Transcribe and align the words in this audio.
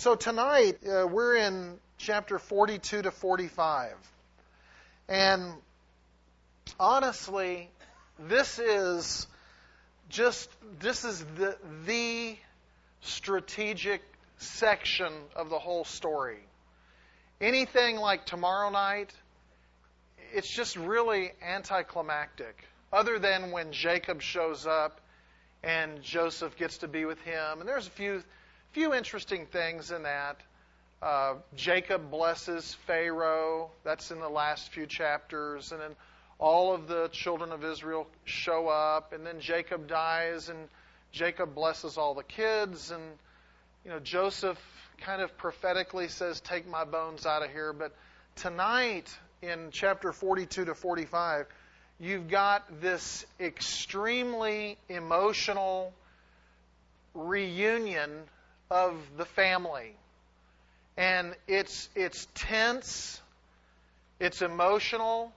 So 0.00 0.14
tonight 0.14 0.78
uh, 0.82 1.06
we're 1.06 1.36
in 1.36 1.78
chapter 1.98 2.38
42 2.38 3.02
to 3.02 3.10
45. 3.10 3.92
And 5.10 5.52
honestly, 6.78 7.68
this 8.18 8.58
is 8.58 9.26
just 10.08 10.48
this 10.78 11.04
is 11.04 11.22
the 11.36 11.54
the 11.84 12.34
strategic 13.02 14.00
section 14.38 15.12
of 15.36 15.50
the 15.50 15.58
whole 15.58 15.84
story. 15.84 16.40
Anything 17.38 17.96
like 17.96 18.24
tomorrow 18.24 18.70
night, 18.70 19.12
it's 20.32 20.48
just 20.48 20.76
really 20.76 21.30
anticlimactic. 21.46 22.56
Other 22.90 23.18
than 23.18 23.50
when 23.50 23.70
Jacob 23.72 24.22
shows 24.22 24.66
up 24.66 25.02
and 25.62 26.00
Joseph 26.00 26.56
gets 26.56 26.78
to 26.78 26.88
be 26.88 27.04
with 27.04 27.20
him, 27.20 27.60
and 27.60 27.68
there's 27.68 27.86
a 27.86 27.90
few 27.90 28.22
few 28.72 28.94
interesting 28.94 29.46
things 29.46 29.90
in 29.90 30.04
that. 30.04 30.36
Uh, 31.02 31.34
Jacob 31.56 32.10
blesses 32.10 32.76
Pharaoh. 32.86 33.70
That's 33.84 34.10
in 34.10 34.20
the 34.20 34.28
last 34.28 34.70
few 34.70 34.86
chapters. 34.86 35.72
And 35.72 35.80
then 35.80 35.96
all 36.38 36.74
of 36.74 36.86
the 36.86 37.08
children 37.08 37.52
of 37.52 37.64
Israel 37.64 38.06
show 38.24 38.68
up. 38.68 39.12
And 39.12 39.26
then 39.26 39.40
Jacob 39.40 39.88
dies, 39.88 40.48
and 40.48 40.68
Jacob 41.10 41.54
blesses 41.54 41.98
all 41.98 42.14
the 42.14 42.22
kids. 42.22 42.90
And, 42.90 43.02
you 43.84 43.90
know, 43.90 43.98
Joseph 43.98 44.58
kind 45.00 45.22
of 45.22 45.36
prophetically 45.36 46.08
says, 46.08 46.40
Take 46.40 46.68
my 46.68 46.84
bones 46.84 47.26
out 47.26 47.42
of 47.42 47.50
here. 47.50 47.72
But 47.72 47.92
tonight, 48.36 49.12
in 49.42 49.70
chapter 49.72 50.12
42 50.12 50.66
to 50.66 50.74
45, 50.74 51.46
you've 51.98 52.28
got 52.28 52.80
this 52.80 53.26
extremely 53.40 54.78
emotional 54.88 55.92
reunion 57.14 58.10
of 58.70 58.96
the 59.16 59.24
family. 59.24 59.94
And 60.96 61.34
it's, 61.48 61.88
it's 61.94 62.28
tense, 62.34 63.20
it's 64.18 64.42
emotional. 64.42 65.32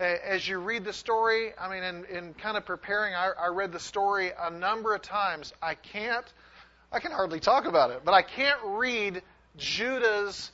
As 0.00 0.46
you 0.46 0.58
read 0.58 0.84
the 0.84 0.92
story, 0.92 1.52
I 1.60 1.68
mean, 1.68 1.82
in, 1.82 2.04
in 2.04 2.34
kind 2.34 2.56
of 2.56 2.64
preparing, 2.64 3.14
I, 3.14 3.32
I 3.38 3.48
read 3.48 3.72
the 3.72 3.80
story 3.80 4.30
a 4.38 4.50
number 4.50 4.94
of 4.94 5.02
times. 5.02 5.52
I 5.60 5.74
can't, 5.74 6.24
I 6.92 7.00
can 7.00 7.10
hardly 7.10 7.40
talk 7.40 7.66
about 7.66 7.90
it, 7.90 8.02
but 8.04 8.14
I 8.14 8.22
can't 8.22 8.60
read 8.64 9.22
Judah's 9.56 10.52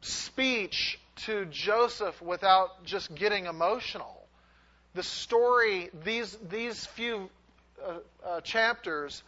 speech 0.00 1.00
to 1.26 1.46
Joseph 1.46 2.22
without 2.22 2.84
just 2.84 3.12
getting 3.14 3.46
emotional. 3.46 4.22
The 4.94 5.02
story, 5.02 5.90
these, 6.04 6.38
these 6.48 6.86
few 6.86 7.28
uh, 7.84 7.98
uh, 8.24 8.40
chapters, 8.42 9.24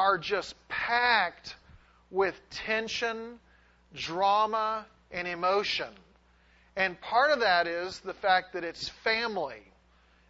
are 0.00 0.16
just 0.16 0.54
packed 0.66 1.54
with 2.10 2.34
tension, 2.48 3.38
drama, 3.94 4.86
and 5.10 5.28
emotion. 5.28 5.90
And 6.74 6.98
part 7.02 7.32
of 7.32 7.40
that 7.40 7.66
is 7.66 8.00
the 8.00 8.14
fact 8.14 8.54
that 8.54 8.64
it's 8.64 8.88
family. 9.04 9.60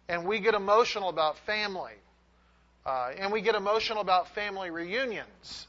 And 0.09 0.25
we 0.25 0.39
get 0.39 0.55
emotional 0.55 1.07
about 1.07 1.37
family. 1.45 1.93
Uh, 2.85 3.11
and 3.17 3.31
we 3.31 3.39
get 3.39 3.55
emotional 3.55 4.01
about 4.01 4.35
family 4.35 4.71
reunions. 4.71 5.67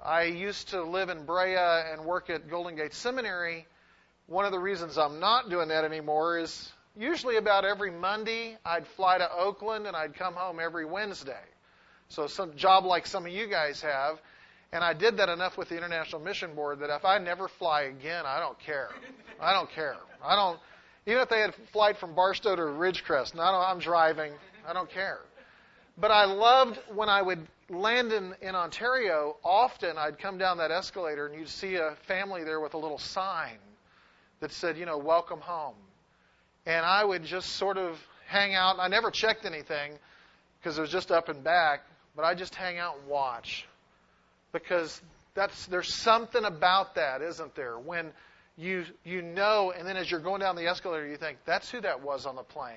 I 0.00 0.24
used 0.24 0.68
to 0.68 0.84
live 0.84 1.08
in 1.08 1.24
Brea 1.24 1.56
and 1.56 2.04
work 2.04 2.30
at 2.30 2.48
Golden 2.48 2.76
Gate 2.76 2.94
Seminary. 2.94 3.66
One 4.28 4.44
of 4.44 4.52
the 4.52 4.60
reasons 4.60 4.96
I'm 4.96 5.18
not 5.18 5.50
doing 5.50 5.68
that 5.70 5.82
anymore 5.82 6.38
is 6.38 6.72
usually 6.96 7.34
about 7.34 7.64
every 7.64 7.90
Monday 7.90 8.56
I'd 8.64 8.86
fly 8.86 9.18
to 9.18 9.28
Oakland 9.32 9.88
and 9.88 9.96
I'd 9.96 10.14
come 10.14 10.34
home 10.34 10.60
every 10.60 10.84
Wednesday. 10.84 11.42
So 12.14 12.28
some 12.28 12.54
job 12.56 12.84
like 12.84 13.06
some 13.06 13.26
of 13.26 13.32
you 13.32 13.48
guys 13.48 13.80
have. 13.80 14.20
And 14.72 14.82
I 14.82 14.92
did 14.92 15.16
that 15.18 15.28
enough 15.28 15.58
with 15.58 15.68
the 15.68 15.76
International 15.76 16.20
Mission 16.20 16.54
Board 16.54 16.80
that 16.80 16.90
if 16.90 17.04
I 17.04 17.18
never 17.18 17.48
fly 17.48 17.82
again, 17.82 18.24
I 18.26 18.40
don't 18.40 18.58
care. 18.58 18.90
I 19.40 19.52
don't 19.52 19.70
care. 19.70 19.96
I 20.24 20.34
don't. 20.36 20.58
Even 21.06 21.20
if 21.22 21.28
they 21.28 21.40
had 21.40 21.54
flight 21.72 21.96
from 21.98 22.14
Barstow 22.14 22.56
to 22.56 22.62
Ridgecrest, 22.62 23.34
no, 23.34 23.42
I'm 23.42 23.78
driving. 23.78 24.32
I 24.66 24.72
don't 24.72 24.90
care. 24.90 25.18
But 25.98 26.10
I 26.10 26.24
loved 26.24 26.78
when 26.94 27.08
I 27.08 27.20
would 27.20 27.46
land 27.68 28.12
in, 28.12 28.34
in 28.40 28.54
Ontario. 28.54 29.36
Often 29.44 29.98
I'd 29.98 30.18
come 30.18 30.38
down 30.38 30.58
that 30.58 30.70
escalator 30.70 31.26
and 31.26 31.38
you'd 31.38 31.48
see 31.48 31.76
a 31.76 31.94
family 32.06 32.42
there 32.42 32.60
with 32.60 32.74
a 32.74 32.78
little 32.78 32.98
sign 32.98 33.58
that 34.40 34.50
said, 34.50 34.76
you 34.76 34.86
know, 34.86 34.98
welcome 34.98 35.40
home. 35.40 35.76
And 36.66 36.84
I 36.84 37.04
would 37.04 37.24
just 37.24 37.50
sort 37.50 37.76
of 37.76 37.98
hang 38.26 38.54
out. 38.54 38.76
I 38.78 38.88
never 38.88 39.10
checked 39.10 39.44
anything 39.44 39.92
because 40.58 40.78
it 40.78 40.80
was 40.80 40.90
just 40.90 41.12
up 41.12 41.28
and 41.28 41.44
back 41.44 41.82
but 42.16 42.24
I 42.24 42.34
just 42.34 42.54
hang 42.54 42.78
out 42.78 42.96
and 42.98 43.08
watch 43.08 43.66
because 44.52 45.00
that's 45.34 45.66
there's 45.66 45.92
something 45.92 46.44
about 46.44 46.94
that, 46.94 47.22
isn't 47.22 47.54
there? 47.54 47.78
When 47.78 48.12
you 48.56 48.84
you 49.04 49.22
know, 49.22 49.72
and 49.76 49.86
then 49.86 49.96
as 49.96 50.10
you're 50.10 50.20
going 50.20 50.40
down 50.40 50.56
the 50.56 50.66
escalator, 50.66 51.06
you 51.06 51.16
think 51.16 51.38
that's 51.44 51.70
who 51.70 51.80
that 51.80 52.02
was 52.02 52.26
on 52.26 52.36
the 52.36 52.42
plane. 52.42 52.76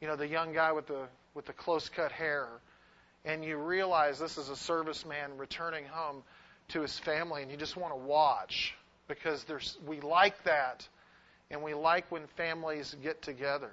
You 0.00 0.08
know, 0.08 0.16
the 0.16 0.28
young 0.28 0.52
guy 0.52 0.72
with 0.72 0.86
the 0.86 1.08
with 1.34 1.46
the 1.46 1.52
close 1.52 1.88
cut 1.88 2.12
hair, 2.12 2.48
and 3.24 3.44
you 3.44 3.56
realize 3.56 4.18
this 4.18 4.36
is 4.36 4.48
a 4.48 4.52
serviceman 4.52 5.38
returning 5.38 5.84
home 5.86 6.22
to 6.68 6.82
his 6.82 6.98
family, 6.98 7.42
and 7.42 7.50
you 7.50 7.56
just 7.56 7.76
want 7.76 7.92
to 7.92 7.98
watch 7.98 8.74
because 9.08 9.44
there's 9.44 9.78
we 9.86 10.00
like 10.00 10.44
that, 10.44 10.86
and 11.50 11.62
we 11.62 11.74
like 11.74 12.10
when 12.12 12.26
families 12.36 12.94
get 13.02 13.22
together. 13.22 13.70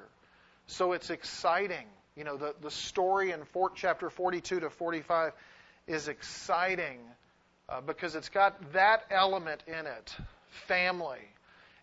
So 0.67 0.93
it's 0.93 1.09
exciting 1.09 1.85
you 2.17 2.23
know, 2.23 2.35
the, 2.35 2.55
the 2.61 2.71
story 2.71 3.31
in 3.31 3.43
four, 3.45 3.71
chapter 3.75 4.09
42 4.09 4.61
to 4.61 4.69
45 4.71 5.33
is 5.85 6.07
exciting 6.07 6.99
uh, 7.69 7.81
because 7.81 8.15
it's 8.15 8.29
got 8.29 8.73
that 8.73 9.03
element 9.11 9.61
in 9.67 9.85
it 9.85 10.15
family, 10.67 11.21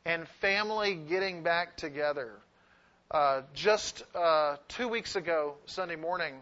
and 0.04 0.26
family 0.40 0.96
getting 0.96 1.42
back 1.42 1.76
together. 1.76 2.32
Uh, 3.10 3.42
just 3.54 4.02
uh, 4.14 4.56
two 4.68 4.88
weeks 4.88 5.14
ago, 5.14 5.54
Sunday 5.66 5.96
morning, 5.96 6.34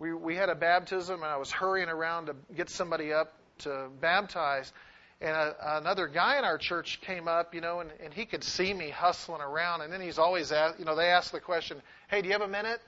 we, 0.00 0.12
we 0.12 0.34
had 0.34 0.48
a 0.48 0.54
baptism, 0.54 1.22
and 1.22 1.30
I 1.30 1.36
was 1.36 1.50
hurrying 1.50 1.88
around 1.88 2.26
to 2.26 2.34
get 2.56 2.68
somebody 2.68 3.12
up 3.12 3.32
to 3.58 3.88
baptize. 4.00 4.72
And 5.20 5.30
a, 5.30 5.76
another 5.76 6.08
guy 6.08 6.38
in 6.38 6.44
our 6.44 6.58
church 6.58 7.00
came 7.02 7.28
up, 7.28 7.54
you 7.54 7.60
know, 7.60 7.78
and, 7.78 7.90
and 8.02 8.12
he 8.12 8.24
could 8.24 8.42
see 8.42 8.74
me 8.74 8.90
hustling 8.90 9.40
around. 9.40 9.82
And 9.82 9.92
then 9.92 10.00
he's 10.00 10.18
always 10.18 10.50
asked, 10.50 10.80
you 10.80 10.84
know, 10.84 10.96
they 10.96 11.10
ask 11.10 11.30
the 11.30 11.38
question, 11.38 11.80
"Hey, 12.08 12.20
do 12.20 12.26
you 12.26 12.32
have 12.32 12.42
a 12.42 12.48
minute?" 12.48 12.80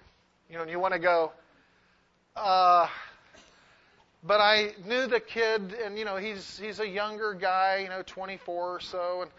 You 0.48 0.56
know, 0.56 0.62
and 0.62 0.70
you 0.70 0.78
want 0.78 0.94
to 0.94 1.00
go, 1.00 1.32
uh, 2.36 2.86
but 4.22 4.40
I 4.40 4.72
knew 4.86 5.06
the 5.06 5.20
kid, 5.20 5.74
and 5.84 5.98
you 5.98 6.04
know, 6.04 6.16
he's 6.16 6.58
he's 6.58 6.80
a 6.80 6.88
younger 6.88 7.34
guy, 7.34 7.80
you 7.82 7.88
know, 7.88 8.02
24 8.04 8.76
or 8.76 8.80
so, 8.80 9.22
and 9.22 9.30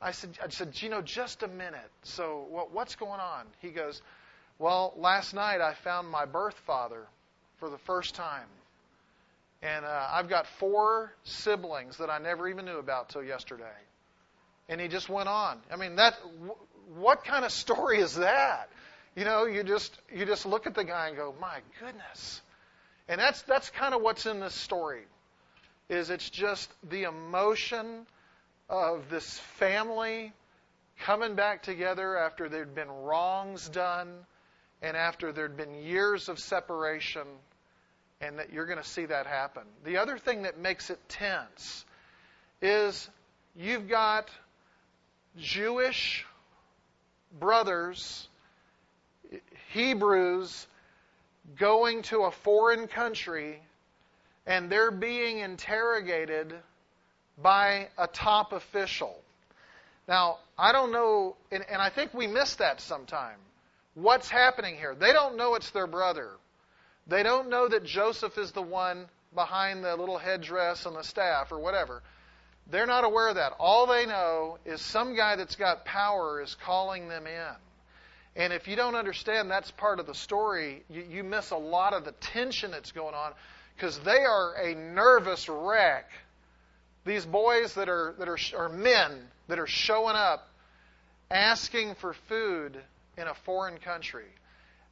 I 0.00 0.10
said, 0.10 0.38
I 0.42 0.48
said, 0.48 0.74
know, 0.90 1.00
just 1.00 1.42
a 1.42 1.48
minute. 1.48 1.90
So 2.02 2.46
what, 2.50 2.72
what's 2.72 2.96
going 2.96 3.20
on? 3.20 3.46
He 3.60 3.70
goes, 3.70 4.02
well, 4.58 4.94
last 4.96 5.32
night 5.32 5.60
I 5.60 5.74
found 5.74 6.08
my 6.08 6.24
birth 6.24 6.58
father 6.66 7.06
for 7.58 7.70
the 7.70 7.78
first 7.78 8.14
time, 8.16 8.48
and 9.62 9.84
uh, 9.84 10.08
I've 10.10 10.28
got 10.28 10.46
four 10.58 11.12
siblings 11.22 11.98
that 11.98 12.10
I 12.10 12.18
never 12.18 12.48
even 12.48 12.64
knew 12.64 12.78
about 12.78 13.10
till 13.10 13.22
yesterday. 13.22 13.64
And 14.68 14.80
he 14.80 14.88
just 14.88 15.08
went 15.08 15.28
on. 15.28 15.58
I 15.70 15.76
mean, 15.76 15.96
that 15.96 16.14
what 16.96 17.24
kind 17.24 17.44
of 17.44 17.52
story 17.52 18.00
is 18.00 18.16
that? 18.16 18.68
You 19.14 19.24
know, 19.24 19.44
you 19.44 19.62
just 19.62 19.96
you 20.12 20.24
just 20.24 20.46
look 20.46 20.66
at 20.66 20.74
the 20.74 20.84
guy 20.84 21.08
and 21.08 21.16
go, 21.16 21.34
"My 21.40 21.60
goodness." 21.80 22.40
And 23.08 23.20
that's 23.20 23.42
that's 23.42 23.68
kind 23.70 23.94
of 23.94 24.00
what's 24.00 24.26
in 24.26 24.40
this 24.40 24.54
story. 24.54 25.02
Is 25.88 26.08
it's 26.08 26.30
just 26.30 26.70
the 26.88 27.02
emotion 27.02 28.06
of 28.70 29.10
this 29.10 29.38
family 29.58 30.32
coming 31.00 31.34
back 31.34 31.62
together 31.62 32.16
after 32.16 32.48
there'd 32.48 32.74
been 32.74 32.90
wrongs 32.90 33.68
done 33.68 34.08
and 34.80 34.96
after 34.96 35.32
there'd 35.32 35.56
been 35.56 35.82
years 35.82 36.28
of 36.28 36.38
separation 36.38 37.26
and 38.20 38.38
that 38.38 38.52
you're 38.52 38.66
going 38.66 38.78
to 38.78 38.88
see 38.88 39.04
that 39.04 39.26
happen. 39.26 39.64
The 39.84 39.98
other 39.98 40.16
thing 40.16 40.42
that 40.42 40.58
makes 40.58 40.90
it 40.90 40.98
tense 41.08 41.84
is 42.62 43.10
you've 43.56 43.88
got 43.88 44.30
Jewish 45.36 46.24
brothers 47.38 48.28
Hebrews 49.72 50.66
going 51.58 52.02
to 52.02 52.22
a 52.22 52.30
foreign 52.30 52.86
country 52.86 53.60
and 54.46 54.70
they're 54.70 54.90
being 54.90 55.38
interrogated 55.38 56.52
by 57.40 57.88
a 57.96 58.06
top 58.06 58.52
official. 58.52 59.16
Now, 60.08 60.38
I 60.58 60.72
don't 60.72 60.92
know, 60.92 61.36
and, 61.50 61.64
and, 61.70 61.80
I 61.80 61.88
think 61.88 62.12
we 62.12 62.26
miss 62.26 62.56
that 62.56 62.80
sometime. 62.80 63.36
What's 63.94 64.28
happening 64.28 64.76
here? 64.76 64.94
They 64.94 65.12
don't 65.12 65.36
know 65.36 65.54
it's 65.54 65.70
their 65.70 65.86
brother. 65.86 66.30
They 67.06 67.22
don't 67.22 67.48
know 67.48 67.68
that 67.68 67.84
Joseph 67.84 68.36
is 68.36 68.52
the 68.52 68.62
one 68.62 69.06
behind 69.34 69.84
the 69.84 69.96
little 69.96 70.18
headdress 70.18 70.86
and 70.86 70.96
the 70.96 71.02
staff 71.02 71.52
or 71.52 71.58
whatever. 71.58 72.02
They're 72.70 72.86
not 72.86 73.04
aware 73.04 73.28
of 73.28 73.36
that. 73.36 73.52
All 73.58 73.86
they 73.86 74.06
know 74.06 74.58
is 74.64 74.80
some 74.80 75.16
guy 75.16 75.36
that's 75.36 75.56
got 75.56 75.84
power 75.84 76.40
is 76.42 76.56
calling 76.64 77.08
them 77.08 77.26
in. 77.26 77.54
And 78.34 78.52
if 78.52 78.66
you 78.66 78.76
don't 78.76 78.94
understand 78.94 79.50
that's 79.50 79.70
part 79.72 80.00
of 80.00 80.06
the 80.06 80.14
story, 80.14 80.84
you, 80.88 81.04
you 81.08 81.24
miss 81.24 81.50
a 81.50 81.56
lot 81.56 81.92
of 81.92 82.04
the 82.04 82.12
tension 82.12 82.70
that's 82.70 82.92
going 82.92 83.14
on 83.14 83.32
because 83.76 83.98
they 84.00 84.24
are 84.24 84.54
a 84.54 84.74
nervous 84.74 85.48
wreck 85.48 86.08
these 87.04 87.24
boys 87.26 87.74
that 87.74 87.88
are 87.88 88.14
that 88.18 88.28
are 88.28 88.38
or 88.56 88.68
men 88.68 89.28
that 89.48 89.58
are 89.58 89.66
showing 89.66 90.14
up 90.16 90.48
asking 91.30 91.94
for 91.96 92.14
food 92.28 92.76
in 93.16 93.26
a 93.26 93.34
foreign 93.44 93.78
country. 93.78 94.26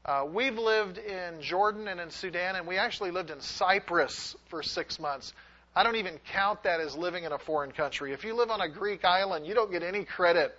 Uh, 0.04 0.26
we've 0.32 0.56
lived 0.58 0.98
in 0.98 1.42
Jordan 1.42 1.86
and 1.86 2.00
in 2.00 2.10
Sudan, 2.10 2.56
and 2.56 2.66
we 2.66 2.78
actually 2.78 3.10
lived 3.10 3.30
in 3.30 3.40
Cyprus 3.40 4.34
for 4.48 4.62
six 4.62 4.98
months. 4.98 5.32
I 5.76 5.82
don't 5.82 5.96
even 5.96 6.18
count 6.32 6.62
that 6.64 6.80
as 6.80 6.96
living 6.96 7.24
in 7.24 7.32
a 7.32 7.38
foreign 7.38 7.70
country. 7.70 8.12
If 8.12 8.24
you 8.24 8.34
live 8.34 8.50
on 8.50 8.60
a 8.60 8.68
Greek 8.68 9.04
island, 9.04 9.46
you 9.46 9.54
don't 9.54 9.70
get 9.70 9.82
any 9.82 10.04
credit 10.04 10.56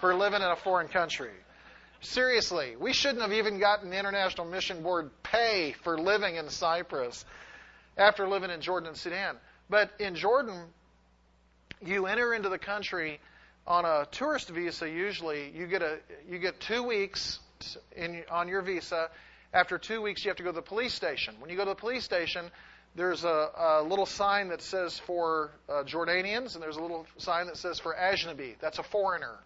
for 0.00 0.14
living 0.14 0.40
in 0.40 0.48
a 0.48 0.56
foreign 0.56 0.88
country. 0.88 1.30
Seriously, 2.02 2.76
we 2.78 2.92
shouldn't 2.92 3.20
have 3.20 3.32
even 3.32 3.58
gotten 3.58 3.90
the 3.90 3.98
International 3.98 4.46
Mission 4.46 4.82
Board 4.82 5.10
pay 5.22 5.74
for 5.84 5.98
living 5.98 6.36
in 6.36 6.48
Cyprus 6.48 7.24
after 7.96 8.26
living 8.26 8.50
in 8.50 8.62
Jordan 8.62 8.88
and 8.88 8.96
Sudan. 8.96 9.36
But 9.68 9.90
in 9.98 10.14
Jordan, 10.14 10.64
you 11.84 12.06
enter 12.06 12.32
into 12.32 12.48
the 12.48 12.58
country 12.58 13.20
on 13.66 13.84
a 13.84 14.06
tourist 14.10 14.48
visa. 14.48 14.88
Usually, 14.88 15.50
you 15.54 15.66
get 15.66 15.82
a 15.82 15.98
you 16.28 16.38
get 16.38 16.58
two 16.60 16.82
weeks 16.82 17.38
in, 17.94 18.24
on 18.30 18.48
your 18.48 18.62
visa. 18.62 19.10
After 19.52 19.78
two 19.78 20.00
weeks, 20.00 20.24
you 20.24 20.30
have 20.30 20.38
to 20.38 20.42
go 20.42 20.50
to 20.50 20.56
the 20.56 20.62
police 20.62 20.94
station. 20.94 21.34
When 21.38 21.50
you 21.50 21.56
go 21.56 21.64
to 21.64 21.70
the 21.70 21.76
police 21.76 22.04
station, 22.04 22.50
there's 22.94 23.24
a, 23.24 23.50
a 23.56 23.82
little 23.82 24.06
sign 24.06 24.48
that 24.48 24.62
says 24.62 24.98
for 25.06 25.50
uh, 25.68 25.84
Jordanians, 25.84 26.54
and 26.54 26.62
there's 26.62 26.76
a 26.76 26.80
little 26.80 27.06
sign 27.18 27.46
that 27.46 27.56
says 27.56 27.78
for 27.78 27.94
Ajnabi. 27.94 28.54
That's 28.60 28.78
a 28.78 28.82
foreigner. 28.84 29.38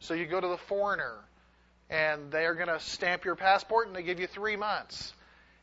So 0.00 0.14
you 0.14 0.26
go 0.26 0.40
to 0.40 0.48
the 0.48 0.58
foreigner, 0.68 1.14
and 1.90 2.30
they 2.30 2.44
are 2.44 2.54
going 2.54 2.68
to 2.68 2.80
stamp 2.80 3.24
your 3.24 3.36
passport, 3.36 3.86
and 3.86 3.96
they 3.96 4.02
give 4.02 4.20
you 4.20 4.26
three 4.26 4.56
months. 4.56 5.12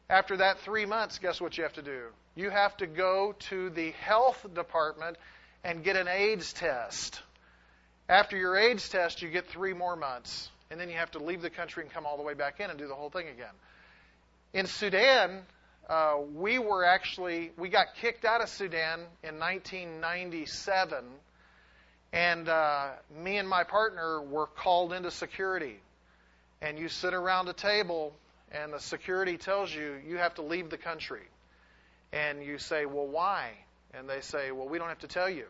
After 0.10 0.38
that 0.38 0.60
three 0.60 0.86
months, 0.86 1.20
guess 1.20 1.42
what 1.42 1.58
you 1.58 1.64
have 1.64 1.74
to 1.74 1.82
do? 1.82 2.04
You 2.36 2.50
have 2.50 2.76
to 2.78 2.88
go 2.88 3.36
to 3.50 3.70
the 3.70 3.92
health 3.92 4.46
department 4.54 5.18
and 5.64 5.84
get 5.84 5.96
an 5.96 6.08
AIDS 6.08 6.54
test. 6.54 7.22
After 8.08 8.38
your 8.38 8.56
AIDS 8.56 8.88
test, 8.90 9.22
you 9.22 9.30
get 9.30 9.48
three 9.48 9.74
more 9.74 9.96
months, 9.96 10.50
and 10.70 10.80
then 10.80 10.90
you 10.90 10.96
have 10.96 11.12
to 11.12 11.20
leave 11.20 11.42
the 11.42 11.50
country 11.50 11.84
and 11.84 11.92
come 11.92 12.06
all 12.06 12.18
the 12.18 12.24
way 12.24 12.36
back 12.36 12.60
in 12.60 12.70
and 12.70 12.78
do 12.78 12.88
the 12.88 12.94
whole 12.94 13.10
thing 13.10 13.28
again. 13.28 13.54
In 14.54 14.68
Sudan, 14.68 15.42
uh, 15.90 16.18
we 16.36 16.60
were 16.60 16.86
actually 16.86 17.52
we 17.58 17.70
got 17.70 17.88
kicked 18.00 18.26
out 18.26 18.42
of 18.42 18.50
Sudan 18.50 19.00
in 19.24 19.40
1997, 19.40 21.04
and 22.14 22.48
uh, 22.48 22.90
me 23.24 23.38
and 23.38 23.50
my 23.50 23.64
partner 23.64 24.22
were 24.22 24.48
called 24.48 24.94
into 24.94 25.10
security. 25.10 25.80
And 26.66 26.80
you 26.80 26.90
sit 26.90 27.14
around 27.14 27.48
a 27.48 27.54
table, 27.54 28.12
and 28.52 28.74
the 28.74 28.80
security 28.80 29.38
tells 29.38 29.74
you 29.74 30.02
you 30.08 30.18
have 30.18 30.34
to 30.36 30.42
leave 30.42 30.72
the 30.72 30.80
country. 30.80 31.22
And 32.12 32.44
you 32.44 32.58
say, 32.58 32.88
"Well, 32.88 33.06
why?" 33.06 33.52
And 33.94 34.10
they 34.10 34.22
say, 34.22 34.52
"Well, 34.52 34.68
we 34.68 34.80
don't 34.80 34.90
have 34.90 35.00
to 35.00 35.08
tell 35.08 35.30
you." 35.30 35.48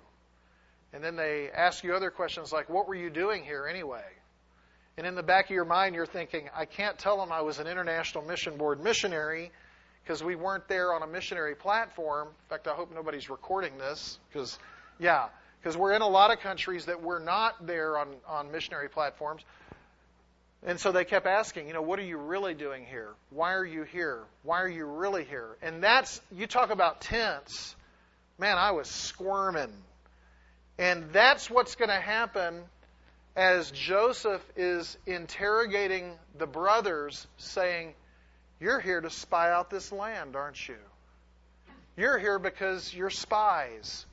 And 0.91 1.01
then 1.01 1.15
they 1.15 1.49
ask 1.49 1.85
you 1.85 1.95
other 1.95 2.11
questions 2.11 2.51
like, 2.51 2.67
"What 2.67 2.85
were 2.87 2.95
you 2.95 3.09
doing 3.09 3.45
here 3.45 3.65
anyway?" 3.65 4.05
And 4.97 5.07
in 5.07 5.15
the 5.15 5.23
back 5.23 5.45
of 5.45 5.51
your 5.51 5.63
mind, 5.63 5.95
you're 5.95 6.05
thinking, 6.05 6.49
"I 6.53 6.65
can't 6.65 6.99
tell 6.99 7.17
them 7.17 7.31
I 7.31 7.41
was 7.41 7.59
an 7.59 7.67
international 7.67 8.25
mission 8.25 8.57
board 8.57 8.83
missionary." 8.83 9.51
because 10.03 10.23
we 10.23 10.35
weren't 10.35 10.67
there 10.67 10.93
on 10.93 11.01
a 11.01 11.07
missionary 11.07 11.55
platform. 11.55 12.27
In 12.27 12.49
fact, 12.49 12.67
I 12.67 12.75
hope 12.75 12.93
nobody's 12.93 13.27
recording 13.27 13.79
this 13.79 14.19
because, 14.29 14.59
yeah, 14.99 15.29
because 15.59 15.75
we're 15.75 15.93
in 15.93 16.03
a 16.03 16.07
lot 16.07 16.31
of 16.31 16.41
countries 16.41 16.85
that 16.85 17.01
we're 17.01 17.17
not 17.17 17.65
there 17.65 17.97
on, 17.97 18.09
on 18.27 18.51
missionary 18.51 18.87
platforms. 18.87 19.43
And 20.67 20.79
so 20.79 20.91
they 20.91 21.05
kept 21.05 21.27
asking, 21.27 21.67
you 21.67 21.73
know, 21.73 21.83
what 21.83 21.99
are 21.99 22.05
you 22.05 22.17
really 22.17 22.55
doing 22.55 22.85
here? 22.85 23.09
Why 23.29 23.53
are 23.53 23.65
you 23.65 23.83
here? 23.83 24.23
Why 24.41 24.61
are 24.63 24.67
you 24.67 24.85
really 24.85 25.23
here? 25.23 25.55
And 25.61 25.83
that's, 25.83 26.19
you 26.31 26.47
talk 26.47 26.71
about 26.71 27.01
tense. 27.01 27.75
Man, 28.39 28.57
I 28.57 28.71
was 28.71 28.89
squirming. 28.89 29.71
And 30.79 31.11
that's 31.13 31.51
what's 31.51 31.75
going 31.75 31.89
to 31.89 32.01
happen 32.01 32.63
as 33.35 33.69
Joseph 33.69 34.41
is 34.55 34.97
interrogating 35.05 36.11
the 36.37 36.47
brothers, 36.47 37.27
saying, 37.37 37.93
you're 38.59 38.79
here 38.79 39.01
to 39.01 39.09
spy 39.09 39.51
out 39.51 39.69
this 39.69 39.91
land, 39.91 40.35
aren't 40.35 40.67
you? 40.67 40.77
You're 41.95 42.17
here 42.17 42.39
because 42.39 42.93
you're 42.93 43.11
spies. 43.11 44.05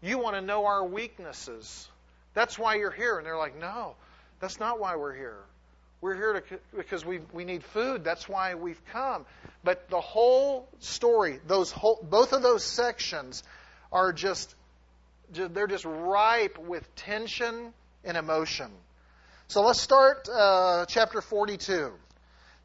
You 0.00 0.18
want 0.18 0.36
to 0.36 0.42
know 0.42 0.66
our 0.66 0.86
weaknesses. 0.86 1.88
That's 2.34 2.56
why 2.56 2.76
you're 2.76 2.92
here. 2.92 3.18
And 3.18 3.26
they're 3.26 3.36
like, 3.36 3.58
no, 3.58 3.96
that's 4.38 4.60
not 4.60 4.78
why 4.78 4.94
we're 4.94 5.14
here. 5.14 5.38
We're 6.00 6.14
here 6.14 6.40
to, 6.40 6.58
because 6.76 7.04
we, 7.04 7.20
we 7.32 7.44
need 7.44 7.64
food. 7.64 8.04
That's 8.04 8.28
why 8.28 8.54
we've 8.54 8.80
come. 8.92 9.26
But 9.64 9.88
the 9.90 10.00
whole 10.00 10.68
story, 10.78 11.40
those 11.46 11.72
whole, 11.72 11.98
both 12.02 12.32
of 12.32 12.42
those 12.42 12.62
sections 12.62 13.42
are 13.90 14.12
just, 14.12 14.54
they're 15.32 15.66
just 15.66 15.84
ripe 15.84 16.58
with 16.58 16.94
tension 16.94 17.72
and 18.04 18.16
emotion. 18.16 18.70
So 19.48 19.62
let's 19.62 19.80
start 19.80 20.28
uh, 20.28 20.86
chapter 20.86 21.20
42. 21.20 21.92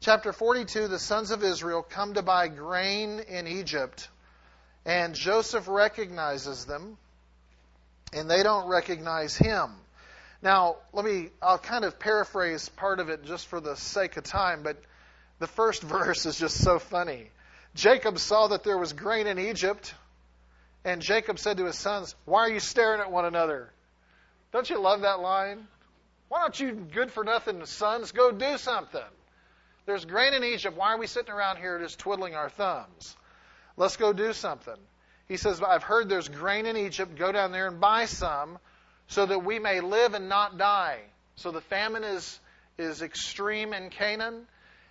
Chapter 0.00 0.32
42 0.32 0.88
the 0.88 0.98
sons 0.98 1.30
of 1.30 1.42
Israel 1.42 1.82
come 1.82 2.14
to 2.14 2.22
buy 2.22 2.48
grain 2.48 3.20
in 3.20 3.46
Egypt, 3.46 4.08
and 4.84 5.14
Joseph 5.14 5.66
recognizes 5.66 6.66
them, 6.66 6.98
and 8.12 8.30
they 8.30 8.42
don't 8.42 8.68
recognize 8.68 9.34
him. 9.34 9.70
Now, 10.44 10.76
let 10.92 11.06
me, 11.06 11.30
I'll 11.40 11.58
kind 11.58 11.86
of 11.86 11.98
paraphrase 11.98 12.68
part 12.68 13.00
of 13.00 13.08
it 13.08 13.24
just 13.24 13.46
for 13.46 13.60
the 13.60 13.76
sake 13.76 14.18
of 14.18 14.24
time, 14.24 14.62
but 14.62 14.76
the 15.38 15.46
first 15.46 15.82
verse 15.96 16.26
is 16.26 16.38
just 16.38 16.58
so 16.58 16.78
funny. 16.78 17.30
Jacob 17.74 18.18
saw 18.18 18.48
that 18.48 18.62
there 18.62 18.76
was 18.76 18.92
grain 18.92 19.26
in 19.26 19.38
Egypt, 19.38 19.94
and 20.84 21.00
Jacob 21.00 21.38
said 21.38 21.56
to 21.56 21.64
his 21.64 21.78
sons, 21.78 22.14
Why 22.26 22.40
are 22.40 22.50
you 22.50 22.60
staring 22.60 23.00
at 23.00 23.10
one 23.10 23.24
another? 23.24 23.72
Don't 24.52 24.68
you 24.68 24.78
love 24.78 25.00
that 25.00 25.20
line? 25.20 25.66
Why 26.28 26.42
don't 26.42 26.60
you 26.60 26.72
good 26.72 27.10
for 27.10 27.24
nothing 27.24 27.64
sons 27.64 28.12
go 28.12 28.30
do 28.30 28.58
something? 28.58 29.00
There's 29.86 30.04
grain 30.04 30.34
in 30.34 30.44
Egypt. 30.44 30.76
Why 30.76 30.92
are 30.92 30.98
we 30.98 31.06
sitting 31.06 31.32
around 31.32 31.56
here 31.56 31.78
just 31.80 31.98
twiddling 31.98 32.34
our 32.34 32.50
thumbs? 32.50 33.16
Let's 33.78 33.96
go 33.96 34.12
do 34.12 34.34
something. 34.34 34.76
He 35.26 35.38
says, 35.38 35.62
I've 35.62 35.82
heard 35.82 36.10
there's 36.10 36.28
grain 36.28 36.66
in 36.66 36.76
Egypt. 36.76 37.16
Go 37.16 37.32
down 37.32 37.50
there 37.50 37.66
and 37.66 37.80
buy 37.80 38.04
some 38.04 38.58
so 39.08 39.26
that 39.26 39.44
we 39.44 39.58
may 39.58 39.80
live 39.80 40.14
and 40.14 40.28
not 40.28 40.58
die. 40.58 41.00
So 41.36 41.50
the 41.50 41.60
famine 41.60 42.04
is, 42.04 42.40
is 42.78 43.02
extreme 43.02 43.72
in 43.72 43.90
Canaan. 43.90 44.46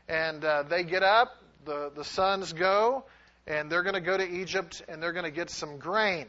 And 0.07 0.43
uh, 0.43 0.63
they 0.63 0.83
get 0.83 1.03
up, 1.03 1.29
the, 1.65 1.91
the 1.95 2.03
sons 2.03 2.53
go, 2.53 3.05
and 3.47 3.71
they're 3.71 3.83
going 3.83 3.95
to 3.95 4.01
go 4.01 4.17
to 4.17 4.27
Egypt 4.27 4.81
and 4.87 5.01
they're 5.01 5.13
going 5.13 5.25
to 5.25 5.31
get 5.31 5.49
some 5.49 5.77
grain. 5.77 6.27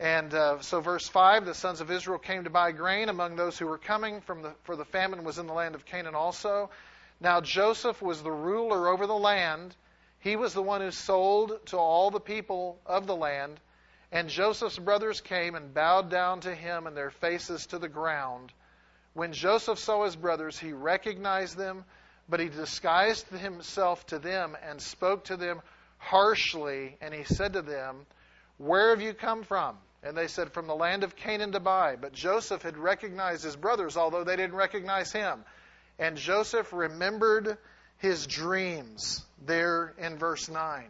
And 0.00 0.34
uh, 0.34 0.60
so, 0.60 0.80
verse 0.80 1.06
5 1.08 1.46
the 1.46 1.54
sons 1.54 1.80
of 1.80 1.90
Israel 1.90 2.18
came 2.18 2.44
to 2.44 2.50
buy 2.50 2.72
grain 2.72 3.08
among 3.08 3.36
those 3.36 3.58
who 3.58 3.66
were 3.66 3.78
coming, 3.78 4.20
from 4.22 4.42
the, 4.42 4.52
for 4.64 4.74
the 4.74 4.84
famine 4.84 5.22
was 5.22 5.38
in 5.38 5.46
the 5.46 5.52
land 5.52 5.74
of 5.74 5.84
Canaan 5.84 6.14
also. 6.14 6.70
Now 7.20 7.40
Joseph 7.40 8.02
was 8.02 8.22
the 8.22 8.32
ruler 8.32 8.88
over 8.88 9.06
the 9.06 9.14
land. 9.14 9.74
He 10.18 10.36
was 10.36 10.52
the 10.52 10.62
one 10.62 10.80
who 10.80 10.90
sold 10.90 11.58
to 11.66 11.76
all 11.76 12.10
the 12.10 12.20
people 12.20 12.80
of 12.86 13.06
the 13.06 13.14
land. 13.14 13.60
And 14.14 14.28
Joseph's 14.28 14.78
brothers 14.78 15.20
came 15.20 15.56
and 15.56 15.74
bowed 15.74 16.08
down 16.08 16.40
to 16.42 16.54
him 16.54 16.86
and 16.86 16.96
their 16.96 17.10
faces 17.10 17.66
to 17.66 17.80
the 17.80 17.88
ground. 17.88 18.52
When 19.12 19.32
Joseph 19.32 19.80
saw 19.80 20.04
his 20.04 20.14
brothers, 20.14 20.56
he 20.56 20.72
recognized 20.72 21.56
them, 21.56 21.84
but 22.28 22.38
he 22.38 22.48
disguised 22.48 23.26
himself 23.26 24.06
to 24.06 24.20
them 24.20 24.56
and 24.62 24.80
spoke 24.80 25.24
to 25.24 25.36
them 25.36 25.60
harshly. 25.98 26.96
And 27.00 27.12
he 27.12 27.24
said 27.24 27.54
to 27.54 27.62
them, 27.62 28.06
Where 28.56 28.90
have 28.90 29.02
you 29.02 29.14
come 29.14 29.42
from? 29.42 29.76
And 30.04 30.16
they 30.16 30.28
said, 30.28 30.52
From 30.52 30.68
the 30.68 30.76
land 30.76 31.02
of 31.02 31.16
Canaan 31.16 31.50
to 31.50 31.60
buy. 31.60 31.96
But 31.96 32.12
Joseph 32.12 32.62
had 32.62 32.76
recognized 32.76 33.42
his 33.42 33.56
brothers, 33.56 33.96
although 33.96 34.22
they 34.22 34.36
didn't 34.36 34.54
recognize 34.54 35.10
him. 35.10 35.44
And 35.98 36.16
Joseph 36.16 36.72
remembered 36.72 37.58
his 37.98 38.28
dreams 38.28 39.24
there 39.44 39.92
in 39.98 40.18
verse 40.18 40.48
9, 40.48 40.84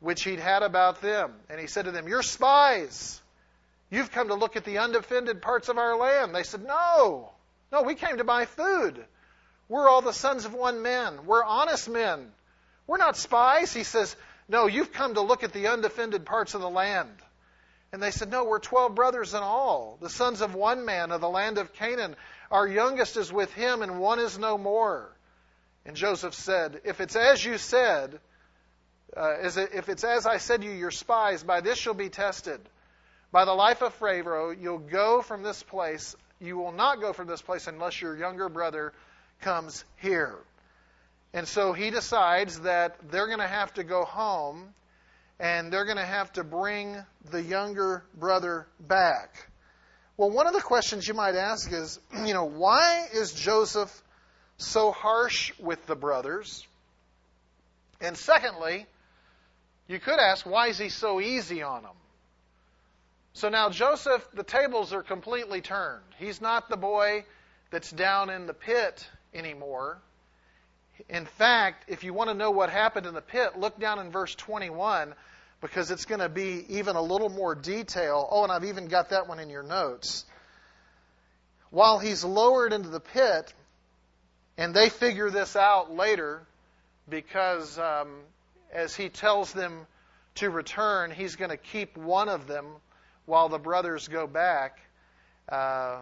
which 0.00 0.24
he'd 0.24 0.40
had 0.40 0.62
about 0.62 1.00
them. 1.00 1.32
And 1.48 1.60
he 1.60 1.66
said 1.66 1.84
to 1.84 1.90
them, 1.90 2.08
You're 2.08 2.22
spies. 2.22 3.20
You've 3.90 4.10
come 4.10 4.28
to 4.28 4.34
look 4.34 4.56
at 4.56 4.64
the 4.64 4.78
undefended 4.78 5.42
parts 5.42 5.68
of 5.68 5.78
our 5.78 5.96
land. 5.96 6.34
They 6.34 6.42
said, 6.42 6.64
No. 6.64 7.30
No, 7.72 7.82
we 7.82 7.94
came 7.94 8.16
to 8.16 8.24
buy 8.24 8.46
food. 8.46 9.04
We're 9.68 9.88
all 9.88 10.02
the 10.02 10.12
sons 10.12 10.44
of 10.44 10.54
one 10.54 10.82
man. 10.82 11.26
We're 11.26 11.44
honest 11.44 11.88
men. 11.88 12.32
We're 12.86 12.96
not 12.96 13.16
spies. 13.16 13.72
He 13.72 13.84
says, 13.84 14.16
No, 14.48 14.66
you've 14.66 14.92
come 14.92 15.14
to 15.14 15.20
look 15.20 15.44
at 15.44 15.52
the 15.52 15.68
undefended 15.68 16.26
parts 16.26 16.54
of 16.54 16.60
the 16.60 16.70
land. 16.70 17.14
And 17.92 18.02
they 18.02 18.10
said, 18.10 18.30
No, 18.30 18.44
we're 18.44 18.58
12 18.58 18.94
brothers 18.94 19.34
in 19.34 19.40
all, 19.40 19.98
the 20.00 20.08
sons 20.08 20.40
of 20.40 20.54
one 20.54 20.84
man 20.84 21.10
of 21.10 21.20
the 21.20 21.28
land 21.28 21.58
of 21.58 21.72
Canaan. 21.74 22.16
Our 22.50 22.66
youngest 22.66 23.16
is 23.16 23.32
with 23.32 23.52
him, 23.52 23.82
and 23.82 24.00
one 24.00 24.18
is 24.18 24.38
no 24.38 24.58
more. 24.58 25.16
And 25.84 25.96
Joseph 25.96 26.34
said, 26.34 26.80
If 26.84 27.00
it's 27.00 27.16
as 27.16 27.44
you 27.44 27.58
said, 27.58 28.20
uh, 29.16 29.36
if 29.42 29.88
it's 29.88 30.04
as 30.04 30.26
I 30.26 30.38
said 30.38 30.62
you, 30.62 30.70
you're 30.70 30.90
spies, 30.90 31.42
by 31.42 31.60
this 31.60 31.84
you'll 31.84 31.94
be 31.94 32.10
tested. 32.10 32.60
By 33.32 33.44
the 33.44 33.52
life 33.52 33.82
of 33.82 33.94
Pharaoh, 33.94 34.50
you'll 34.50 34.78
go 34.78 35.22
from 35.22 35.42
this 35.42 35.62
place. 35.62 36.16
You 36.40 36.56
will 36.56 36.72
not 36.72 37.00
go 37.00 37.12
from 37.12 37.28
this 37.28 37.42
place 37.42 37.66
unless 37.66 38.00
your 38.00 38.16
younger 38.16 38.48
brother 38.48 38.92
comes 39.40 39.84
here. 39.96 40.36
And 41.32 41.46
so 41.46 41.72
he 41.72 41.90
decides 41.90 42.60
that 42.60 42.96
they're 43.10 43.26
going 43.26 43.38
to 43.38 43.46
have 43.46 43.72
to 43.74 43.84
go 43.84 44.04
home 44.04 44.74
and 45.38 45.72
they're 45.72 45.84
going 45.84 45.96
to 45.96 46.04
have 46.04 46.32
to 46.34 46.44
bring 46.44 46.96
the 47.30 47.40
younger 47.40 48.04
brother 48.14 48.66
back. 48.80 49.48
Well, 50.16 50.30
one 50.30 50.46
of 50.46 50.52
the 50.52 50.60
questions 50.60 51.06
you 51.06 51.14
might 51.14 51.34
ask 51.34 51.72
is, 51.72 51.98
you 52.26 52.34
know, 52.34 52.44
why 52.44 53.06
is 53.12 53.32
Joseph 53.32 54.02
so 54.58 54.90
harsh 54.90 55.52
with 55.58 55.86
the 55.86 55.96
brothers? 55.96 56.66
And 58.00 58.16
secondly, 58.16 58.86
you 59.90 59.98
could 59.98 60.20
ask, 60.20 60.46
why 60.46 60.68
is 60.68 60.78
he 60.78 60.88
so 60.88 61.20
easy 61.20 61.62
on 61.62 61.82
them? 61.82 61.96
So 63.32 63.48
now 63.48 63.70
Joseph, 63.70 64.26
the 64.32 64.44
tables 64.44 64.92
are 64.92 65.02
completely 65.02 65.60
turned. 65.60 66.04
He's 66.16 66.40
not 66.40 66.68
the 66.68 66.76
boy 66.76 67.24
that's 67.70 67.90
down 67.90 68.30
in 68.30 68.46
the 68.46 68.54
pit 68.54 69.08
anymore. 69.34 69.98
In 71.08 71.26
fact, 71.26 71.86
if 71.88 72.04
you 72.04 72.12
want 72.12 72.30
to 72.30 72.34
know 72.34 72.52
what 72.52 72.70
happened 72.70 73.06
in 73.06 73.14
the 73.14 73.20
pit, 73.20 73.58
look 73.58 73.80
down 73.80 73.98
in 73.98 74.12
verse 74.12 74.34
21 74.36 75.12
because 75.60 75.90
it's 75.90 76.04
going 76.04 76.20
to 76.20 76.28
be 76.28 76.64
even 76.68 76.94
a 76.94 77.02
little 77.02 77.28
more 77.28 77.56
detail. 77.56 78.28
Oh, 78.30 78.44
and 78.44 78.52
I've 78.52 78.64
even 78.64 78.86
got 78.86 79.10
that 79.10 79.26
one 79.26 79.40
in 79.40 79.50
your 79.50 79.64
notes. 79.64 80.24
While 81.70 81.98
he's 81.98 82.24
lowered 82.24 82.72
into 82.72 82.90
the 82.90 83.00
pit, 83.00 83.52
and 84.56 84.72
they 84.72 84.88
figure 84.88 85.30
this 85.30 85.56
out 85.56 85.92
later 85.92 86.42
because 87.08 87.78
um, 87.78 88.20
as 88.72 88.94
he 88.94 89.08
tells 89.08 89.52
them 89.52 89.86
to 90.36 90.50
return, 90.50 91.10
he's 91.10 91.36
going 91.36 91.50
to 91.50 91.56
keep 91.56 91.96
one 91.96 92.28
of 92.28 92.46
them 92.46 92.66
while 93.26 93.48
the 93.48 93.58
brothers 93.58 94.08
go 94.08 94.26
back. 94.26 94.78
Uh, 95.48 96.00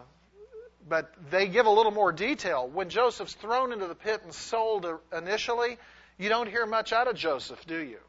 but 0.87 1.13
they 1.29 1.47
give 1.47 1.65
a 1.65 1.69
little 1.69 1.91
more 1.91 2.11
detail. 2.11 2.67
When 2.67 2.89
Joseph's 2.89 3.33
thrown 3.33 3.71
into 3.73 3.87
the 3.87 3.95
pit 3.95 4.21
and 4.23 4.33
sold 4.33 4.85
initially, 5.15 5.77
you 6.17 6.29
don't 6.29 6.49
hear 6.49 6.65
much 6.65 6.93
out 6.93 7.07
of 7.07 7.15
Joseph, 7.15 7.65
do 7.67 7.77
you? 7.77 7.99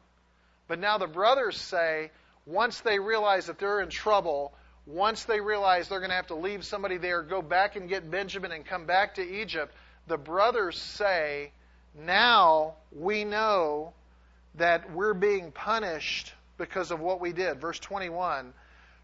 But 0.67 0.79
now 0.79 0.97
the 0.97 1.07
brothers 1.07 1.57
say, 1.57 2.11
once 2.45 2.79
they 2.81 2.99
realize 2.99 3.47
that 3.47 3.59
they're 3.59 3.81
in 3.81 3.89
trouble, 3.89 4.53
once 4.85 5.25
they 5.25 5.41
realize 5.41 5.89
they're 5.89 5.99
going 5.99 6.09
to 6.09 6.15
have 6.15 6.27
to 6.27 6.35
leave 6.35 6.65
somebody 6.65 6.97
there, 6.97 7.21
go 7.21 7.41
back 7.41 7.75
and 7.75 7.87
get 7.89 8.09
Benjamin 8.09 8.51
and 8.51 8.65
come 8.65 8.85
back 8.85 9.15
to 9.15 9.41
Egypt, 9.41 9.73
the 10.07 10.17
brothers 10.17 10.77
say, 10.77 11.51
now 11.93 12.75
we 12.91 13.23
know 13.25 13.93
that 14.55 14.91
we're 14.91 15.13
being 15.13 15.51
punished 15.51 16.33
because 16.57 16.91
of 16.91 16.99
what 16.99 17.19
we 17.19 17.33
did. 17.33 17.59
Verse 17.59 17.79
21 17.79 18.53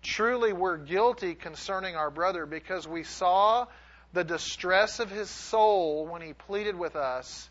Truly 0.03 0.53
we're 0.53 0.77
guilty 0.77 1.35
concerning 1.35 1.95
our 1.95 2.11
brother 2.11 2.45
because 2.45 2.87
we 2.87 3.03
saw 3.03 3.65
the 4.13 4.23
distress 4.23 4.99
of 4.99 5.09
his 5.09 5.29
soul 5.29 6.07
when 6.07 6.21
he 6.21 6.33
pleaded 6.33 6.77
with 6.77 6.95
us 6.95 7.49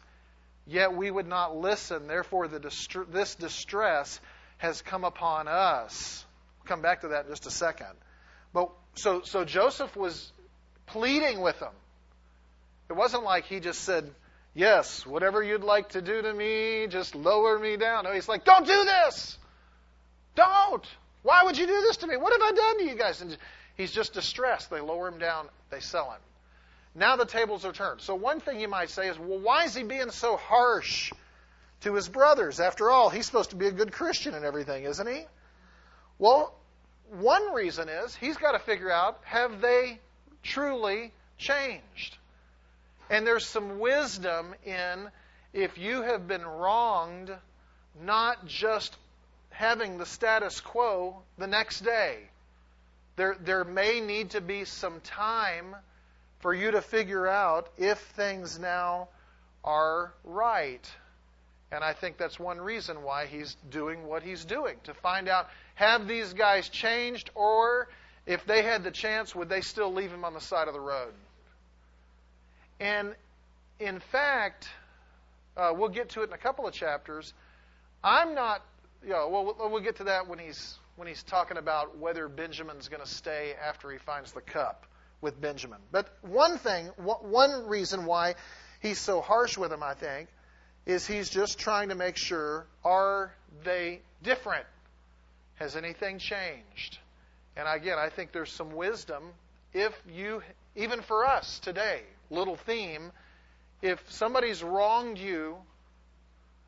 Yet 0.67 0.95
we 0.95 1.11
would 1.11 1.29
not 1.29 1.57
listen. 1.57 2.09
Therefore, 2.09 2.49
dist- 2.49 2.97
this 3.13 3.37
distress 3.37 4.21
has 4.59 4.83
come 4.83 5.05
upon 5.05 5.47
us. 5.47 6.25
I'll 6.61 6.67
come 6.67 6.83
back 6.83 7.03
to 7.03 7.09
that 7.09 7.27
in 7.27 7.31
just 7.31 7.47
a 7.47 7.51
second. 7.51 7.95
But 8.53 8.71
so, 8.95 9.23
so 9.23 9.45
Joseph 9.45 9.95
was 9.97 10.33
pleading 10.87 11.41
with 11.41 11.61
them. 11.61 11.73
It 12.91 12.95
wasn't 12.95 13.23
like 13.23 13.45
he 13.45 13.61
just 13.61 13.83
said, 13.83 14.13
Yes, 14.57 15.05
whatever 15.05 15.43
you'd 15.43 15.65
like 15.65 15.91
to 15.91 16.01
do 16.01 16.23
to 16.23 16.33
me, 16.33 16.87
just 16.87 17.15
lower 17.15 17.59
me 17.59 17.77
down. 17.77 18.05
No, 18.05 18.13
he's 18.13 18.27
like, 18.27 18.47
Don't 18.47 18.67
do 18.67 18.85
this! 18.85 19.37
Don't! 20.35 20.85
Why 21.23 21.45
would 21.45 21.59
you 21.59 21.67
do 21.67 21.81
this 21.83 21.99
to 21.99 22.07
me? 22.07 22.17
What 22.17 22.33
have 22.33 22.41
I 22.41 22.53
done 22.53 22.79
to 22.79 22.85
you 22.85 22.95
guys? 22.95 23.21
And 23.21 23.37
he's 23.77 23.93
just 23.93 24.15
distressed. 24.15 24.71
They 24.71 24.81
lower 24.81 25.09
him 25.09 25.19
down, 25.19 25.49
they 25.69 25.81
sell 25.81 26.11
him. 26.11 26.21
Now 26.95 27.17
the 27.17 27.27
tables 27.27 27.67
are 27.67 27.73
turned. 27.73 28.01
So 28.01 28.15
one 28.15 28.41
thing 28.41 28.59
you 28.59 28.69
might 28.69 28.89
say 28.89 29.09
is, 29.09 29.19
well, 29.19 29.39
why 29.39 29.65
is 29.65 29.75
he 29.75 29.83
being 29.83 30.11
so 30.11 30.39
harsh 30.39 31.13
to 31.83 31.93
his 31.93 32.09
brothers? 32.09 32.59
After 32.59 32.91
all, 32.91 33.11
he's 33.11 33.27
supposed 33.27 33.51
to 33.51 33.57
be 33.57 33.67
a 33.67 33.73
good 33.73 33.93
Christian 33.93 34.33
and 34.33 34.47
everything, 34.47 34.85
isn't 34.85 35.07
he? 35.07 35.27
Well, 36.19 36.55
one 37.11 37.53
reason 37.53 37.91
is 37.91 38.15
he's 38.15 38.39
got 38.39 38.53
to 38.53 38.59
figure 38.59 38.91
out 38.91 39.21
have 39.25 39.61
they 39.61 40.01
truly 40.43 41.13
changed? 41.37 42.17
And 43.09 43.27
there's 43.27 43.47
some 43.47 43.79
wisdom 43.79 44.55
in 44.65 45.09
if 45.53 45.79
you 45.79 46.03
have 46.03 46.27
been 46.27 46.45
wronged, 46.45 47.31
not 48.03 48.47
just 48.47 48.97
having 49.51 49.97
the 49.97 50.07
status 50.07 50.61
quo 50.61 51.23
the 51.39 51.47
next 51.47 51.81
day. 51.81 52.19
There, 53.17 53.37
there 53.41 53.65
may 53.65 54.01
need 54.01 54.31
to 54.31 54.41
be 54.41 54.65
some 54.65 55.01
time 55.01 55.75
for 56.41 56.53
you 56.53 56.73
to 56.73 56.83
figure 56.83 57.27
out 57.27 57.69
if 57.79 57.99
things 57.99 58.59
now 58.59 59.09
are 59.65 60.13
right. 60.25 60.87
And 61.73 61.83
I 61.83 61.95
think 61.95 62.19
that's 62.19 62.39
one 62.39 62.61
reason 62.61 63.03
why 63.03 63.27
he's 63.27 63.57
doing 63.71 64.07
what 64.07 64.23
he's 64.23 64.45
doing 64.45 64.77
to 64.85 64.95
find 64.95 65.29
out 65.29 65.49
have 65.75 66.07
these 66.07 66.35
guys 66.35 66.69
changed, 66.69 67.31
or 67.35 67.89
if 68.27 68.45
they 68.47 68.63
had 68.63 68.85
the 68.85 68.91
chance, 68.91 69.35
would 69.35 69.49
they 69.49 69.61
still 69.63 69.93
leave 69.93 70.11
him 70.11 70.25
on 70.25 70.35
the 70.35 70.41
side 70.41 70.69
of 70.69 70.75
the 70.75 70.81
road? 70.81 71.13
And 72.81 73.15
in 73.81 74.01
fact, 74.01 74.69
uh, 75.57 75.73
we'll 75.75 75.89
get 75.89 76.11
to 76.11 76.23
it 76.23 76.29
in 76.29 76.33
a 76.33 76.39
couple 76.39 76.67
of 76.67 76.75
chapters. 76.75 77.33
I'm 78.05 78.35
not, 78.35 78.63
you 79.03 79.11
know, 79.11 79.29
we'll, 79.29 79.71
we'll 79.71 79.83
get 79.83 79.97
to 79.97 80.05
that 80.05 80.29
when 80.29 80.39
he's 80.39 80.79
when 80.97 81.09
he's 81.09 81.23
talking 81.23 81.59
about 81.59 81.99
whether 81.99 82.27
Benjamin's 82.27 82.89
going 82.89 83.03
to 83.03 83.09
stay 83.09 83.55
after 83.63 83.91
he 83.91 83.99
finds 83.99 84.33
the 84.33 84.41
cup 84.41 84.87
with 85.21 85.39
Benjamin. 85.41 85.79
But 85.93 86.09
one 86.23 86.57
thing, 86.57 86.87
one 86.97 87.67
reason 87.67 88.07
why 88.07 88.35
he's 88.81 88.99
so 88.99 89.21
harsh 89.21 89.59
with 89.59 89.73
him, 89.73 89.83
I 89.83 89.93
think, 89.93 90.29
is 90.87 91.07
he's 91.07 91.29
just 91.29 91.59
trying 91.59 91.91
to 91.91 91.95
make 91.95 92.17
sure 92.17 92.67
are 92.83 93.31
they 93.63 94.01
different? 94.23 94.65
Has 95.57 95.77
anything 95.77 96.19
changed? 96.19 96.99
And 97.57 97.67
again, 97.69 97.99
I 97.99 98.09
think 98.09 98.33
there's 98.33 98.53
some 98.53 98.75
wisdom 98.75 99.23
if 99.73 99.93
you, 100.11 100.43
even 100.75 101.03
for 101.03 101.27
us 101.27 101.59
today, 101.59 102.03
little 102.31 102.57
theme, 102.57 103.13
if 103.83 104.01
somebody's 104.11 104.63
wronged 104.63 105.19
you, 105.19 105.57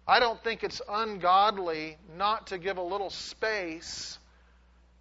I 0.06 0.20
don't 0.20 0.42
think 0.42 0.64
it's 0.64 0.80
ungodly 0.88 1.98
not 2.16 2.48
to 2.48 2.58
give 2.58 2.78
a 2.78 2.82
little 2.82 3.10
space 3.10 4.18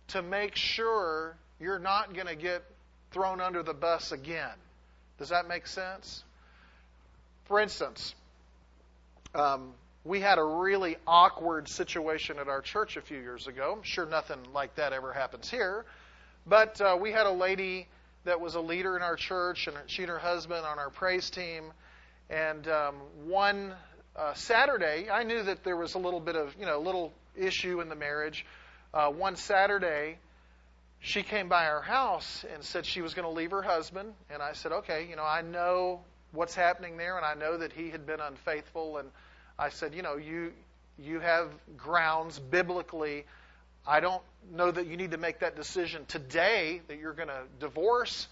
to 0.10 0.22
make 0.22 0.56
sure 0.56 1.38
you're 1.60 1.80
not 1.80 2.14
going 2.14 2.28
to 2.28 2.36
get 2.36 2.64
thrown 3.12 3.40
under 3.40 3.64
the 3.64 3.74
bus 3.74 4.12
again. 4.12 4.54
Does 5.18 5.30
that 5.30 5.48
make 5.48 5.68
sense? 5.68 6.24
For 7.46 7.60
instance, 7.60 8.14
um, 9.34 9.74
we 10.04 10.20
had 10.20 10.38
a 10.38 10.44
really 10.44 10.98
awkward 11.06 11.68
situation 11.68 12.40
at 12.40 12.48
our 12.48 12.62
church 12.62 12.98
a 12.98 13.02
few 13.02 13.18
years 13.18 13.48
ago. 13.48 13.74
I'm 13.78 13.84
sure 13.84 14.06
nothing 14.06 14.40
like 14.54 14.76
that 14.76 14.94
ever 14.94 15.14
happens 15.14 15.50
here. 15.50 15.86
But 16.46 16.80
uh, 16.80 16.98
we 17.00 17.12
had 17.12 17.26
a 17.26 17.32
lady 17.32 17.88
that 18.28 18.42
was 18.42 18.56
a 18.56 18.62
leader 18.62 18.98
in 18.98 19.02
our 19.02 19.16
church, 19.16 19.68
and 19.68 19.78
she 19.88 20.04
and 20.04 20.12
her 20.12 20.20
husband 20.20 20.66
on 20.66 20.80
our 20.80 20.90
praise 20.90 21.30
team. 21.30 21.72
And 22.30 22.68
um, 22.68 22.96
one 23.26 23.74
uh, 24.18 24.34
Saturday, 24.34 25.10
I 25.10 25.24
knew 25.24 25.44
that 25.44 25.64
there 25.64 25.78
was 25.78 25.96
a 25.96 25.98
little 25.98 26.20
bit 26.20 26.36
of, 26.36 26.54
you 26.60 26.66
know, 26.66 26.78
a 26.78 26.84
little 26.84 27.14
issue 27.38 27.80
in 27.80 27.88
the 27.88 27.96
marriage. 27.96 28.46
Uh, 28.94 29.10
one 29.12 29.38
Saturday, 29.38 30.18
she 31.00 31.24
came 31.24 31.48
by 31.48 31.68
our 31.68 31.82
house 31.82 32.46
and 32.54 32.64
said 32.64 32.86
she 32.86 33.02
was 33.02 33.14
going 33.14 33.28
to 33.28 33.34
leave 33.34 33.52
her 33.52 33.62
husband. 33.62 34.14
And 34.30 34.42
I 34.42 34.54
said, 34.54 34.74
okay, 34.74 35.08
you 35.10 35.16
know, 35.16 35.24
I 35.24 35.42
know 35.42 36.02
what's 36.34 36.54
happening 36.54 36.98
there, 36.98 37.16
and 37.16 37.26
I 37.26 37.34
know 37.34 37.58
that 37.58 37.72
he 37.72 37.92
had 37.92 38.06
been 38.06 38.20
unfaithful. 38.20 38.98
And 38.98 39.10
I 39.58 39.70
said, 39.70 39.96
you 39.96 40.02
know, 40.02 40.18
you 40.18 40.52
you 41.00 41.22
have 41.22 41.50
grounds 41.78 42.40
biblically. 42.40 43.26
I 43.86 44.02
don't 44.02 44.24
know 44.54 44.72
that 44.72 44.88
you 44.88 44.98
need 44.98 45.12
to 45.12 45.18
make 45.18 45.40
that 45.40 45.56
decision 45.56 46.06
today 46.08 46.82
that 46.88 46.98
you're 47.00 47.14
going 47.14 47.28
to 47.30 47.44
divorce, 47.60 48.28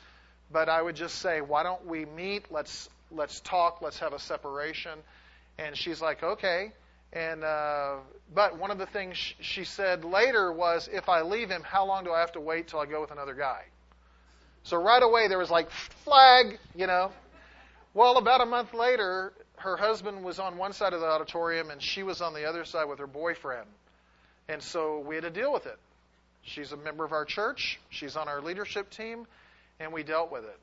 but 0.52 0.70
I 0.70 0.82
would 0.82 0.96
just 0.96 1.20
say, 1.20 1.42
why 1.42 1.64
don't 1.64 1.86
we 1.86 2.06
meet? 2.06 2.52
Let's 2.52 2.90
let's 3.12 3.40
talk. 3.42 3.82
Let's 3.82 4.00
have 4.00 4.14
a 4.14 4.20
separation. 4.20 5.00
And 5.58 5.78
she's 5.78 6.02
like, 6.02 6.24
okay. 6.24 6.72
And 7.14 7.44
uh, 7.44 7.96
but 8.34 8.58
one 8.58 8.72
of 8.72 8.78
the 8.78 8.86
things 8.86 9.18
she 9.40 9.64
said 9.64 10.04
later 10.04 10.52
was, 10.52 10.90
if 10.92 11.08
I 11.08 11.22
leave 11.22 11.50
him, 11.50 11.64
how 11.64 11.86
long 11.86 12.04
do 12.04 12.12
I 12.12 12.20
have 12.20 12.34
to 12.34 12.42
wait 12.42 12.68
till 12.68 12.80
I 12.80 12.86
go 12.86 13.02
with 13.02 13.12
another 13.12 13.34
guy? 13.34 13.64
So 14.64 14.78
right 14.78 15.02
away 15.02 15.28
there 15.28 15.38
was 15.38 15.52
like 15.52 15.70
flag, 15.72 16.60
you 16.76 16.88
know. 16.88 17.12
Well, 17.94 18.18
about 18.18 18.42
a 18.42 18.46
month 18.46 18.74
later, 18.74 19.32
her 19.58 19.78
husband 19.78 20.24
was 20.24 20.40
on 20.40 20.58
one 20.58 20.74
side 20.74 20.94
of 20.94 21.00
the 21.00 21.06
auditorium 21.06 21.70
and 21.70 21.82
she 21.82 22.04
was 22.04 22.22
on 22.22 22.34
the 22.34 22.46
other 22.46 22.66
side 22.66 22.86
with 22.86 23.00
her 23.00 23.08
boyfriend. 23.08 23.68
And 24.50 24.62
so 24.62 25.00
we 25.00 25.16
had 25.16 25.24
to 25.24 25.30
deal 25.30 25.54
with 25.54 25.66
it. 25.66 25.78
She's 26.46 26.72
a 26.72 26.78
member 26.78 27.04
of 27.04 27.12
our 27.12 27.26
church. 27.26 27.80
She's 27.90 28.16
on 28.16 28.28
our 28.28 28.42
leadership 28.42 28.92
team, 28.92 29.26
and 29.80 29.92
we 29.92 30.04
dealt 30.04 30.32
with 30.32 30.44
it. 30.44 30.60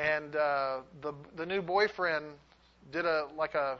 And 0.00 0.36
uh, 0.36 0.78
the 1.02 1.12
the 1.36 1.46
new 1.46 1.62
boyfriend 1.62 2.24
did 2.92 3.04
a 3.04 3.26
like 3.36 3.54
a 3.54 3.78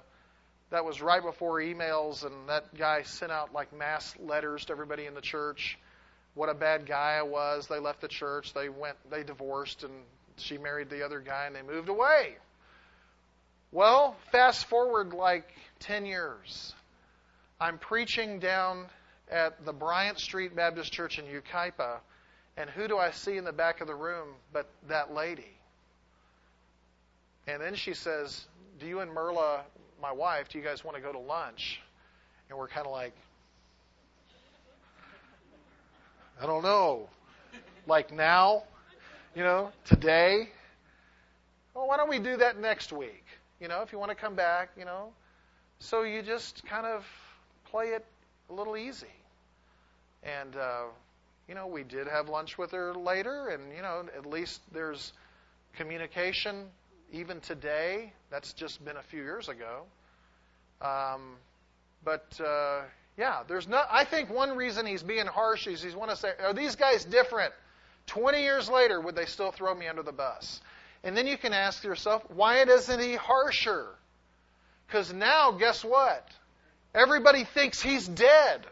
that 0.70 0.84
was 0.84 1.00
right 1.00 1.22
before 1.22 1.60
emails, 1.60 2.24
and 2.24 2.48
that 2.48 2.76
guy 2.76 3.02
sent 3.02 3.30
out 3.30 3.52
like 3.52 3.72
mass 3.76 4.14
letters 4.18 4.64
to 4.66 4.72
everybody 4.72 5.06
in 5.06 5.14
the 5.14 5.20
church. 5.20 5.78
What 6.34 6.48
a 6.48 6.54
bad 6.54 6.86
guy 6.86 7.16
I 7.18 7.22
was. 7.22 7.68
They 7.68 7.78
left 7.78 8.00
the 8.00 8.08
church. 8.08 8.52
They 8.52 8.68
went. 8.68 8.96
They 9.10 9.22
divorced, 9.22 9.84
and 9.84 9.92
she 10.36 10.58
married 10.58 10.90
the 10.90 11.04
other 11.04 11.20
guy, 11.20 11.46
and 11.46 11.54
they 11.54 11.62
moved 11.62 11.88
away. 11.88 12.36
Well, 13.70 14.16
fast 14.32 14.66
forward 14.66 15.12
like 15.12 15.48
ten 15.78 16.06
years. 16.06 16.74
I'm 17.60 17.78
preaching 17.78 18.40
down 18.40 18.86
at 19.30 19.64
the 19.64 19.72
Bryant 19.72 20.18
Street 20.18 20.54
Baptist 20.54 20.92
Church 20.92 21.18
in 21.18 21.24
Yucaipa, 21.24 21.98
and 22.56 22.70
who 22.70 22.88
do 22.88 22.96
I 22.96 23.10
see 23.10 23.36
in 23.36 23.44
the 23.44 23.52
back 23.52 23.80
of 23.80 23.86
the 23.86 23.94
room 23.94 24.28
but 24.52 24.68
that 24.88 25.12
lady? 25.12 25.56
And 27.46 27.60
then 27.60 27.74
she 27.74 27.94
says, 27.94 28.46
Do 28.80 28.86
you 28.86 29.00
and 29.00 29.12
Merla, 29.12 29.62
my 30.00 30.12
wife, 30.12 30.48
do 30.48 30.58
you 30.58 30.64
guys 30.64 30.84
want 30.84 30.96
to 30.96 31.02
go 31.02 31.12
to 31.12 31.18
lunch? 31.18 31.80
And 32.48 32.58
we're 32.58 32.68
kind 32.68 32.86
of 32.86 32.92
like, 32.92 33.12
I 36.40 36.46
don't 36.46 36.62
know. 36.62 37.08
Like 37.86 38.12
now? 38.12 38.64
You 39.34 39.42
know, 39.42 39.70
today? 39.84 40.48
Well, 41.74 41.86
why 41.88 41.98
don't 41.98 42.08
we 42.08 42.18
do 42.18 42.38
that 42.38 42.58
next 42.58 42.92
week? 42.92 43.24
You 43.60 43.68
know, 43.68 43.82
if 43.82 43.92
you 43.92 43.98
want 43.98 44.10
to 44.10 44.14
come 44.14 44.34
back, 44.34 44.70
you 44.78 44.84
know. 44.84 45.12
So 45.78 46.02
you 46.02 46.22
just 46.22 46.64
kind 46.64 46.86
of 46.86 47.04
play 47.70 47.88
it 47.88 48.04
a 48.50 48.52
little 48.52 48.76
easy. 48.76 49.06
And, 50.22 50.56
uh, 50.56 50.84
you 51.48 51.54
know, 51.54 51.66
we 51.66 51.82
did 51.84 52.08
have 52.08 52.28
lunch 52.28 52.58
with 52.58 52.72
her 52.72 52.94
later, 52.94 53.48
and, 53.48 53.72
you 53.74 53.82
know, 53.82 54.04
at 54.16 54.26
least 54.26 54.60
there's 54.72 55.12
communication 55.76 56.66
even 57.12 57.40
today. 57.40 58.12
That's 58.30 58.52
just 58.52 58.84
been 58.84 58.96
a 58.96 59.02
few 59.02 59.22
years 59.22 59.48
ago. 59.48 59.82
Um, 60.80 61.36
but, 62.04 62.40
uh, 62.40 62.82
yeah, 63.16 63.42
there's 63.48 63.66
no. 63.66 63.82
I 63.90 64.04
think 64.04 64.30
one 64.30 64.56
reason 64.56 64.84
he's 64.86 65.02
being 65.02 65.26
harsh 65.26 65.66
is 65.66 65.82
he's 65.82 65.94
want 65.94 66.10
to 66.10 66.16
say, 66.16 66.32
are 66.42 66.52
these 66.52 66.76
guys 66.76 67.04
different? 67.04 67.52
20 68.06 68.42
years 68.42 68.68
later, 68.68 69.00
would 69.00 69.16
they 69.16 69.24
still 69.24 69.50
throw 69.50 69.74
me 69.74 69.88
under 69.88 70.02
the 70.02 70.12
bus? 70.12 70.60
And 71.02 71.16
then 71.16 71.26
you 71.26 71.36
can 71.38 71.52
ask 71.52 71.82
yourself, 71.82 72.22
why 72.28 72.62
isn't 72.62 73.00
he 73.00 73.14
harsher? 73.14 73.86
Because 74.86 75.12
now, 75.12 75.52
guess 75.52 75.84
what? 75.84 76.28
Everybody 76.96 77.44
thinks 77.44 77.82
he's 77.82 78.08
dead. 78.08 78.66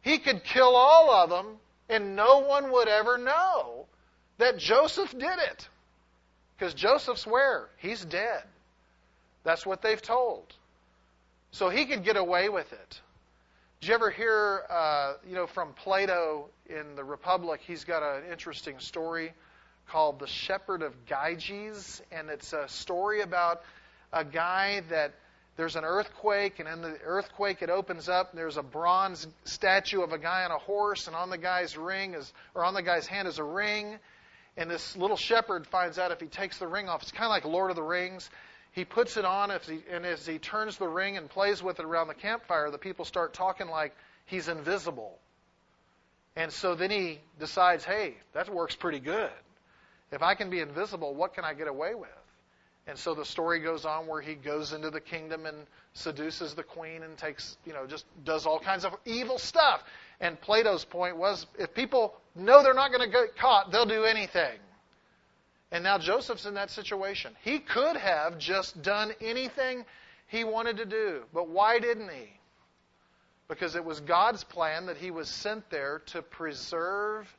He 0.00 0.18
could 0.18 0.42
kill 0.42 0.74
all 0.74 1.10
of 1.10 1.28
them, 1.28 1.56
and 1.90 2.16
no 2.16 2.38
one 2.40 2.72
would 2.72 2.88
ever 2.88 3.18
know 3.18 3.84
that 4.38 4.56
Joseph 4.56 5.12
did 5.12 5.38
it. 5.38 5.68
Because 6.56 6.72
Joseph's 6.72 7.26
where? 7.26 7.68
He's 7.76 8.02
dead. 8.02 8.42
That's 9.44 9.66
what 9.66 9.82
they've 9.82 10.00
told. 10.00 10.44
So 11.50 11.68
he 11.68 11.84
could 11.84 12.04
get 12.04 12.16
away 12.16 12.48
with 12.48 12.72
it. 12.72 13.00
Did 13.80 13.88
you 13.88 13.94
ever 13.94 14.10
hear, 14.10 14.62
uh, 14.70 15.12
you 15.28 15.34
know, 15.34 15.46
from 15.46 15.74
Plato 15.74 16.48
in 16.70 16.96
the 16.96 17.04
Republic? 17.04 17.60
He's 17.66 17.84
got 17.84 18.02
an 18.02 18.30
interesting 18.32 18.78
story 18.78 19.34
called 19.90 20.20
The 20.20 20.26
Shepherd 20.26 20.80
of 20.80 20.94
Gyges, 21.04 22.00
and 22.10 22.30
it's 22.30 22.54
a 22.54 22.66
story 22.68 23.20
about 23.20 23.60
a 24.10 24.24
guy 24.24 24.80
that 24.88 25.12
there's 25.56 25.76
an 25.76 25.84
earthquake, 25.84 26.58
and 26.58 26.68
in 26.68 26.82
the 26.82 26.98
earthquake 27.04 27.62
it 27.62 27.70
opens 27.70 28.08
up, 28.08 28.30
and 28.30 28.38
there's 28.38 28.56
a 28.56 28.62
bronze 28.62 29.26
statue 29.44 30.02
of 30.02 30.12
a 30.12 30.18
guy 30.18 30.44
on 30.44 30.50
a 30.50 30.58
horse, 30.58 31.06
and 31.06 31.14
on 31.14 31.30
the 31.30 31.38
guy's 31.38 31.76
ring 31.76 32.14
is, 32.14 32.32
or 32.54 32.64
on 32.64 32.74
the 32.74 32.82
guy's 32.82 33.06
hand 33.06 33.28
is 33.28 33.38
a 33.38 33.44
ring, 33.44 33.98
and 34.56 34.70
this 34.70 34.96
little 34.96 35.16
shepherd 35.16 35.66
finds 35.66 35.98
out 35.98 36.10
if 36.10 36.20
he 36.20 36.26
takes 36.26 36.58
the 36.58 36.66
ring 36.66 36.88
off, 36.88 37.02
it's 37.02 37.12
kind 37.12 37.24
of 37.24 37.30
like 37.30 37.44
Lord 37.44 37.70
of 37.70 37.76
the 37.76 37.82
Rings. 37.82 38.28
He 38.72 38.84
puts 38.84 39.16
it 39.16 39.24
on, 39.24 39.50
he, 39.66 39.80
and 39.90 40.04
as 40.04 40.26
he 40.26 40.38
turns 40.38 40.78
the 40.78 40.88
ring 40.88 41.16
and 41.16 41.30
plays 41.30 41.62
with 41.62 41.78
it 41.78 41.84
around 41.84 42.08
the 42.08 42.14
campfire, 42.14 42.70
the 42.70 42.78
people 42.78 43.04
start 43.04 43.32
talking 43.32 43.68
like 43.68 43.94
he's 44.26 44.48
invisible. 44.48 45.18
And 46.34 46.52
so 46.52 46.74
then 46.74 46.90
he 46.90 47.20
decides, 47.38 47.84
hey, 47.84 48.16
that 48.32 48.52
works 48.52 48.74
pretty 48.74 48.98
good. 48.98 49.30
If 50.10 50.22
I 50.22 50.34
can 50.34 50.50
be 50.50 50.60
invisible, 50.60 51.14
what 51.14 51.34
can 51.34 51.44
I 51.44 51.54
get 51.54 51.68
away 51.68 51.94
with? 51.94 52.08
And 52.86 52.98
so 52.98 53.14
the 53.14 53.24
story 53.24 53.60
goes 53.60 53.86
on 53.86 54.06
where 54.06 54.20
he 54.20 54.34
goes 54.34 54.72
into 54.72 54.90
the 54.90 55.00
kingdom 55.00 55.46
and 55.46 55.56
seduces 55.94 56.54
the 56.54 56.62
queen 56.62 57.02
and 57.02 57.16
takes, 57.16 57.56
you 57.64 57.72
know, 57.72 57.86
just 57.86 58.04
does 58.24 58.44
all 58.44 58.58
kinds 58.58 58.84
of 58.84 58.94
evil 59.06 59.38
stuff. 59.38 59.82
And 60.20 60.38
Plato's 60.40 60.84
point 60.84 61.16
was 61.16 61.46
if 61.58 61.72
people 61.74 62.14
know 62.34 62.62
they're 62.62 62.74
not 62.74 62.90
going 62.90 63.10
to 63.10 63.10
get 63.10 63.36
caught, 63.36 63.72
they'll 63.72 63.86
do 63.86 64.04
anything. 64.04 64.58
And 65.72 65.82
now 65.82 65.98
Joseph's 65.98 66.46
in 66.46 66.54
that 66.54 66.70
situation. 66.70 67.34
He 67.42 67.58
could 67.58 67.96
have 67.96 68.38
just 68.38 68.80
done 68.82 69.12
anything 69.20 69.84
he 70.28 70.44
wanted 70.44 70.76
to 70.76 70.84
do, 70.84 71.22
but 71.32 71.48
why 71.48 71.78
didn't 71.78 72.10
he? 72.10 72.28
Because 73.48 73.76
it 73.76 73.84
was 73.84 74.00
God's 74.00 74.44
plan 74.44 74.86
that 74.86 74.96
he 74.96 75.10
was 75.10 75.28
sent 75.28 75.68
there 75.70 76.02
to 76.06 76.22
preserve 76.22 77.34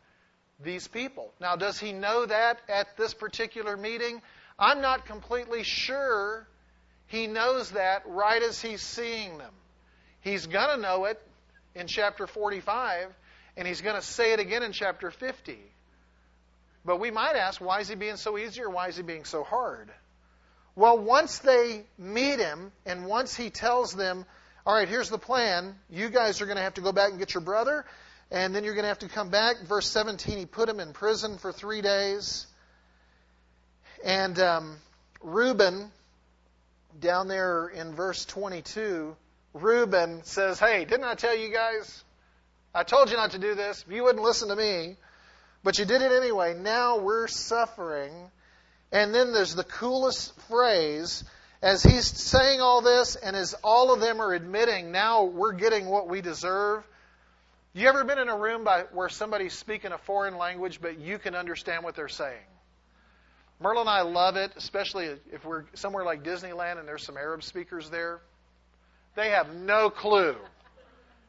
these 0.63 0.87
people. 0.87 1.31
Now, 1.39 1.55
does 1.55 1.79
he 1.79 1.91
know 1.91 2.25
that 2.25 2.59
at 2.69 2.95
this 2.97 3.13
particular 3.13 3.75
meeting? 3.75 4.21
I'm 4.57 4.81
not 4.81 5.05
completely 5.05 5.63
sure 5.63 6.47
he 7.07 7.27
knows 7.27 7.71
that 7.71 8.03
right 8.05 8.41
as 8.41 8.61
he's 8.61 8.81
seeing 8.81 9.37
them. 9.37 9.51
He's 10.21 10.47
going 10.47 10.75
to 10.75 10.81
know 10.81 11.05
it 11.05 11.21
in 11.75 11.87
chapter 11.87 12.25
45, 12.25 13.07
and 13.57 13.67
he's 13.67 13.81
going 13.81 13.95
to 13.95 14.01
say 14.01 14.33
it 14.33 14.39
again 14.39 14.63
in 14.63 14.71
chapter 14.71 15.11
50. 15.11 15.57
But 16.83 16.99
we 16.99 17.11
might 17.11 17.35
ask, 17.35 17.59
why 17.59 17.81
is 17.81 17.89
he 17.89 17.95
being 17.95 18.15
so 18.15 18.37
easy 18.37 18.61
or 18.61 18.69
why 18.69 18.87
is 18.87 18.97
he 18.97 19.03
being 19.03 19.25
so 19.25 19.43
hard? 19.43 19.89
Well, 20.75 20.97
once 20.97 21.39
they 21.39 21.83
meet 21.97 22.39
him, 22.39 22.71
and 22.85 23.05
once 23.05 23.35
he 23.35 23.49
tells 23.49 23.93
them, 23.93 24.25
all 24.65 24.73
right, 24.73 24.87
here's 24.87 25.09
the 25.09 25.17
plan. 25.17 25.75
You 25.89 26.09
guys 26.09 26.41
are 26.41 26.45
going 26.45 26.57
to 26.57 26.63
have 26.63 26.73
to 26.75 26.81
go 26.81 26.91
back 26.91 27.11
and 27.11 27.19
get 27.19 27.33
your 27.33 27.41
brother, 27.41 27.85
and 28.31 28.53
then 28.53 28.63
you're 28.63 28.73
going 28.73 28.83
to 28.83 28.89
have 28.89 28.99
to 28.99 29.09
come 29.09 29.29
back. 29.29 29.57
Verse 29.67 29.89
17, 29.89 30.37
he 30.37 30.45
put 30.45 30.67
him 30.67 30.79
in 30.79 30.91
prison 30.93 31.37
for 31.37 31.51
three 31.51 31.81
days. 31.81 32.47
And 34.03 34.39
um, 34.39 34.77
Reuben, 35.21 35.91
down 36.99 37.27
there 37.27 37.67
in 37.67 37.93
verse 37.93 38.25
22, 38.25 39.15
Reuben 39.53 40.23
says, 40.23 40.59
Hey, 40.59 40.85
didn't 40.85 41.05
I 41.05 41.15
tell 41.15 41.35
you 41.35 41.51
guys? 41.51 42.03
I 42.73 42.83
told 42.83 43.09
you 43.09 43.15
not 43.15 43.31
to 43.31 43.39
do 43.39 43.55
this. 43.55 43.85
You 43.89 44.03
wouldn't 44.03 44.23
listen 44.23 44.49
to 44.49 44.55
me. 44.55 44.97
But 45.63 45.79
you 45.79 45.85
did 45.85 46.01
it 46.01 46.11
anyway. 46.11 46.53
Now 46.53 46.99
we're 46.99 47.27
suffering. 47.27 48.11
And 48.91 49.15
then 49.15 49.33
there's 49.33 49.55
the 49.55 49.63
coolest 49.63 50.39
phrase 50.41 51.23
as 51.61 51.81
he's 51.81 52.05
saying 52.05 52.61
all 52.61 52.81
this 52.81 53.15
and 53.15 53.35
as 53.35 53.55
all 53.63 53.91
of 53.91 53.99
them 53.99 54.21
are 54.21 54.33
admitting 54.33 54.91
now 54.91 55.23
we're 55.23 55.53
getting 55.53 55.87
what 55.87 56.07
we 56.07 56.21
deserve. 56.21 56.87
You 57.73 57.87
ever 57.87 58.03
been 58.03 58.19
in 58.19 58.29
a 58.29 58.37
room 58.37 58.63
by, 58.63 58.83
where 58.93 59.09
somebody's 59.09 59.53
speaking 59.53 59.91
a 59.91 59.97
foreign 59.97 60.37
language 60.37 60.79
but 60.81 60.99
you 60.99 61.17
can 61.17 61.33
understand 61.33 61.83
what 61.83 61.95
they're 61.95 62.07
saying? 62.07 62.37
Merle 63.59 63.81
and 63.81 63.89
I 63.89 64.01
love 64.01 64.35
it, 64.35 64.51
especially 64.57 65.05
if 65.31 65.45
we're 65.45 65.63
somewhere 65.73 66.03
like 66.03 66.23
Disneyland 66.23 66.77
and 66.77 66.87
there's 66.87 67.03
some 67.03 67.17
Arab 67.17 67.43
speakers 67.43 67.89
there. 67.89 68.19
They 69.15 69.29
have 69.29 69.55
no 69.55 69.89
clue, 69.89 70.35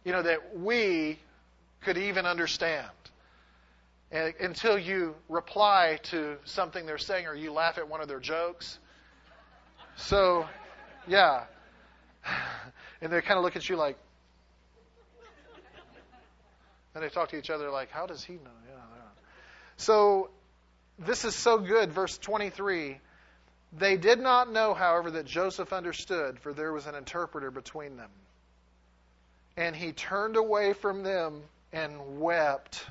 you 0.04 0.12
know, 0.12 0.22
that 0.22 0.58
we 0.58 1.20
could 1.82 1.96
even 1.96 2.26
understand 2.26 2.90
and, 4.10 4.34
until 4.40 4.76
you 4.78 5.14
reply 5.28 6.00
to 6.04 6.36
something 6.44 6.84
they're 6.84 6.98
saying 6.98 7.26
or 7.26 7.34
you 7.34 7.52
laugh 7.52 7.78
at 7.78 7.88
one 7.88 8.00
of 8.00 8.08
their 8.08 8.20
jokes. 8.20 8.78
So, 9.96 10.46
yeah. 11.06 11.44
And 13.00 13.12
they 13.12 13.20
kind 13.20 13.38
of 13.38 13.44
look 13.44 13.56
at 13.56 13.68
you 13.68 13.76
like, 13.76 13.96
and 16.94 17.04
they 17.04 17.08
talk 17.08 17.28
to 17.28 17.36
each 17.36 17.50
other 17.50 17.70
like, 17.70 17.90
how 17.90 18.06
does 18.06 18.24
he 18.24 18.32
know? 18.32 18.50
Yeah. 18.68 18.80
So 19.76 20.30
this 20.98 21.24
is 21.24 21.34
so 21.34 21.58
good. 21.58 21.92
Verse 21.92 22.16
23 22.18 23.00
They 23.72 23.96
did 23.96 24.18
not 24.18 24.50
know, 24.50 24.74
however, 24.74 25.10
that 25.12 25.26
Joseph 25.26 25.72
understood, 25.72 26.38
for 26.40 26.52
there 26.52 26.72
was 26.72 26.86
an 26.86 26.94
interpreter 26.94 27.50
between 27.50 27.96
them. 27.96 28.10
And 29.56 29.74
he 29.74 29.92
turned 29.92 30.36
away 30.36 30.72
from 30.72 31.02
them 31.02 31.42
and 31.72 32.20
wept. 32.20 32.84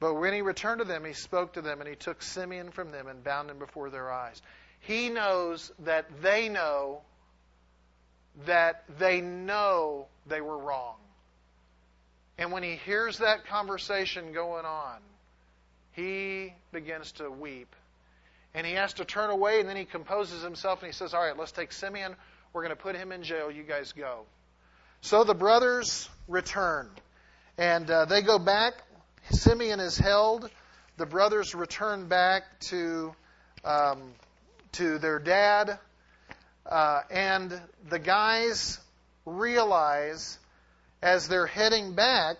But 0.00 0.14
when 0.14 0.32
he 0.32 0.42
returned 0.42 0.80
to 0.80 0.84
them, 0.84 1.04
he 1.04 1.12
spoke 1.12 1.54
to 1.54 1.62
them, 1.62 1.80
and 1.80 1.88
he 1.88 1.94
took 1.94 2.22
Simeon 2.22 2.70
from 2.70 2.90
them 2.90 3.06
and 3.06 3.22
bound 3.22 3.50
him 3.50 3.58
before 3.58 3.90
their 3.90 4.10
eyes. 4.10 4.40
He 4.80 5.08
knows 5.08 5.70
that 5.80 6.06
they 6.22 6.48
know 6.48 7.02
that 8.46 8.84
they 8.98 9.20
know 9.20 10.06
they 10.26 10.40
were 10.40 10.58
wrong. 10.58 10.96
And 12.38 12.50
when 12.50 12.62
he 12.62 12.76
hears 12.76 13.18
that 13.18 13.46
conversation 13.46 14.32
going 14.32 14.64
on, 14.64 14.98
he 15.92 16.52
begins 16.72 17.12
to 17.12 17.30
weep. 17.30 17.74
And 18.54 18.66
he 18.66 18.74
has 18.74 18.94
to 18.94 19.04
turn 19.04 19.30
away, 19.30 19.60
and 19.60 19.68
then 19.68 19.76
he 19.76 19.84
composes 19.84 20.42
himself 20.42 20.82
and 20.82 20.86
he 20.88 20.92
says, 20.92 21.14
All 21.14 21.22
right, 21.22 21.38
let's 21.38 21.52
take 21.52 21.72
Simeon. 21.72 22.14
We're 22.52 22.62
going 22.62 22.76
to 22.76 22.82
put 22.82 22.96
him 22.96 23.12
in 23.12 23.22
jail. 23.22 23.50
You 23.50 23.62
guys 23.62 23.92
go. 23.92 24.24
So 25.00 25.24
the 25.24 25.34
brothers 25.34 26.08
return. 26.28 26.88
And 27.56 27.90
uh, 27.90 28.04
they 28.04 28.20
go 28.22 28.38
back. 28.38 28.74
Simeon 29.30 29.80
is 29.80 29.96
held. 29.96 30.50
The 30.98 31.06
brothers 31.06 31.54
return 31.54 32.08
back 32.08 32.42
to, 32.60 33.14
um, 33.64 34.12
to 34.72 34.98
their 34.98 35.18
dad. 35.18 35.78
Uh, 36.66 37.00
and 37.10 37.58
the 37.88 37.98
guys 37.98 38.78
realize 39.24 40.38
as 41.02 41.26
they're 41.28 41.46
heading 41.46 41.94
back 41.94 42.36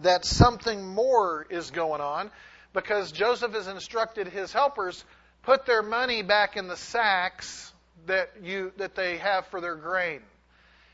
that 0.00 0.24
something 0.24 0.86
more 0.86 1.46
is 1.48 1.70
going 1.70 2.00
on 2.00 2.30
because 2.72 3.12
Joseph 3.12 3.52
has 3.52 3.66
instructed 3.66 4.28
his 4.28 4.52
helpers 4.52 5.04
put 5.42 5.64
their 5.64 5.82
money 5.82 6.22
back 6.22 6.56
in 6.56 6.68
the 6.68 6.76
sacks 6.76 7.72
that 8.06 8.30
you 8.42 8.72
that 8.76 8.94
they 8.94 9.16
have 9.18 9.46
for 9.46 9.60
their 9.60 9.76
grain. 9.76 10.20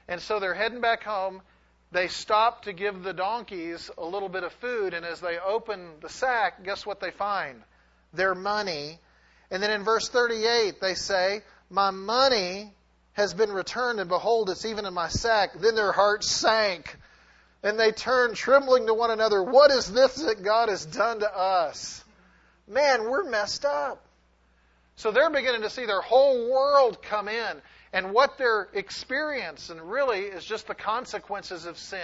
And 0.08 0.20
so 0.20 0.38
they're 0.38 0.54
heading 0.54 0.80
back 0.80 1.02
home. 1.02 1.42
they 1.90 2.08
stop 2.08 2.64
to 2.64 2.72
give 2.72 3.02
the 3.02 3.12
donkeys 3.12 3.90
a 3.98 4.04
little 4.04 4.28
bit 4.28 4.44
of 4.44 4.52
food, 4.54 4.94
and 4.94 5.04
as 5.04 5.20
they 5.20 5.38
open 5.38 5.86
the 6.00 6.08
sack, 6.08 6.64
guess 6.64 6.86
what 6.86 7.00
they 7.00 7.10
find? 7.10 7.62
Their 8.14 8.34
money. 8.34 8.98
And 9.50 9.62
then 9.62 9.70
in 9.70 9.84
verse 9.84 10.08
38, 10.08 10.80
they 10.80 10.94
say, 10.94 11.42
My 11.68 11.90
money 11.90 12.72
has 13.12 13.34
been 13.34 13.52
returned, 13.52 14.00
and 14.00 14.08
behold, 14.08 14.48
it's 14.48 14.64
even 14.64 14.86
in 14.86 14.94
my 14.94 15.08
sack. 15.08 15.50
Then 15.60 15.74
their 15.74 15.92
hearts 15.92 16.30
sank, 16.30 16.96
and 17.62 17.78
they 17.78 17.92
turned 17.92 18.34
trembling 18.34 18.86
to 18.86 18.94
one 18.94 19.10
another. 19.10 19.42
What 19.42 19.70
is 19.70 19.90
this 19.92 20.16
that 20.16 20.42
God 20.42 20.68
has 20.68 20.84
done 20.84 21.20
to 21.20 21.36
us? 21.36 22.04
Man, 22.66 23.08
we're 23.08 23.24
messed 23.24 23.64
up. 23.64 24.04
So 24.96 25.10
they're 25.10 25.30
beginning 25.30 25.62
to 25.62 25.70
see 25.70 25.86
their 25.86 26.00
whole 26.00 26.50
world 26.50 27.02
come 27.02 27.28
in, 27.28 27.62
and 27.92 28.12
what 28.12 28.38
they're 28.38 28.68
experiencing 28.72 29.80
really 29.80 30.20
is 30.20 30.44
just 30.44 30.66
the 30.66 30.74
consequences 30.74 31.66
of 31.66 31.78
sin. 31.78 32.00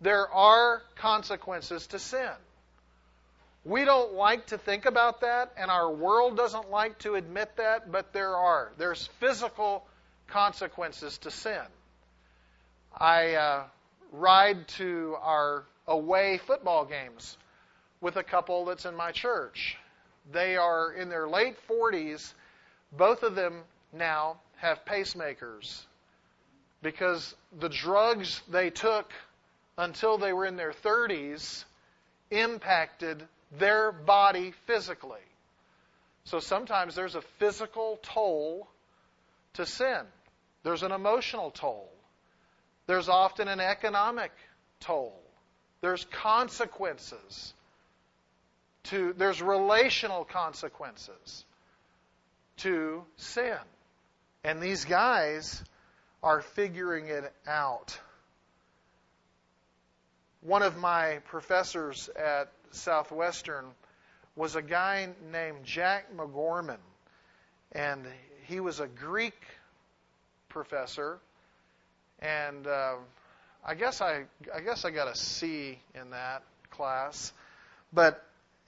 There 0.00 0.28
are 0.28 0.82
consequences 0.96 1.86
to 1.88 1.98
sin. 1.98 2.30
We 3.64 3.84
don't 3.84 4.14
like 4.14 4.46
to 4.46 4.58
think 4.58 4.86
about 4.86 5.22
that, 5.22 5.52
and 5.56 5.70
our 5.70 5.90
world 5.90 6.36
doesn't 6.36 6.70
like 6.70 6.98
to 7.00 7.16
admit 7.16 7.56
that, 7.56 7.90
but 7.90 8.12
there 8.12 8.36
are. 8.36 8.72
There's 8.78 9.08
physical 9.18 9.84
consequences 10.28 11.18
to 11.18 11.30
sin. 11.30 11.62
I 12.96 13.34
uh, 13.34 13.64
ride 14.12 14.68
to 14.68 15.16
our 15.20 15.64
away 15.86 16.38
football 16.38 16.84
games 16.84 17.36
with 18.00 18.16
a 18.16 18.22
couple 18.22 18.64
that's 18.64 18.84
in 18.84 18.94
my 18.94 19.12
church. 19.12 19.76
They 20.32 20.56
are 20.56 20.92
in 20.92 21.08
their 21.08 21.28
late 21.28 21.56
40s. 21.68 22.32
Both 22.92 23.22
of 23.22 23.34
them 23.34 23.62
now 23.92 24.36
have 24.56 24.84
pacemakers 24.84 25.84
because 26.82 27.34
the 27.58 27.68
drugs 27.68 28.40
they 28.50 28.70
took 28.70 29.10
until 29.76 30.18
they 30.18 30.32
were 30.32 30.46
in 30.46 30.56
their 30.56 30.72
30s 30.72 31.64
impacted 32.30 33.22
their 33.58 33.92
body 33.92 34.52
physically. 34.66 35.20
So 36.24 36.40
sometimes 36.40 36.94
there's 36.94 37.14
a 37.14 37.22
physical 37.38 37.98
toll 38.02 38.68
to 39.54 39.64
sin. 39.64 40.02
There's 40.62 40.82
an 40.82 40.92
emotional 40.92 41.50
toll. 41.50 41.88
There's 42.88 43.10
often 43.10 43.48
an 43.48 43.60
economic 43.60 44.32
toll. 44.80 45.14
There's 45.82 46.06
consequences 46.06 47.52
to 48.84 49.12
there's 49.12 49.42
relational 49.42 50.24
consequences 50.24 51.44
to 52.58 53.04
sin. 53.16 53.58
And 54.42 54.62
these 54.62 54.86
guys 54.86 55.62
are 56.22 56.40
figuring 56.40 57.08
it 57.08 57.30
out. 57.46 58.00
One 60.40 60.62
of 60.62 60.78
my 60.78 61.18
professors 61.26 62.08
at 62.16 62.50
Southwestern 62.70 63.66
was 64.34 64.56
a 64.56 64.62
guy 64.62 65.10
named 65.30 65.64
Jack 65.64 66.06
MacGorman, 66.16 66.78
and 67.72 68.06
he 68.46 68.60
was 68.60 68.80
a 68.80 68.86
Greek 68.86 69.38
professor, 70.48 71.18
and 72.20 72.66
uh, 72.66 72.94
I 73.64 73.74
guess 73.74 74.00
I 74.00 74.24
I 74.54 74.60
guess 74.60 74.84
I 74.84 74.90
got 74.90 75.08
a 75.08 75.16
C 75.16 75.78
in 75.94 76.10
that 76.10 76.42
class, 76.70 77.32
but 77.92 78.24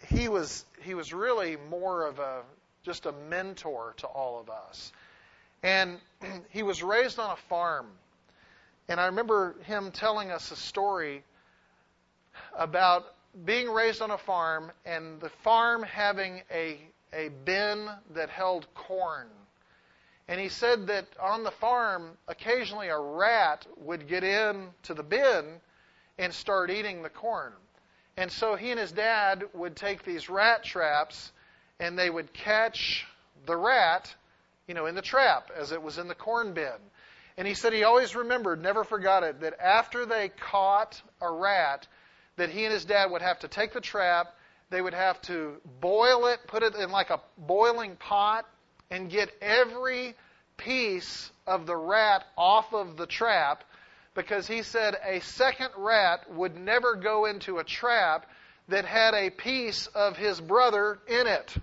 he 0.06 0.28
was 0.28 0.64
he 0.82 0.94
was 0.94 1.12
really 1.12 1.56
more 1.68 2.06
of 2.06 2.18
a 2.18 2.42
just 2.82 3.06
a 3.06 3.12
mentor 3.28 3.94
to 3.98 4.06
all 4.06 4.40
of 4.40 4.50
us, 4.50 4.92
and 5.62 5.98
he 6.50 6.62
was 6.62 6.82
raised 6.82 7.18
on 7.18 7.30
a 7.30 7.36
farm, 7.48 7.86
and 8.88 9.00
I 9.00 9.06
remember 9.06 9.54
him 9.64 9.90
telling 9.90 10.30
us 10.30 10.50
a 10.50 10.56
story 10.56 11.24
about 12.56 13.04
being 13.44 13.70
raised 13.70 14.02
on 14.02 14.10
a 14.10 14.18
farm 14.18 14.72
and 14.84 15.20
the 15.20 15.30
farm 15.44 15.82
having 15.82 16.42
a 16.52 16.78
a 17.12 17.28
bin 17.44 17.88
that 18.14 18.30
held 18.30 18.72
corn 18.74 19.26
and 20.31 20.40
he 20.40 20.49
said 20.49 20.87
that 20.87 21.07
on 21.21 21.43
the 21.43 21.51
farm, 21.51 22.12
occasionally 22.29 22.87
a 22.87 22.97
rat 22.97 23.66
would 23.79 24.07
get 24.07 24.23
in 24.23 24.69
to 24.85 24.95
the 24.95 25.03
bin 25.03 25.45
and 26.19 26.33
start 26.33 26.71
eating 26.71 27.03
the 27.03 27.11
corn. 27.11 27.53
And 28.16 28.31
so 28.31 28.55
he 28.55 28.71
and 28.71 28.79
his 28.79 28.93
dad 28.93 29.43
would 29.55 29.75
take 29.75 30.05
these 30.05 30.31
rat 30.31 30.62
traps 30.62 31.33
and 31.81 31.99
they 31.99 32.09
would 32.09 32.33
catch 32.33 33.09
the 33.45 33.57
rat, 33.57 34.14
you 34.69 34.75
know, 34.75 34.87
in 34.87 34.95
the 34.95 35.03
trap 35.03 35.51
as 35.59 35.73
it 35.73 35.83
was 35.83 35.99
in 35.99 36.07
the 36.07 36.14
corn 36.14 36.53
bin. 36.53 36.79
And 37.37 37.49
he 37.49 37.55
said 37.55 37.73
he 37.73 37.83
always 37.83 38.14
remembered, 38.14 38.62
never 38.62 38.85
forgot 38.85 39.25
it, 39.25 39.40
that 39.40 39.59
after 39.59 40.07
they 40.07 40.29
caught 40.29 41.03
a 41.21 41.29
rat, 41.29 41.88
that 42.37 42.51
he 42.51 42.64
and 42.64 42.73
his 42.73 42.85
dad 42.85 43.11
would 43.11 43.23
have 43.23 43.40
to 43.40 43.49
take 43.49 43.73
the 43.73 43.81
trap, 43.81 44.33
they 44.71 44.81
would 44.81 44.95
have 44.95 45.21
to 45.23 45.57
boil 45.81 46.27
it, 46.27 46.38
put 46.47 46.62
it 46.62 46.77
in 46.77 46.93
like 46.93 47.11
a 47.11 47.21
boiling 47.37 47.97
pot, 47.97 48.47
and 48.90 49.11
get 49.11 49.31
every 49.40 50.14
piece 50.57 51.31
of 51.46 51.66
the 51.66 51.76
rat 51.76 52.24
off 52.37 52.72
of 52.74 52.96
the 52.96 53.07
trap 53.07 53.64
because 54.14 54.46
he 54.46 54.62
said 54.62 54.96
a 55.07 55.20
second 55.20 55.70
rat 55.76 56.31
would 56.33 56.57
never 56.57 56.96
go 56.96 57.24
into 57.24 57.59
a 57.59 57.64
trap 57.64 58.26
that 58.68 58.85
had 58.85 59.14
a 59.14 59.31
piece 59.31 59.87
of 59.88 60.16
his 60.16 60.40
brother 60.40 60.98
in 61.07 61.26
it. 61.26 61.55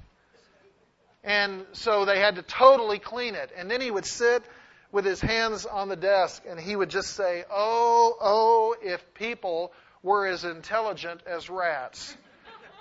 And 1.24 1.66
so 1.74 2.06
they 2.06 2.20
had 2.20 2.36
to 2.36 2.42
totally 2.42 3.00
clean 3.00 3.36
it. 3.36 3.52
And 3.56 3.70
then 3.70 3.82
he 3.82 3.92
would 3.92 4.06
sit 4.06 4.44
with 4.92 5.06
his 5.06 5.20
hands 5.20 5.66
on 5.66 5.90
the 5.90 5.96
desk 5.96 6.44
and 6.50 6.60
he 6.60 6.76
would 6.76 6.90
just 6.90 7.10
say, 7.16 7.44
Oh, 7.52 8.18
oh, 8.22 8.76
if 8.82 9.14
people 9.14 9.74
were 10.02 10.28
as 10.28 10.46
intelligent 10.46 11.22
as 11.26 11.50
rats. 11.50 12.16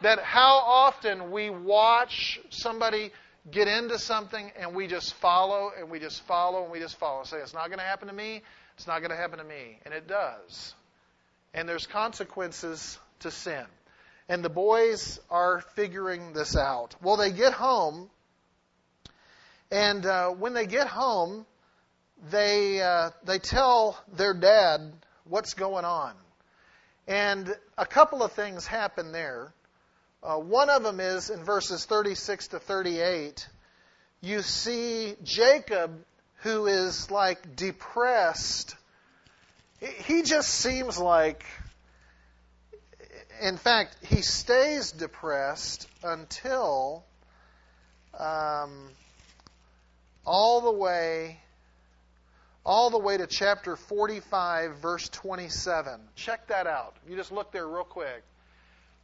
that 0.03 0.21
how 0.21 0.59
often 0.59 1.31
we 1.31 1.51
watch 1.51 2.39
somebody 2.51 3.11
get 3.51 3.69
into 3.69 3.99
something 3.99 4.51
and 4.59 4.75
we 4.75 4.87
just 4.87 5.15
follow 5.15 5.71
and 5.79 5.91
we 5.91 5.99
just 5.99 6.23
follow 6.23 6.65
and 6.65 6.73
we 6.73 6.81
just 6.81 6.97
follow. 6.99 7.25
Say, 7.25 7.39
it's 7.39 7.55
not 7.55 7.67
going 7.69 7.79
to 7.79 7.85
happen 7.85 8.09
to 8.09 8.15
me. 8.15 8.43
It's 8.77 8.87
not 8.87 9.01
going 9.01 9.11
to 9.11 9.17
happen 9.17 9.39
to 9.39 9.45
me. 9.45 9.79
And 9.85 9.95
it 9.95 10.07
does. 10.07 10.75
And 11.55 11.69
there's 11.69 11.87
consequences 11.87 12.99
to 13.21 13.31
sin. 13.31 13.65
And 14.29 14.45
the 14.45 14.51
boys 14.51 15.21
are 15.31 15.61
figuring 15.75 16.33
this 16.33 16.57
out. 16.57 16.97
Well, 17.01 17.17
they 17.17 17.31
get 17.31 17.53
home, 17.53 18.11
and 19.71 20.05
uh, 20.05 20.31
when 20.31 20.53
they 20.53 20.67
get 20.67 20.89
home, 20.89 21.47
they 22.31 22.83
uh, 22.83 23.11
they 23.25 23.39
tell 23.39 23.97
their 24.17 24.35
dad 24.35 24.93
what's 25.25 25.55
going 25.55 25.85
on. 25.85 26.15
And 27.07 27.55
a 27.79 27.87
couple 27.87 28.25
of 28.25 28.33
things 28.33 28.67
happen 28.67 29.13
there. 29.13 29.55
Uh, 30.27 30.39
one 30.39 30.69
of 30.71 30.83
them 30.83 30.99
is 30.99 31.31
in 31.31 31.45
verses 31.45 31.85
36 31.85 32.49
to 32.49 32.59
38. 32.59 33.47
You 34.21 34.43
see 34.43 35.15
Jacob, 35.23 36.05
who 36.39 36.67
is 36.67 37.13
like 37.13 37.55
depressed. 37.55 38.75
He 39.79 40.23
just 40.23 40.49
seems 40.49 40.99
like, 40.99 41.45
in 43.41 43.57
fact, 43.57 43.97
he 44.05 44.21
stays 44.23 44.91
depressed 44.91 45.87
until 46.03 47.05
um, 48.19 48.89
all 50.25 50.61
the 50.61 50.73
way 50.73 51.39
all 52.65 52.91
the 52.91 52.99
way 52.99 53.17
to 53.17 53.29
chapter 53.29 53.77
45 53.77 54.79
verse 54.79 55.09
27 55.11 56.01
check 56.17 56.49
that 56.49 56.67
out 56.67 56.97
you 57.09 57.15
just 57.15 57.31
look 57.31 57.53
there 57.53 57.69
real 57.69 57.85
quick 57.85 58.25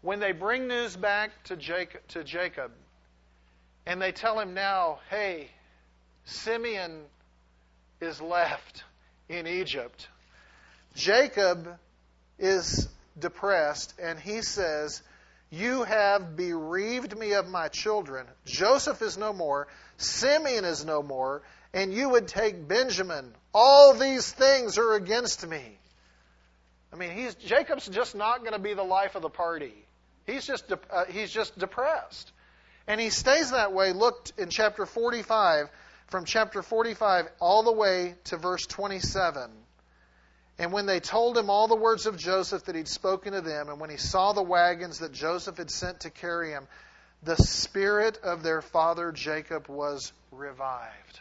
when 0.02 0.18
they 0.18 0.32
bring 0.32 0.66
news 0.66 0.96
back 0.96 1.30
to 1.44 1.56
Jacob, 1.56 2.00
to 2.08 2.24
Jacob 2.24 2.72
and 3.86 4.00
they 4.00 4.12
tell 4.12 4.38
him 4.38 4.54
now, 4.54 4.98
hey, 5.10 5.48
Simeon 6.24 7.02
is 8.00 8.20
left 8.20 8.84
in 9.28 9.46
Egypt, 9.46 10.08
Jacob 10.94 11.78
is 12.38 12.88
depressed 13.18 13.94
and 14.00 14.18
he 14.18 14.42
says, 14.42 15.02
You 15.50 15.84
have 15.84 16.36
bereaved 16.36 17.16
me 17.16 17.34
of 17.34 17.48
my 17.48 17.68
children. 17.68 18.26
Joseph 18.44 19.00
is 19.02 19.16
no 19.16 19.32
more, 19.32 19.68
Simeon 19.96 20.64
is 20.64 20.84
no 20.84 21.02
more, 21.02 21.42
and 21.72 21.92
you 21.92 22.08
would 22.10 22.28
take 22.28 22.68
Benjamin. 22.68 23.32
All 23.54 23.94
these 23.94 24.30
things 24.30 24.78
are 24.78 24.94
against 24.94 25.46
me. 25.46 25.78
I 26.92 26.96
mean, 26.96 27.10
he's, 27.10 27.34
Jacob's 27.36 27.88
just 27.88 28.14
not 28.14 28.40
going 28.40 28.52
to 28.52 28.58
be 28.58 28.74
the 28.74 28.82
life 28.82 29.14
of 29.14 29.22
the 29.22 29.30
party. 29.30 29.72
He's 30.26 30.46
just, 30.46 30.68
de- 30.68 30.78
uh, 30.90 31.04
he's 31.06 31.30
just 31.30 31.58
depressed. 31.58 32.32
And 32.86 33.00
he 33.00 33.10
stays 33.10 33.50
that 33.50 33.72
way. 33.72 33.92
Look 33.92 34.28
in 34.38 34.50
chapter 34.50 34.86
45, 34.86 35.68
from 36.08 36.24
chapter 36.24 36.62
45 36.62 37.28
all 37.40 37.62
the 37.62 37.72
way 37.72 38.14
to 38.24 38.36
verse 38.36 38.66
27. 38.66 39.50
And 40.58 40.72
when 40.72 40.86
they 40.86 41.00
told 41.00 41.36
him 41.36 41.50
all 41.50 41.66
the 41.66 41.76
words 41.76 42.06
of 42.06 42.16
Joseph 42.16 42.64
that 42.64 42.74
he'd 42.74 42.88
spoken 42.88 43.32
to 43.32 43.40
them, 43.40 43.68
and 43.68 43.80
when 43.80 43.90
he 43.90 43.96
saw 43.96 44.32
the 44.32 44.42
wagons 44.42 44.98
that 44.98 45.12
Joseph 45.12 45.56
had 45.56 45.70
sent 45.70 46.00
to 46.00 46.10
carry 46.10 46.50
him, 46.50 46.68
the 47.22 47.36
spirit 47.36 48.18
of 48.22 48.42
their 48.42 48.60
father 48.60 49.12
Jacob 49.12 49.68
was 49.68 50.12
revived. 50.30 51.20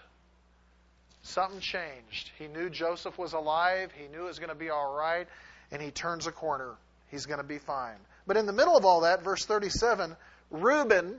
Something 1.23 1.59
changed. 1.59 2.31
He 2.37 2.47
knew 2.47 2.69
Joseph 2.69 3.17
was 3.17 3.33
alive. 3.33 3.91
He 3.95 4.07
knew 4.07 4.21
it 4.21 4.27
was 4.27 4.39
going 4.39 4.49
to 4.49 4.55
be 4.55 4.69
all 4.69 4.95
right. 4.95 5.27
And 5.71 5.81
he 5.81 5.91
turns 5.91 6.27
a 6.27 6.31
corner. 6.31 6.75
He's 7.09 7.25
going 7.25 7.37
to 7.37 7.45
be 7.45 7.59
fine. 7.59 7.97
But 8.31 8.37
in 8.37 8.45
the 8.45 8.53
middle 8.53 8.77
of 8.77 8.85
all 8.85 9.01
that, 9.01 9.23
verse 9.23 9.43
37, 9.43 10.15
Reuben, 10.51 11.17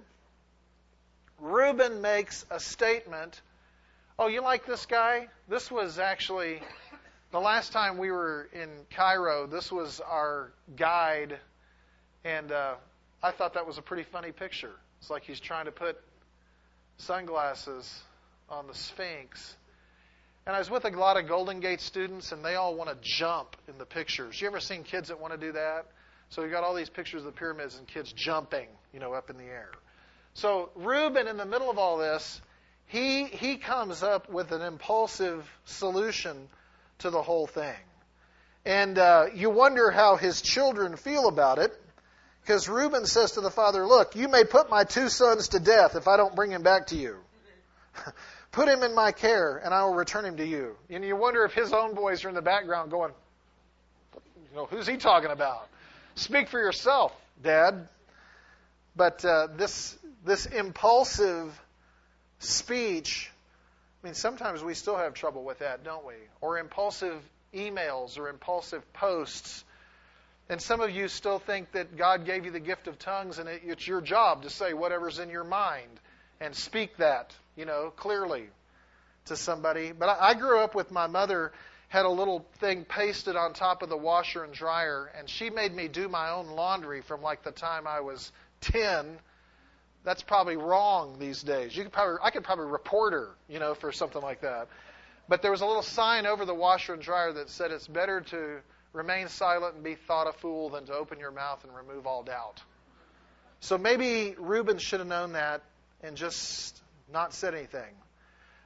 Reuben 1.39 2.01
makes 2.01 2.47
a 2.51 2.59
statement. 2.59 3.39
Oh, 4.19 4.29
you 4.29 4.41
like 4.41 4.65
this 4.65 4.87
guy? 4.87 5.29
This 5.47 5.71
was 5.71 5.99
actually 5.99 6.63
the 7.31 7.39
last 7.39 7.71
time 7.71 7.99
we 7.99 8.11
were 8.11 8.49
in 8.55 8.71
Cairo. 8.97 9.47
This 9.47 9.71
was 9.71 10.01
our 10.01 10.55
guide, 10.75 11.39
and 12.25 12.51
uh, 12.51 12.77
I 13.23 13.33
thought 13.33 13.53
that 13.53 13.67
was 13.67 13.77
a 13.77 13.83
pretty 13.83 14.05
funny 14.05 14.33
picture. 14.33 14.73
It's 15.03 15.11
like 15.11 15.25
he's 15.25 15.39
trying 15.39 15.67
to 15.67 15.71
put 15.71 16.01
sunglasses 16.97 18.03
on 18.49 18.67
the 18.69 18.75
Sphinx. 18.75 19.55
And 20.47 20.57
I 20.57 20.59
was 20.59 20.71
with 20.71 20.87
a 20.87 20.91
lot 20.93 21.19
of 21.19 21.29
Golden 21.29 21.61
Gate 21.61 21.83
students, 21.83 22.33
and 22.33 22.43
they 22.43 22.55
all 22.55 22.75
want 22.75 22.89
to 22.89 22.97
jump 23.03 23.55
in 23.69 23.77
the 23.77 23.85
pictures. 23.85 24.41
You 24.41 24.47
ever 24.47 24.61
seen 24.61 24.83
kids 24.83 25.09
that 25.09 25.21
want 25.21 25.35
to 25.35 25.39
do 25.39 25.53
that? 25.53 25.85
So 26.33 26.45
you 26.45 26.51
got 26.51 26.65
all 26.65 26.75
these 26.75 26.89
pictures 26.89 27.21
of 27.21 27.27
the 27.27 27.39
pyramids 27.39 27.77
and 27.77 27.87
kids 27.87 28.11
jumping, 28.11 28.67
you 28.95 29.01
know, 29.01 29.13
up 29.13 29.29
in 29.29 29.37
the 29.37 29.45
air. 29.45 29.71
So 30.33 30.71
Reuben, 30.75 31.29
in 31.29 31.37
the 31.37 31.45
middle 31.45 31.71
of 31.71 31.77
all 31.77 31.99
this, 31.99 32.41
he 32.87 33.27
he 33.27 33.59
comes 33.59 34.03
up 34.03 34.31
with 34.31 34.51
an 34.53 34.63
impulsive 34.63 35.47
solution 35.67 36.49
to 37.01 37.11
the 37.11 37.21
whole 37.21 37.47
thing, 37.47 37.77
and 38.65 38.97
uh, 38.97 39.27
you 39.35 39.51
wonder 39.51 39.91
how 39.91 40.17
his 40.17 40.41
children 40.41 40.97
feel 40.97 41.29
about 41.29 41.59
it. 41.59 41.79
Because 42.41 42.67
Reuben 42.67 43.05
says 43.05 43.33
to 43.33 43.43
the 43.43 43.51
father, 43.51 43.87
Look, 43.87 44.17
you 44.17 44.27
may 44.27 44.45
put 44.45 44.71
my 44.71 44.85
two 44.85 45.11
sons 45.11 45.49
to 45.49 45.61
death 45.61 45.97
if 45.97 46.09
I 46.09 46.17
don't 46.17 46.35
bring 46.35 46.51
him 46.51 46.63
back 46.63 46.87
to 46.89 46.97
you. 46.97 47.19
put 48.53 48.69
him 48.69 48.83
in 48.83 48.95
my 48.95 49.13
care, 49.13 49.59
and 49.63 49.75
I 49.75 49.85
will 49.85 49.95
return 49.95 50.25
him 50.25 50.39
to 50.39 50.47
you. 50.47 50.77
And 50.89 51.05
you 51.05 51.15
wonder 51.15 51.45
if 51.45 51.53
his 51.53 51.75
own 51.75 51.95
boys 51.95 52.25
are 52.25 52.31
in 52.31 52.35
the 52.35 52.41
background 52.41 52.91
going, 52.91 53.13
You 54.15 54.57
know, 54.57 54.65
who's 54.65 54.87
he 54.87 54.97
talking 54.97 55.31
about? 55.31 55.69
Speak 56.15 56.49
for 56.49 56.59
yourself, 56.59 57.13
Dad. 57.43 57.89
But 58.95 59.25
uh, 59.25 59.49
this 59.57 59.97
this 60.25 60.47
impulsive 60.47 61.59
speech, 62.39 63.31
I 64.03 64.07
mean, 64.07 64.15
sometimes 64.15 64.63
we 64.63 64.75
still 64.75 64.97
have 64.97 65.15
trouble 65.15 65.45
with 65.45 65.61
that, 65.61 65.85
don't 65.85 66.07
we? 66.07 66.15
Or 66.41 66.59
impulsive 66.59 67.23
emails 67.55 68.19
or 68.19 68.29
impulsive 68.29 68.93
posts 68.93 69.65
and 70.49 70.61
some 70.61 70.81
of 70.81 70.91
you 70.91 71.09
still 71.09 71.39
think 71.39 71.73
that 71.73 71.97
God 71.97 72.27
gave 72.27 72.45
you 72.45 72.51
the 72.51 72.61
gift 72.61 72.89
of 72.89 72.99
tongues 72.99 73.39
and 73.39 73.49
it's 73.49 73.87
your 73.87 74.01
job 74.01 74.43
to 74.43 74.51
say 74.51 74.75
whatever's 74.75 75.19
in 75.19 75.31
your 75.31 75.45
mind 75.45 76.01
and 76.41 76.55
speak 76.55 76.97
that, 76.99 77.35
you 77.57 77.65
know, 77.65 77.91
clearly 77.97 78.49
to 79.27 79.37
somebody. 79.37 79.93
But 79.93 80.09
I, 80.09 80.31
I 80.31 80.35
grew 80.35 80.59
up 80.59 80.75
with 80.75 80.91
my 80.91 81.07
mother 81.07 81.53
had 81.93 82.05
a 82.05 82.11
little 82.11 82.47
thing 82.59 82.85
pasted 82.85 83.37
on 83.37 83.53
top 83.53 83.83
of 83.83 83.89
the 83.89 83.97
washer 83.97 84.45
and 84.45 84.53
dryer 84.53 85.11
and 85.19 85.29
she 85.29 85.51
made 85.51 85.75
me 85.75 85.89
do 85.89 86.09
my 86.09 86.31
own 86.31 86.49
laundry 86.49 87.03
from 87.03 87.23
like 87.23 87.43
the 87.43 87.53
time 87.53 87.87
I 87.87 88.01
was 88.01 88.33
10. 88.63 89.19
That's 90.05 90.23
probably 90.23 90.57
wrong 90.57 91.17
these 91.19 91.43
days. 91.43 91.77
You 91.77 91.85
could 91.85 91.93
probably 91.93 92.17
I 92.23 92.31
could 92.31 92.45
probably 92.45 92.67
report 92.67 93.13
her, 93.13 93.29
you 93.49 93.59
know, 93.59 93.75
for 93.75 93.93
something 93.93 94.23
like 94.23 94.41
that. 94.41 94.69
But 95.29 95.43
there 95.43 95.51
was 95.51 95.61
a 95.61 95.67
little 95.67 95.83
sign 95.83 96.27
over 96.27 96.45
the 96.45 96.55
washer 96.55 96.95
and 96.95 97.03
dryer 97.03 97.33
that 97.35 97.51
said 97.51 97.71
it's 97.71 97.87
better 97.87 98.21
to 98.21 98.61
Remain 98.93 99.29
silent 99.29 99.75
and 99.75 99.83
be 99.83 99.95
thought 99.95 100.27
a 100.27 100.33
fool 100.33 100.69
than 100.69 100.85
to 100.87 100.93
open 100.93 101.19
your 101.19 101.31
mouth 101.31 101.65
and 101.65 101.75
remove 101.75 102.07
all 102.07 102.23
doubt. 102.23 102.61
So 103.61 103.79
maybe 103.79 104.35
Reuben 104.39 104.79
should 104.79 105.01
have 105.01 105.09
known 105.09 105.33
that 105.33 105.63
and 106.03 106.17
just 106.17 106.79
not 107.11 107.33
said 107.33 107.55
anything. 107.55 107.95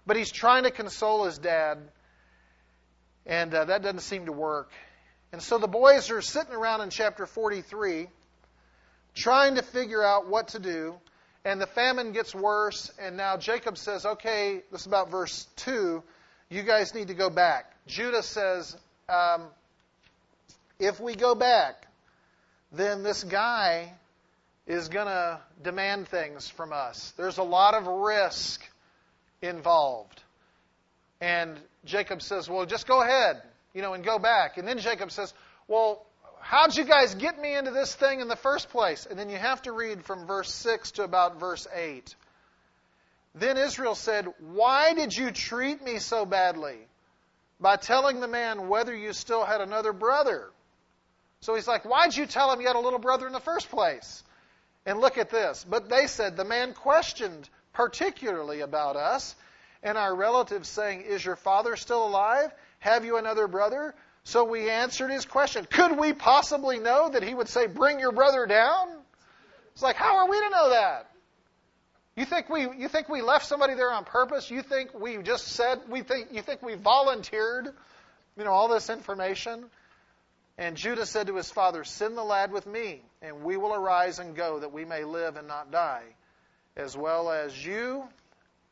But 0.05 0.17
he's 0.17 0.33
trying 0.33 0.65
to 0.65 0.73
console 0.73 1.25
his 1.25 1.39
dad, 1.39 1.79
and 3.27 3.53
uh, 3.53 3.65
that 3.65 3.83
doesn't 3.83 4.01
seem 4.01 4.27
to 4.27 4.33
work. 4.33 4.71
And 5.33 5.43
so 5.43 5.59
the 5.59 5.69
boys 5.69 6.11
are 6.11 6.23
sitting 6.23 6.55
around 6.55 6.81
in 6.81 6.91
chapter 6.91 7.27
43 7.27 8.09
trying 9.15 9.57
to 9.57 9.63
figure 9.63 10.05
out 10.05 10.29
what 10.29 10.49
to 10.49 10.59
do. 10.59 10.95
And 11.45 11.61
the 11.61 11.67
famine 11.67 12.13
gets 12.13 12.35
worse, 12.35 12.91
and 13.01 13.17
now 13.17 13.37
Jacob 13.37 13.79
says, 13.79 14.05
Okay, 14.05 14.63
this 14.73 14.81
is 14.81 14.87
about 14.87 15.11
verse 15.11 15.47
2. 15.57 16.03
You 16.49 16.63
guys 16.63 16.95
need 16.95 17.09
to 17.09 17.15
go 17.15 17.31
back. 17.31 17.73
Judah 17.87 18.23
says, 18.23 18.77
um, 19.09 19.45
if 20.79 21.01
we 21.01 21.15
go 21.15 21.35
back, 21.35 21.87
then 22.73 23.03
this 23.03 23.25
guy 23.25 23.93
is 24.67 24.89
going 24.89 25.07
to 25.07 25.41
demand 25.63 26.09
things 26.09 26.49
from 26.49 26.73
us. 26.73 27.13
There's 27.17 27.39
a 27.39 27.45
lot 27.45 27.75
of 27.75 27.87
risk 27.87 28.61
involved. 29.41 30.21
And 31.21 31.59
Jacob 31.87 32.21
says, 32.21 32.49
Well, 32.49 32.67
just 32.67 32.87
go 32.87 33.01
ahead, 33.01 33.41
you 33.73 33.83
know, 33.83 33.95
and 33.95 34.05
go 34.05 34.19
back. 34.19 34.59
And 34.59 34.67
then 34.67 34.79
Jacob 34.79 35.11
says, 35.11 35.33
Well, 35.69 36.05
how'd 36.41 36.77
you 36.77 36.85
guys 36.85 37.15
get 37.15 37.41
me 37.41 37.57
into 37.57 37.71
this 37.71 37.95
thing 37.95 38.21
in 38.21 38.29
the 38.29 38.37
first 38.37 38.69
place? 38.71 39.07
And 39.07 39.19
then 39.19 39.31
you 39.31 39.37
have 39.37 39.63
to 39.63 39.73
read 39.73 40.05
from 40.05 40.27
verse 40.27 40.53
6 40.53 40.93
to 40.93 41.05
about 41.05 41.41
verse 41.41 41.67
8. 41.75 42.15
Then 43.35 43.57
Israel 43.57 43.95
said, 43.95 44.27
Why 44.41 44.95
did 44.95 45.17
you 45.17 45.31
treat 45.31 45.83
me 45.83 45.99
so 45.99 46.27
badly? 46.27 46.79
By 47.61 47.77
telling 47.77 48.21
the 48.21 48.29
man 48.29 48.69
whether 48.69 48.95
you 48.95 49.13
still 49.13 49.45
had 49.45 49.61
another 49.61 49.93
brother. 49.93 50.51
So 51.41 51.55
he's 51.55 51.69
like, 51.69 51.85
Why'd 51.85 52.17
you 52.17 52.27
tell 52.27 52.53
him 52.53 52.61
you 52.61 52.67
had 52.67 52.77
a 52.77 52.81
little 52.81 52.99
brother 52.99 53.27
in 53.27 53.33
the 53.33 53.41
first 53.41 53.71
place? 53.71 54.23
And 54.85 55.01
look 55.01 55.19
at 55.19 55.31
this. 55.31 55.65
But 55.69 55.89
they 55.89 56.07
said, 56.07 56.37
The 56.37 56.45
man 56.45 56.75
questioned 56.75 57.49
particularly 57.73 58.61
about 58.61 58.97
us 58.97 59.37
and 59.83 59.97
our 59.99 60.15
relatives, 60.15 60.69
saying, 60.69 61.03
Is 61.03 61.25
your 61.25 61.37
father 61.37 61.77
still 61.77 62.07
alive? 62.07 62.53
Have 62.79 63.05
you 63.05 63.17
another 63.17 63.49
brother? 63.49 63.95
So 64.25 64.45
we 64.45 64.69
answered 64.69 65.11
his 65.11 65.25
question. 65.25 65.67
Could 65.71 65.99
we 65.99 66.13
possibly 66.13 66.79
know 66.79 67.11
that 67.11 67.23
he 67.23 67.35
would 67.35 67.49
say, 67.49 67.67
Bring 67.67 68.01
your 68.01 68.13
brother 68.13 68.47
down? 68.47 68.89
It's 69.73 69.83
like, 69.83 69.97
How 69.97 70.19
are 70.19 70.29
we 70.29 70.39
to 70.39 70.51
know 70.51 70.71
that? 70.71 71.11
You 72.17 72.25
think 72.25 72.49
we 72.49 72.63
you 72.63 72.89
think 72.89 73.11
we 73.11 73.21
left 73.21 73.45
somebody 73.47 73.75
there 73.75 73.93
on 73.93 74.05
purpose? 74.05 74.51
You 74.51 74.63
think 74.63 74.99
we 74.99 75.19
just 75.19 75.49
said 75.49 75.81
we 75.89 76.01
think 76.01 76.29
you 76.33 76.41
think 76.41 76.63
we 76.63 76.75
volunteered, 76.75 77.67
you 78.39 78.45
know, 78.45 78.53
all 78.53 78.69
this 78.69 78.89
information? 78.89 79.67
And 80.59 80.77
Judah 80.77 81.05
said 81.05 81.27
to 81.27 81.37
his 81.37 81.51
father, 81.51 81.85
Send 81.85 82.17
the 82.17 82.25
lad 82.25 82.51
with 82.51 82.67
me, 82.67 83.03
and 83.21 83.43
we 83.45 83.59
will 83.59 83.75
arise 83.75 84.19
and 84.19 84.35
go, 84.35 84.61
that 84.61 84.73
we 84.73 84.87
may 84.87 85.05
live 85.05 85.37
and 85.37 85.47
not 85.47 85.71
die, 85.71 86.05
as 86.77 86.97
well 86.97 87.31
as 87.31 87.65
you 87.65 88.05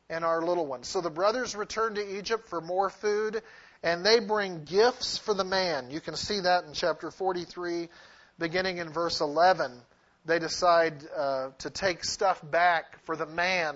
and 0.09 0.23
our 0.23 0.41
little 0.41 0.65
ones. 0.65 0.87
So 0.87 1.01
the 1.01 1.09
brothers 1.09 1.55
return 1.55 1.95
to 1.95 2.17
Egypt 2.17 2.47
for 2.47 2.61
more 2.61 2.89
food, 2.89 3.41
and 3.83 4.05
they 4.05 4.19
bring 4.19 4.63
gifts 4.63 5.17
for 5.17 5.33
the 5.33 5.43
man. 5.43 5.89
You 5.89 6.01
can 6.01 6.15
see 6.15 6.39
that 6.41 6.65
in 6.65 6.73
chapter 6.73 7.11
43, 7.11 7.89
beginning 8.37 8.77
in 8.77 8.89
verse 8.89 9.21
11. 9.21 9.71
They 10.25 10.39
decide 10.39 10.93
uh, 11.15 11.49
to 11.59 11.69
take 11.69 12.03
stuff 12.03 12.41
back 12.49 12.99
for 13.05 13.15
the 13.15 13.25
man 13.25 13.75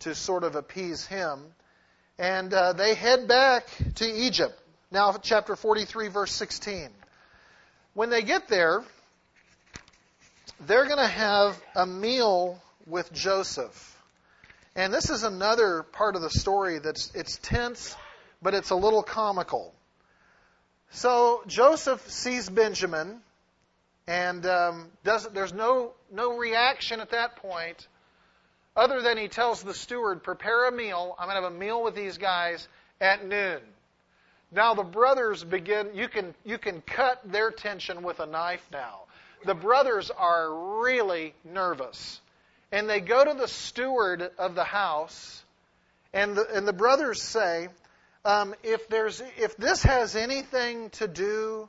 to 0.00 0.14
sort 0.14 0.44
of 0.44 0.54
appease 0.54 1.04
him. 1.06 1.40
And 2.18 2.52
uh, 2.54 2.74
they 2.74 2.94
head 2.94 3.26
back 3.26 3.66
to 3.96 4.04
Egypt. 4.04 4.58
Now, 4.92 5.12
chapter 5.20 5.56
43, 5.56 6.08
verse 6.08 6.32
16. 6.32 6.90
When 7.94 8.10
they 8.10 8.22
get 8.22 8.48
there, 8.48 8.84
they're 10.60 10.86
going 10.86 10.98
to 10.98 11.06
have 11.06 11.60
a 11.74 11.86
meal 11.86 12.60
with 12.86 13.12
Joseph. 13.12 13.93
And 14.76 14.92
this 14.92 15.10
is 15.10 15.22
another 15.22 15.82
part 15.82 16.16
of 16.16 16.22
the 16.22 16.30
story 16.30 16.78
that's 16.80 17.12
it's 17.14 17.38
tense, 17.38 17.96
but 18.42 18.54
it's 18.54 18.70
a 18.70 18.74
little 18.74 19.02
comical. 19.02 19.72
So 20.90 21.42
Joseph 21.46 22.10
sees 22.10 22.48
Benjamin, 22.48 23.20
and 24.06 24.44
um, 24.46 24.90
does, 25.04 25.28
there's 25.28 25.52
no 25.52 25.92
no 26.12 26.36
reaction 26.36 27.00
at 27.00 27.10
that 27.10 27.36
point, 27.36 27.86
other 28.76 29.00
than 29.00 29.16
he 29.16 29.28
tells 29.28 29.62
the 29.62 29.74
steward, 29.74 30.22
"Prepare 30.22 30.68
a 30.68 30.72
meal. 30.72 31.14
I'm 31.18 31.28
going 31.28 31.36
to 31.36 31.42
have 31.42 31.52
a 31.52 31.56
meal 31.56 31.82
with 31.82 31.94
these 31.94 32.18
guys 32.18 32.66
at 33.00 33.24
noon." 33.24 33.60
Now 34.54 34.74
the 34.74 34.84
brothers 34.84 35.42
begin, 35.42 35.90
you 35.94 36.08
can, 36.08 36.32
you 36.44 36.58
can 36.58 36.80
cut 36.80 37.20
their 37.24 37.50
tension 37.50 38.04
with 38.04 38.20
a 38.20 38.26
knife 38.26 38.64
now. 38.72 39.00
The 39.44 39.54
brothers 39.54 40.12
are 40.12 40.80
really 40.80 41.34
nervous. 41.44 42.20
And 42.74 42.90
they 42.90 42.98
go 42.98 43.24
to 43.24 43.34
the 43.34 43.46
steward 43.46 44.32
of 44.36 44.56
the 44.56 44.64
house, 44.64 45.44
and 46.12 46.36
the, 46.36 46.44
and 46.56 46.66
the 46.66 46.72
brothers 46.72 47.22
say, 47.22 47.68
um, 48.24 48.52
if, 48.64 48.88
there's, 48.88 49.22
if 49.38 49.56
this 49.56 49.84
has 49.84 50.16
anything 50.16 50.90
to 50.90 51.06
do 51.06 51.68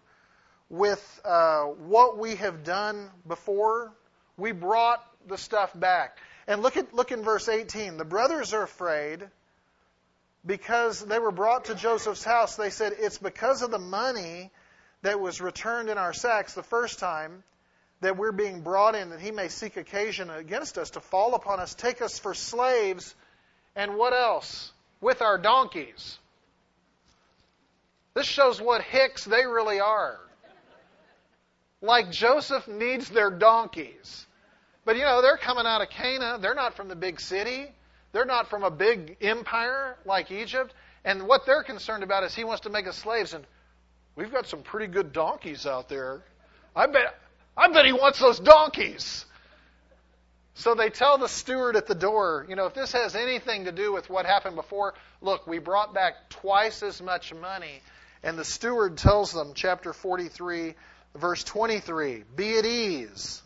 with 0.68 1.22
uh, 1.24 1.66
what 1.66 2.18
we 2.18 2.38
have 2.38 2.64
done 2.64 3.12
before, 3.28 3.94
we 4.36 4.52
brought 4.52 5.06
the 5.28 5.38
stuff 5.38 5.80
back. 5.80 6.18
And 6.48 6.64
look 6.64 6.76
at 6.76 6.92
look 6.92 7.12
in 7.12 7.22
verse 7.22 7.50
18. 7.50 7.98
The 7.98 8.04
brothers 8.04 8.56
are 8.56 8.64
afraid 8.64 9.28
because 10.44 11.06
they 11.06 11.20
were 11.20 11.32
brought 11.32 11.66
to 11.66 11.76
Joseph's 11.76 12.24
house, 12.24 12.56
they 12.56 12.72
said, 12.72 12.94
It's 12.98 13.20
because 13.20 13.62
of 13.62 13.70
the 13.70 13.78
money 13.78 14.50
that 15.04 15.20
was 15.20 15.40
returned 15.40 15.90
in 15.90 16.00
our 16.00 16.14
sacks 16.14 16.56
the 16.56 16.64
first 16.64 16.98
time 16.98 17.44
that 18.02 18.18
we're 18.18 18.32
being 18.32 18.62
brought 18.62 18.96
in, 18.96 19.10
that 19.10 19.20
he 19.20 19.32
may 19.32 19.48
seek 19.48 19.78
occasion 19.78 20.30
against 20.30 20.78
us 20.78 20.92
to 20.92 21.00
fall 21.00 21.36
upon 21.36 21.60
us, 21.60 21.74
take 21.74 22.02
us 22.02 22.20
for 22.20 22.34
slaves, 22.34 23.16
and 23.76 23.96
what 23.96 24.14
else? 24.14 24.72
With 25.02 25.22
our 25.22 25.38
donkeys. 25.38 26.18
This 28.14 28.26
shows 28.26 28.62
what 28.62 28.82
hicks 28.82 29.26
they 29.26 29.46
really 29.46 29.80
are. 29.80 30.18
Like 31.82 32.12
Joseph 32.12 32.68
needs 32.68 33.10
their 33.10 33.30
donkeys. 33.30 34.26
But 34.86 34.96
you 34.96 35.04
know, 35.04 35.22
they're 35.22 35.38
coming 35.38 35.66
out 35.66 35.82
of 35.82 35.90
Canaan. 35.90 36.42
They're 36.42 36.56
not 36.56 36.76
from 36.76 36.88
the 36.88 36.96
big 36.96 37.20
city. 37.20 37.68
They're 38.14 38.26
not 38.26 38.50
from 38.50 38.64
a 38.64 38.72
big 38.72 39.18
empire 39.22 39.98
like 40.06 40.32
Egypt. 40.32 40.74
And 41.04 41.28
what 41.28 41.46
they're 41.46 41.64
concerned 41.64 42.04
about 42.04 42.24
is 42.24 42.34
he 42.34 42.44
wants 42.44 42.62
to 42.62 42.70
make 42.70 42.88
us 42.88 42.98
slaves. 42.98 43.34
And 43.34 43.46
we've 44.16 44.32
got 44.32 44.48
some 44.48 44.62
pretty 44.62 44.88
good 44.88 45.12
donkeys 45.12 45.66
out 45.66 45.90
there. 45.90 46.24
I 46.76 46.88
bet, 46.88 47.16
I 47.58 47.72
bet 47.72 47.86
he 47.86 47.94
wants 47.94 48.20
those 48.20 48.40
donkeys. 48.40 49.26
So 50.56 50.74
they 50.74 50.90
tell 50.90 51.18
the 51.18 51.28
steward 51.28 51.76
at 51.76 51.88
the 51.88 51.96
door, 51.96 52.46
you 52.48 52.56
know, 52.56 52.66
if 52.66 52.74
this 52.74 52.94
has 52.94 53.16
anything 53.16 53.66
to 53.66 53.72
do 53.72 53.92
with 53.92 54.10
what 54.10 54.26
happened 54.26 54.56
before, 54.56 54.94
look, 55.22 55.48
we 55.48 55.60
brought 55.60 55.94
back 55.94 56.30
twice 56.30 56.82
as 56.82 57.02
much 57.02 57.34
money. 57.34 57.82
And 58.24 58.38
the 58.38 58.46
steward 58.46 58.98
tells 58.98 59.34
them, 59.34 59.52
chapter 59.54 59.92
43, 59.92 60.74
verse 61.14 61.44
23, 61.44 62.24
Be 62.36 62.58
at 62.58 62.66
ease. 62.66 63.42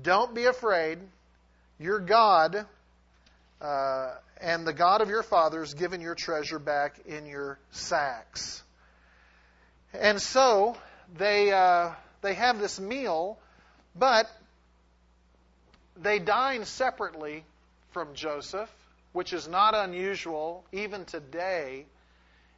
Don't 0.00 0.34
be 0.34 0.46
afraid. 0.46 0.98
Your 1.78 2.00
God 2.00 2.66
uh, 3.60 4.14
and 4.40 4.66
the 4.66 4.72
God 4.72 5.00
of 5.00 5.08
your 5.08 5.22
fathers 5.22 5.74
given 5.74 6.00
your 6.00 6.16
treasure 6.16 6.58
back 6.58 6.98
in 7.06 7.26
your 7.26 7.58
sacks. 7.70 8.62
And 9.94 10.20
so 10.20 10.76
they 11.16 11.52
uh, 11.52 11.92
they 12.22 12.34
have 12.34 12.58
this 12.58 12.80
meal, 12.80 13.38
but 13.94 14.30
they 15.96 16.18
dine 16.18 16.64
separately 16.64 17.44
from 17.90 18.14
Joseph, 18.14 18.70
which 19.12 19.32
is 19.32 19.46
not 19.46 19.74
unusual 19.74 20.64
even 20.72 21.04
today 21.04 21.84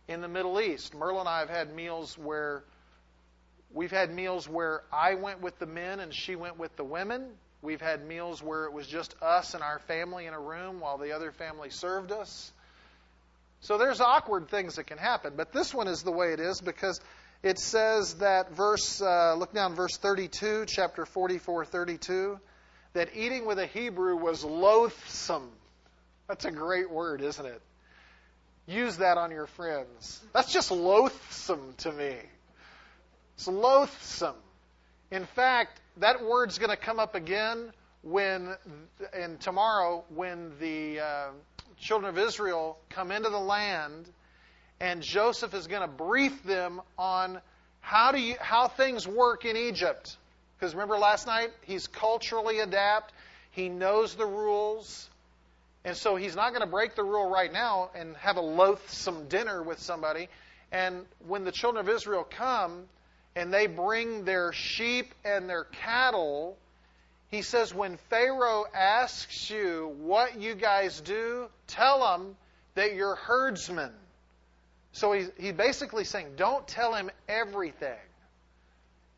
in 0.07 0.21
the 0.21 0.29
Middle 0.29 0.61
East. 0.61 0.95
Merle 0.95 1.21
and 1.21 1.29
I 1.29 1.41
have 1.41 1.51
had 1.51 1.75
meals 1.75 2.17
where 2.17 2.63
we've 3.73 3.91
had 3.91 4.15
meals 4.15 4.49
where 4.49 4.83
I 4.93 5.15
went 5.15 5.41
with 5.41 5.59
the 5.59 5.67
men 5.67 5.99
and 5.99 6.15
she 6.15 6.37
went 6.37 6.59
with 6.59 6.77
the 6.77 6.85
women. 6.85 7.27
We've 7.63 7.81
had 7.81 8.07
meals 8.07 8.43
where 8.43 8.67
it 8.67 8.73
was 8.73 8.87
just 8.87 9.15
us 9.23 9.55
and 9.55 9.63
our 9.63 9.79
family 9.81 10.27
in 10.27 10.35
a 10.35 10.41
room 10.41 10.81
while 10.81 10.99
the 10.99 11.13
other 11.13 11.33
family 11.33 11.71
served 11.71 12.13
us. 12.13 12.53
So 13.61 13.79
there's 13.79 14.01
awkward 14.01 14.49
things 14.49 14.77
that 14.77 14.87
can 14.87 14.99
happen, 14.99 15.33
but 15.37 15.53
this 15.53 15.73
one 15.73 15.89
is 15.89 16.03
the 16.03 16.13
way 16.13 16.35
it 16.35 16.41
is 16.41 16.61
because 16.61 17.01
it 17.45 17.59
says 17.59 18.15
that 18.15 18.53
verse 18.53 19.03
uh, 19.03 19.35
look 19.35 19.53
down 19.53 19.75
verse 19.75 19.99
32, 19.99 20.65
chapter 20.67 21.05
44 21.05 21.67
32 21.67 22.41
that 22.95 23.11
eating 23.15 23.45
with 23.45 23.59
a 23.59 23.67
Hebrew 23.67 24.17
was 24.17 24.43
loathsome. 24.45 25.51
That's 26.27 26.47
a 26.47 26.51
great 26.51 26.91
word, 26.91 27.21
isn't 27.21 27.45
it? 27.45 27.61
Use 28.67 28.97
that 28.97 29.19
on 29.19 29.31
your 29.31 29.47
friends. 29.47 30.23
That's 30.33 30.51
just 30.51 30.71
loathsome 30.71 31.75
to 31.79 31.93
me. 31.93 32.17
It's 33.35 33.47
loathsome. 33.47 34.37
In 35.11 35.27
fact, 35.27 35.81
that 35.99 36.25
word's 36.25 36.59
going 36.59 36.71
to 36.71 36.77
come 36.77 36.99
up 36.99 37.15
again 37.15 37.73
when, 38.03 38.55
and 39.13 39.39
tomorrow, 39.41 40.05
when 40.15 40.53
the 40.61 41.01
uh, 41.01 41.27
children 41.79 42.09
of 42.09 42.19
Israel 42.19 42.79
come 42.89 43.11
into 43.11 43.29
the 43.29 43.41
land, 43.41 44.09
and 44.81 45.03
Joseph 45.03 45.55
is 45.55 45.67
going 45.67 45.83
to 45.83 45.89
brief 45.89 46.43
them 46.45 46.81
on 46.99 47.41
how 47.81 48.13
do 48.13 48.21
you, 48.21 48.35
how 48.41 48.69
things 48.69 49.07
work 49.07 49.45
in 49.45 49.57
Egypt. 49.57 50.17
Because 50.59 50.75
remember 50.75 50.99
last 50.99 51.27
night? 51.27 51.51
He's 51.63 51.87
culturally 51.87 52.61
adept. 52.61 53.13
He 53.51 53.69
knows 53.69 54.15
the 54.15 54.27
rules. 54.27 55.09
And 55.85 55.97
so 55.97 56.17
he's 56.17 56.35
not 56.35 56.51
going 56.51 56.63
to 56.63 56.71
break 56.71 56.95
the 56.95 57.05
rule 57.05 57.29
right 57.29 57.53
now 57.53 57.91
and 57.95 58.17
have 58.17 58.37
a 58.37 58.41
loathsome 58.41 59.29
dinner 59.29 59.63
with 59.63 59.81
somebody. 59.81 60.29
And 60.73 61.05
when 61.27 61.45
the 61.45 61.53
children 61.53 61.87
of 61.87 61.95
Israel 61.95 62.25
come 62.29 62.85
and 63.37 63.53
they 63.53 63.67
bring 63.67 64.25
their 64.25 64.53
sheep 64.53 65.15
and 65.25 65.49
their 65.49 65.65
cattle, 65.65 66.57
he 67.31 67.43
says, 67.43 67.75
when 67.75 67.99
Pharaoh 68.09 68.65
asks 68.75 69.51
you 69.51 69.95
what 70.01 70.41
you 70.41 70.55
guys 70.55 71.01
do, 71.01 71.49
tell 71.67 72.15
him 72.15 72.37
that 72.77 72.95
you're 72.95 73.17
herdsmen. 73.17 73.93
So 74.95 75.11
he's, 75.11 75.29
he's 75.37 75.53
basically 75.53 76.05
saying, 76.05 76.35
don't 76.37 76.67
tell 76.69 76.95
him 76.95 77.11
everything. 77.29 77.99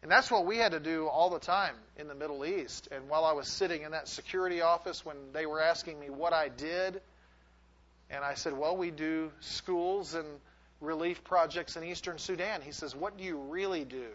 And 0.03 0.11
that's 0.11 0.31
what 0.31 0.47
we 0.47 0.57
had 0.57 0.73
to 0.73 0.81
do 0.81 1.07
all 1.07 1.29
the 1.29 1.39
time 1.39 1.75
in 1.99 2.09
the 2.09 2.15
Middle 2.15 2.47
East. 2.47 2.89
And 2.91 3.11
while 3.11 3.27
I 3.27 3.33
was 3.33 3.47
sitting 3.47 3.83
in 3.83 3.91
that 3.91 4.09
security 4.09 4.63
office, 4.63 5.05
when 5.05 5.17
they 5.35 5.45
were 5.45 5.61
asking 5.61 6.01
me 6.01 6.09
what 6.09 6.33
I 6.33 6.49
did, 6.49 7.03
and 8.09 8.25
I 8.25 8.35
said, 8.35 8.57
Well, 8.57 8.75
we 8.75 8.91
do 8.91 9.31
schools 9.41 10.15
and 10.15 10.27
relief 10.81 11.23
projects 11.25 11.77
in 11.77 11.85
eastern 11.85 12.17
Sudan. 12.17 12.63
He 12.63 12.73
says, 12.73 12.97
What 12.97 13.19
do 13.19 13.25
you 13.25 13.37
really 13.37 13.85
do? 13.85 14.09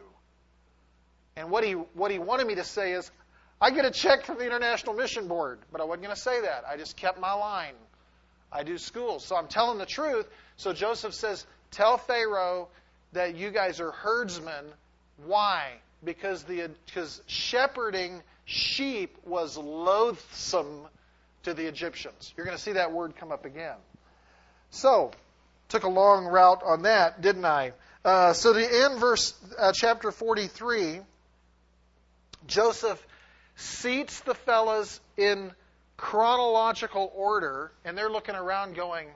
And 1.36 1.52
what 1.52 1.64
he, 1.64 1.74
what 1.74 2.10
he 2.10 2.18
wanted 2.18 2.48
me 2.48 2.56
to 2.56 2.64
say 2.64 2.94
is, 2.94 3.12
I 3.60 3.70
get 3.70 3.86
a 3.86 3.92
check 3.92 4.26
from 4.26 4.40
the 4.40 4.46
International 4.48 4.96
Mission 4.96 5.28
Board, 5.28 5.60
but 5.72 5.80
I 5.80 5.84
wasn't 5.84 6.06
going 6.06 6.16
to 6.16 6.22
say 6.22 6.42
that. 6.42 6.64
I 6.68 6.78
just 6.78 6.98
kept 6.98 7.20
my 7.20 7.34
line. 7.34 7.76
I 8.52 8.64
do 8.64 8.80
schools. 8.80 9.24
So 9.24 9.36
I'm 9.36 9.48
telling 9.48 9.78
the 9.78 9.86
truth. 9.86 10.28
So 10.62 10.74
Joseph 10.74 11.16
says, 11.16 11.44
Tell 11.72 11.98
Pharaoh 11.98 12.68
that 13.14 13.36
you 13.36 13.50
guys 13.50 13.80
are 13.80 13.90
herdsmen 13.90 14.66
why? 15.26 15.72
Because 16.04 16.44
the 16.44 16.70
shepherding 17.26 18.22
sheep 18.46 19.18
was 19.26 19.58
loathsome 19.58 20.88
to 21.44 21.56
the 21.56 21.66
Egyptians. 21.66 22.32
You're 22.38 22.46
going 22.46 22.58
to 22.58 22.62
see 22.62 22.74
that 22.74 22.92
word 22.92 23.16
come 23.16 23.32
up 23.32 23.44
again. 23.44 23.78
So, 24.70 25.12
took 25.70 25.84
a 25.84 25.90
long 25.90 26.26
route 26.26 26.62
on 26.64 26.84
that, 26.84 27.22
didn't 27.22 27.46
I? 27.46 27.74
Uh, 28.06 28.34
so 28.34 28.54
the 28.54 28.84
end 28.84 29.00
verse, 29.00 29.34
uh, 29.58 29.72
chapter 29.74 30.12
43, 30.12 31.00
Joseph 32.46 33.04
seats 33.56 34.20
the 34.22 34.36
fellas 34.36 35.00
in 35.18 35.54
chronological 35.98 37.12
order, 37.16 37.72
and 37.84 37.98
they're 37.98 38.12
looking 38.12 38.36
around 38.36 38.76
going, 38.76 39.08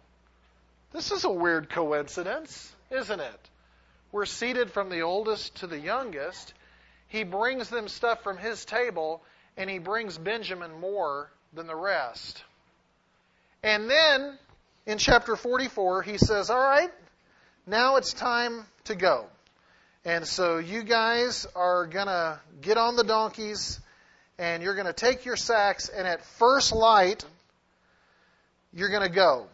This 0.95 1.11
is 1.11 1.25
a 1.25 1.29
weird 1.29 1.69
coincidence, 1.69 2.73
isn't 2.89 3.19
it? 3.19 3.49
We're 4.13 4.23
seated 4.23 4.71
from 4.71 4.89
the 4.89 5.01
oldest 5.01 5.57
to 5.57 5.67
the 5.67 5.77
youngest. 5.77 6.53
He 7.09 7.25
brings 7.25 7.69
them 7.69 7.89
stuff 7.89 8.23
from 8.23 8.37
his 8.37 8.63
table, 8.63 9.21
and 9.57 9.69
he 9.69 9.77
brings 9.77 10.17
Benjamin 10.17 10.79
more 10.79 11.29
than 11.51 11.67
the 11.67 11.75
rest. 11.75 12.41
And 13.61 13.89
then 13.89 14.39
in 14.85 14.97
chapter 14.97 15.35
44, 15.35 16.03
he 16.03 16.17
says, 16.17 16.49
All 16.49 16.63
right, 16.63 16.91
now 17.67 17.97
it's 17.97 18.13
time 18.13 18.65
to 18.85 18.95
go. 18.95 19.25
And 20.05 20.25
so 20.25 20.59
you 20.59 20.81
guys 20.83 21.45
are 21.57 21.87
going 21.87 22.07
to 22.07 22.39
get 22.61 22.77
on 22.77 22.95
the 22.95 23.03
donkeys, 23.03 23.81
and 24.39 24.63
you're 24.63 24.75
going 24.75 24.87
to 24.87 24.93
take 24.93 25.25
your 25.25 25.35
sacks, 25.35 25.89
and 25.89 26.07
at 26.07 26.23
first 26.23 26.71
light, 26.71 27.25
you're 28.73 28.89
going 28.89 29.03
to 29.05 29.13
go. 29.13 29.47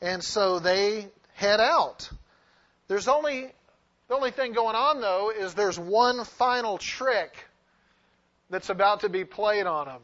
And 0.00 0.24
so 0.24 0.58
they 0.58 1.08
head 1.34 1.60
out. 1.60 2.10
There's 2.88 3.08
only 3.08 3.52
the 4.10 4.16
only 4.16 4.32
thing 4.32 4.54
going 4.54 4.74
on, 4.74 5.00
though, 5.00 5.30
is 5.30 5.54
there's 5.54 5.78
one 5.78 6.24
final 6.24 6.78
trick 6.78 7.32
that's 8.50 8.68
about 8.68 9.02
to 9.02 9.08
be 9.08 9.24
played 9.24 9.66
on 9.66 9.86
them. 9.86 10.02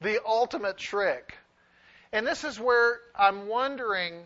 The 0.00 0.18
ultimate 0.26 0.76
trick. 0.76 1.36
And 2.12 2.26
this 2.26 2.42
is 2.42 2.58
where 2.58 2.98
I'm 3.16 3.46
wondering, 3.46 4.24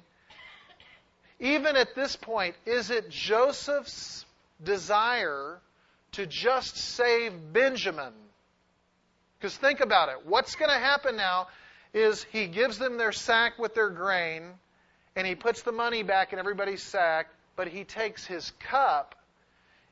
even 1.41 1.77
at 1.77 1.95
this 1.95 2.17
point, 2.17 2.57
is 2.65 2.91
it 2.91 3.11
Joseph's 3.11 4.25
desire 4.65 5.59
to 6.13 6.25
just 6.25 6.79
save 6.79 7.35
Benjamin? 7.53 8.15
Because 9.39 9.55
think 9.55 9.81
about 9.81 10.09
it. 10.09 10.25
What's 10.25 10.55
going 10.55 10.71
to 10.71 10.79
happen 10.79 11.17
now 11.17 11.49
is 11.93 12.25
he 12.33 12.47
gives 12.47 12.79
them 12.79 12.97
their 12.97 13.13
sack 13.13 13.59
with 13.59 13.75
their 13.75 13.91
grain, 13.91 14.55
and 15.17 15.27
he 15.27 15.35
puts 15.35 15.63
the 15.63 15.73
money 15.73 16.03
back 16.03 16.33
in 16.35 16.39
everybody's 16.39 16.83
sack, 16.83 17.29
but 17.57 17.67
he 17.67 17.85
takes 17.85 18.27
his 18.27 18.53
cup 18.61 19.15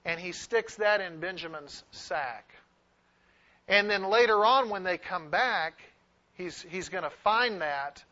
and 0.05 0.20
he 0.20 0.32
sticks 0.32 0.76
that 0.76 1.01
in 1.01 1.18
Benjamin's 1.18 1.82
sack. 1.90 2.51
And 3.66 3.88
then 3.88 4.05
later 4.05 4.44
on, 4.44 4.68
when 4.68 4.82
they 4.82 4.98
come 4.98 5.30
back, 5.30 5.80
he's, 6.34 6.64
he's 6.68 6.90
going 6.90 7.05
to 7.05 7.11
find 7.22 7.62
that. 7.62 8.05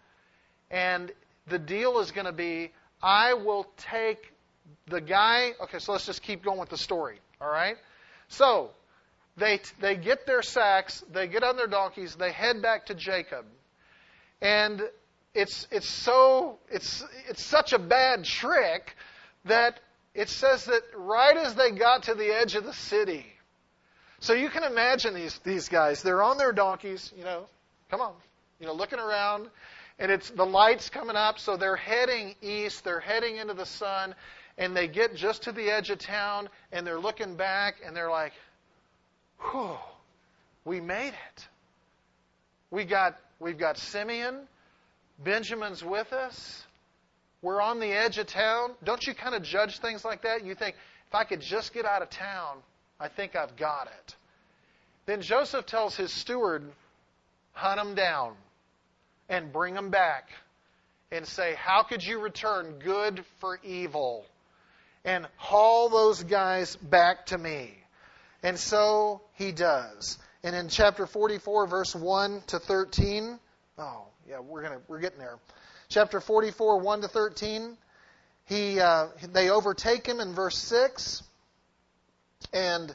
And 0.71 1.13
the 1.47 1.59
deal 1.59 1.99
is 1.99 2.11
going 2.11 2.25
to 2.25 2.33
be 2.33 2.73
I 3.03 3.35
will 3.35 3.67
take 3.77 4.33
the 4.87 5.01
guy. 5.01 5.53
Okay, 5.65 5.81
so 5.81 5.93
let's 5.93 6.07
just 6.07 6.23
keep 6.23 6.43
going 6.43 6.59
with 6.59 6.71
the 6.71 6.79
story. 6.79 7.19
All 7.41 7.51
right? 7.51 7.77
So, 8.29 8.71
they, 9.37 9.61
they 9.81 9.97
get 9.97 10.27
their 10.27 10.43
sacks, 10.43 11.05
they 11.13 11.27
get 11.27 11.43
on 11.43 11.57
their 11.57 11.67
donkeys, 11.67 12.15
they 12.15 12.33
head 12.33 12.63
back 12.63 12.87
to 12.87 12.95
Jacob. 12.95 13.45
And 14.41 14.83
it's, 15.35 15.67
it's 15.71 15.89
so, 15.89 16.59
it's, 16.71 17.05
it's 17.29 17.45
such 17.45 17.73
a 17.73 17.79
bad 17.79 18.25
trick 18.25 18.97
that 19.45 19.81
it 20.15 20.29
says 20.29 20.67
that 20.67 20.83
right 20.95 21.37
as 21.37 21.55
they 21.55 21.71
got 21.71 22.05
to 22.05 22.15
the 22.15 22.35
edge 22.35 22.55
of 22.55 22.65
the 22.65 22.73
city, 22.73 23.27
so 24.21 24.35
you 24.35 24.51
can 24.51 24.63
imagine 24.63 25.15
these, 25.15 25.39
these 25.43 25.69
guys. 25.69 26.03
They're 26.03 26.23
on 26.23 26.39
their 26.39 26.53
donkeys, 26.53 27.13
you 27.17 27.25
know, 27.25 27.47
come 27.91 28.01
on, 28.01 28.13
you 28.61 28.67
know, 28.67 28.73
looking 28.73 29.01
around, 29.01 29.49
and 29.99 30.13
it's 30.13 30.31
the 30.31 30.47
lights 30.47 30.91
coming 30.91 31.17
up, 31.17 31.39
so 31.39 31.57
they're 31.57 31.77
heading 31.77 32.35
east, 32.41 32.85
they're 32.85 33.01
heading 33.01 33.37
into 33.37 33.55
the 33.55 33.67
sun, 33.67 34.15
and 34.59 34.77
they 34.77 34.89
get 34.89 35.15
just 35.15 35.45
to 35.45 35.53
the 35.53 35.71
edge 35.71 35.91
of 35.91 35.99
town 35.99 36.49
and 36.73 36.87
they're 36.87 37.01
looking 37.01 37.37
back 37.37 37.77
and 37.85 37.97
they're 37.97 38.11
like, 38.11 38.33
whew, 39.51 39.77
we 40.65 40.81
made 40.81 41.13
it. 41.13 41.49
We 42.71 42.85
got, 42.85 43.19
we've 43.41 43.59
got 43.59 43.79
Simeon. 43.79 44.37
Benjamin's 45.19 45.85
with 45.85 46.13
us. 46.13 46.65
We're 47.43 47.61
on 47.61 47.81
the 47.81 47.89
edge 47.93 48.19
of 48.19 48.27
town. 48.27 48.71
Don't 48.85 49.05
you 49.07 49.15
kind 49.15 49.35
of 49.35 49.43
judge 49.43 49.79
things 49.81 50.05
like 50.05 50.23
that? 50.23 50.45
You 50.45 50.55
think, 50.55 50.77
if 51.09 51.15
I 51.15 51.25
could 51.25 51.41
just 51.41 51.75
get 51.75 51.85
out 51.85 52.03
of 52.03 52.11
town, 52.11 52.59
I 53.01 53.09
think 53.09 53.35
I've 53.35 53.57
got 53.57 53.89
it. 53.89 54.17
Then 55.07 55.23
Joseph 55.23 55.67
tells 55.67 55.97
his 55.97 56.13
steward, 56.13 56.63
hunt 57.53 57.79
them 57.79 57.95
down 57.95 58.35
and 59.29 59.53
bring 59.53 59.75
them 59.75 59.91
back 59.91 60.29
and 61.11 61.27
say, 61.27 61.55
How 61.55 61.83
could 61.83 62.05
you 62.05 62.21
return 62.21 62.79
good 62.79 63.25
for 63.41 63.59
evil? 63.65 64.25
And 65.05 65.27
haul 65.37 65.89
those 65.89 66.23
guys 66.23 66.77
back 66.77 67.27
to 67.27 67.39
me. 67.39 67.75
And 68.43 68.59
so 68.59 69.21
he 69.35 69.53
does. 69.53 70.19
And 70.45 70.55
in 70.55 70.69
chapter 70.69 71.07
44, 71.07 71.67
verse 71.67 71.95
1 71.95 72.43
to 72.49 72.59
13, 72.59 73.39
oh, 73.79 74.07
yeah, 74.29 74.41
we're, 74.41 74.63
gonna, 74.63 74.81
we're 74.89 75.01
getting 75.01 75.19
there. 75.19 75.39
Chapter 75.89 76.21
44, 76.21 76.81
1 76.81 77.01
to 77.03 77.09
13, 77.09 77.77
he, 78.47 78.81
uh, 78.81 79.09
they 79.33 79.51
overtake 79.51 80.07
him 80.07 80.21
in 80.21 80.35
verse 80.35 80.57
6, 80.59 81.23
and 82.53 82.95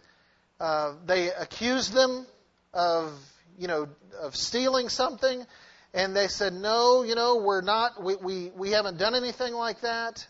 uh, 0.59 0.93
they 1.05 1.31
accuse 1.31 1.89
them 1.89 2.25
of, 2.73 3.11
you 3.57 3.67
know, 3.67 3.87
of 4.21 4.35
stealing 4.35 4.89
something, 4.89 5.45
and 5.93 6.15
they 6.15 6.27
said, 6.27 6.53
no, 6.53 7.03
you 7.03 7.15
know, 7.15 7.37
we're 7.37 7.61
not, 7.61 8.03
we, 8.03 8.15
we, 8.15 8.51
we 8.55 8.71
haven't 8.71 8.97
done 8.97 9.15
anything 9.15 9.53
like 9.53 9.81
that. 9.81 10.25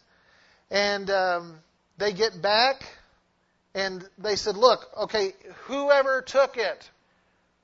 And 0.69 1.09
um, 1.09 1.59
they 1.97 2.13
get 2.13 2.41
back, 2.41 2.83
and 3.73 4.07
they 4.17 4.35
said, 4.35 4.57
look, 4.57 4.85
okay, 5.03 5.33
whoever 5.65 6.21
took 6.21 6.57
it, 6.57 6.89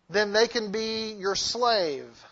then 0.10 0.32
they 0.32 0.48
can 0.48 0.72
be 0.72 1.14
your 1.14 1.36
slave. 1.36 2.26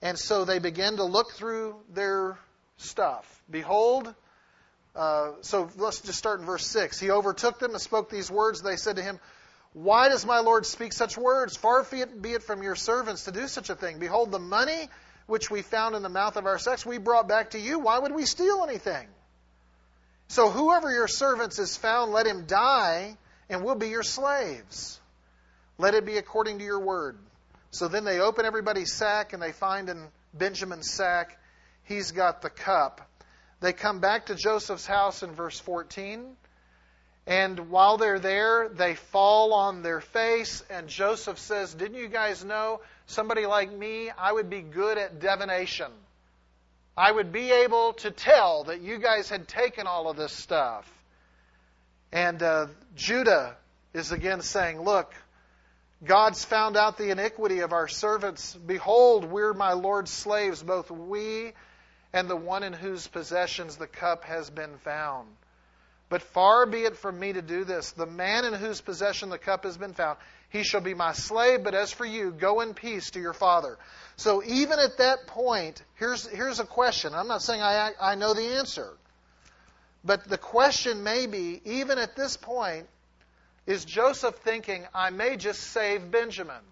And 0.00 0.18
so 0.18 0.44
they 0.44 0.58
begin 0.58 0.96
to 0.96 1.04
look 1.04 1.32
through 1.32 1.76
their 1.92 2.38
stuff. 2.76 3.42
Behold, 3.50 4.14
uh, 4.94 5.32
so 5.42 5.70
let's 5.76 6.00
just 6.00 6.18
start 6.18 6.40
in 6.40 6.46
verse 6.46 6.66
6. 6.66 6.98
He 7.00 7.10
overtook 7.10 7.58
them 7.58 7.72
and 7.72 7.80
spoke 7.80 8.10
these 8.10 8.30
words. 8.30 8.62
They 8.62 8.76
said 8.76 8.96
to 8.96 9.02
him, 9.02 9.18
Why 9.72 10.08
does 10.08 10.24
my 10.24 10.40
Lord 10.40 10.66
speak 10.66 10.92
such 10.92 11.16
words? 11.16 11.56
Far 11.56 11.84
be 11.84 12.32
it 12.32 12.42
from 12.42 12.62
your 12.62 12.76
servants 12.76 13.24
to 13.24 13.32
do 13.32 13.48
such 13.48 13.70
a 13.70 13.74
thing. 13.74 13.98
Behold, 13.98 14.30
the 14.30 14.38
money 14.38 14.88
which 15.26 15.50
we 15.50 15.62
found 15.62 15.94
in 15.94 16.02
the 16.02 16.08
mouth 16.08 16.36
of 16.36 16.46
our 16.46 16.58
sex 16.58 16.86
we 16.86 16.98
brought 16.98 17.28
back 17.28 17.50
to 17.50 17.58
you. 17.58 17.78
Why 17.78 17.98
would 17.98 18.12
we 18.12 18.24
steal 18.24 18.64
anything? 18.66 19.06
So 20.28 20.50
whoever 20.50 20.92
your 20.92 21.08
servants 21.08 21.58
is 21.58 21.76
found, 21.76 22.12
let 22.12 22.26
him 22.26 22.44
die, 22.46 23.16
and 23.48 23.64
we'll 23.64 23.74
be 23.74 23.88
your 23.88 24.02
slaves. 24.02 25.00
Let 25.78 25.94
it 25.94 26.04
be 26.04 26.18
according 26.18 26.58
to 26.58 26.64
your 26.64 26.80
word. 26.80 27.18
So 27.70 27.88
then 27.88 28.04
they 28.04 28.20
open 28.20 28.46
everybody's 28.46 28.92
sack 28.92 29.32
and 29.32 29.42
they 29.42 29.52
find 29.52 29.88
in 29.88 30.08
Benjamin's 30.34 30.90
sack, 30.90 31.38
he's 31.84 32.12
got 32.12 32.42
the 32.42 32.50
cup. 32.50 33.08
They 33.60 33.72
come 33.72 34.00
back 34.00 34.26
to 34.26 34.34
Joseph's 34.34 34.86
house 34.86 35.22
in 35.22 35.32
verse 35.32 35.58
14. 35.58 36.36
And 37.26 37.70
while 37.70 37.98
they're 37.98 38.18
there, 38.18 38.70
they 38.70 38.94
fall 38.94 39.52
on 39.52 39.82
their 39.82 40.00
face. 40.00 40.64
And 40.70 40.88
Joseph 40.88 41.38
says, 41.38 41.74
Didn't 41.74 41.98
you 41.98 42.08
guys 42.08 42.42
know 42.42 42.80
somebody 43.06 43.44
like 43.44 43.70
me, 43.70 44.10
I 44.10 44.32
would 44.32 44.48
be 44.48 44.62
good 44.62 44.96
at 44.96 45.20
divination? 45.20 45.92
I 46.96 47.12
would 47.12 47.30
be 47.30 47.52
able 47.52 47.92
to 47.94 48.10
tell 48.10 48.64
that 48.64 48.80
you 48.80 48.98
guys 48.98 49.28
had 49.28 49.46
taken 49.46 49.86
all 49.86 50.08
of 50.08 50.16
this 50.16 50.32
stuff. 50.32 50.90
And 52.12 52.42
uh, 52.42 52.68
Judah 52.96 53.56
is 53.92 54.10
again 54.10 54.40
saying, 54.40 54.80
Look, 54.80 55.12
God's 56.04 56.44
found 56.44 56.76
out 56.76 56.96
the 56.96 57.10
iniquity 57.10 57.60
of 57.60 57.72
our 57.72 57.88
servants. 57.88 58.54
Behold, 58.54 59.24
we're 59.24 59.52
my 59.52 59.72
Lord's 59.72 60.12
slaves, 60.12 60.62
both 60.62 60.90
we 60.90 61.52
and 62.12 62.30
the 62.30 62.36
one 62.36 62.62
in 62.62 62.72
whose 62.72 63.06
possessions 63.06 63.76
the 63.76 63.86
cup 63.86 64.24
has 64.24 64.48
been 64.48 64.76
found. 64.78 65.28
But 66.08 66.22
far 66.22 66.64
be 66.64 66.84
it 66.84 66.96
from 66.96 67.18
me 67.18 67.34
to 67.34 67.42
do 67.42 67.64
this. 67.64 67.90
The 67.92 68.06
man 68.06 68.44
in 68.44 68.54
whose 68.54 68.80
possession 68.80 69.28
the 69.28 69.38
cup 69.38 69.64
has 69.64 69.76
been 69.76 69.92
found, 69.92 70.18
he 70.48 70.62
shall 70.62 70.80
be 70.80 70.94
my 70.94 71.12
slave, 71.12 71.62
but 71.64 71.74
as 71.74 71.92
for 71.92 72.06
you, 72.06 72.30
go 72.30 72.60
in 72.60 72.72
peace 72.72 73.10
to 73.10 73.20
your 73.20 73.34
father. 73.34 73.76
So 74.16 74.42
even 74.42 74.78
at 74.78 74.98
that 74.98 75.26
point, 75.26 75.82
here's, 75.96 76.26
here's 76.26 76.60
a 76.60 76.64
question. 76.64 77.12
I'm 77.12 77.28
not 77.28 77.42
saying 77.42 77.60
I, 77.60 77.90
I 78.00 78.14
know 78.14 78.32
the 78.32 78.56
answer. 78.56 78.90
But 80.02 80.24
the 80.24 80.38
question 80.38 81.02
may 81.02 81.26
be, 81.26 81.60
even 81.64 81.98
at 81.98 82.16
this 82.16 82.36
point, 82.38 82.86
is 83.68 83.84
Joseph 83.84 84.34
thinking, 84.36 84.86
I 84.94 85.10
may 85.10 85.36
just 85.36 85.60
save 85.60 86.10
Benjamin 86.10 86.62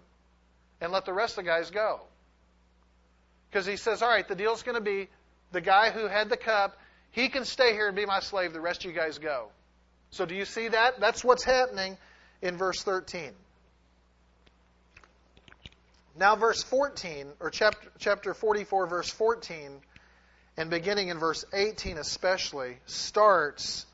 and 0.81 0.91
let 0.91 1.05
the 1.05 1.13
rest 1.13 1.37
of 1.37 1.45
the 1.45 1.49
guys 1.49 1.69
go? 1.69 2.01
Because 3.49 3.67
he 3.67 3.77
says, 3.77 4.01
all 4.01 4.09
right, 4.09 4.27
the 4.27 4.33
deal's 4.33 4.63
going 4.63 4.75
to 4.75 4.81
be 4.81 5.07
the 5.51 5.61
guy 5.61 5.91
who 5.91 6.07
had 6.07 6.27
the 6.27 6.37
cup, 6.37 6.75
he 7.11 7.29
can 7.29 7.45
stay 7.45 7.73
here 7.73 7.87
and 7.87 7.95
be 7.95 8.07
my 8.07 8.19
slave. 8.19 8.51
The 8.51 8.59
rest 8.59 8.83
of 8.83 8.91
you 8.91 8.97
guys 8.97 9.19
go. 9.19 9.49
So 10.09 10.25
do 10.25 10.33
you 10.33 10.43
see 10.43 10.69
that? 10.69 10.99
That's 10.99 11.23
what's 11.23 11.43
happening 11.43 11.97
in 12.41 12.57
verse 12.57 12.81
13. 12.81 13.31
Now, 16.17 16.35
verse 16.35 16.63
14, 16.63 17.27
or 17.39 17.51
chapter, 17.51 17.89
chapter 17.99 18.33
44, 18.33 18.87
verse 18.87 19.09
14, 19.11 19.69
and 20.57 20.71
beginning 20.71 21.09
in 21.09 21.19
verse 21.19 21.45
18 21.53 21.99
especially, 21.99 22.77
starts 22.87 23.85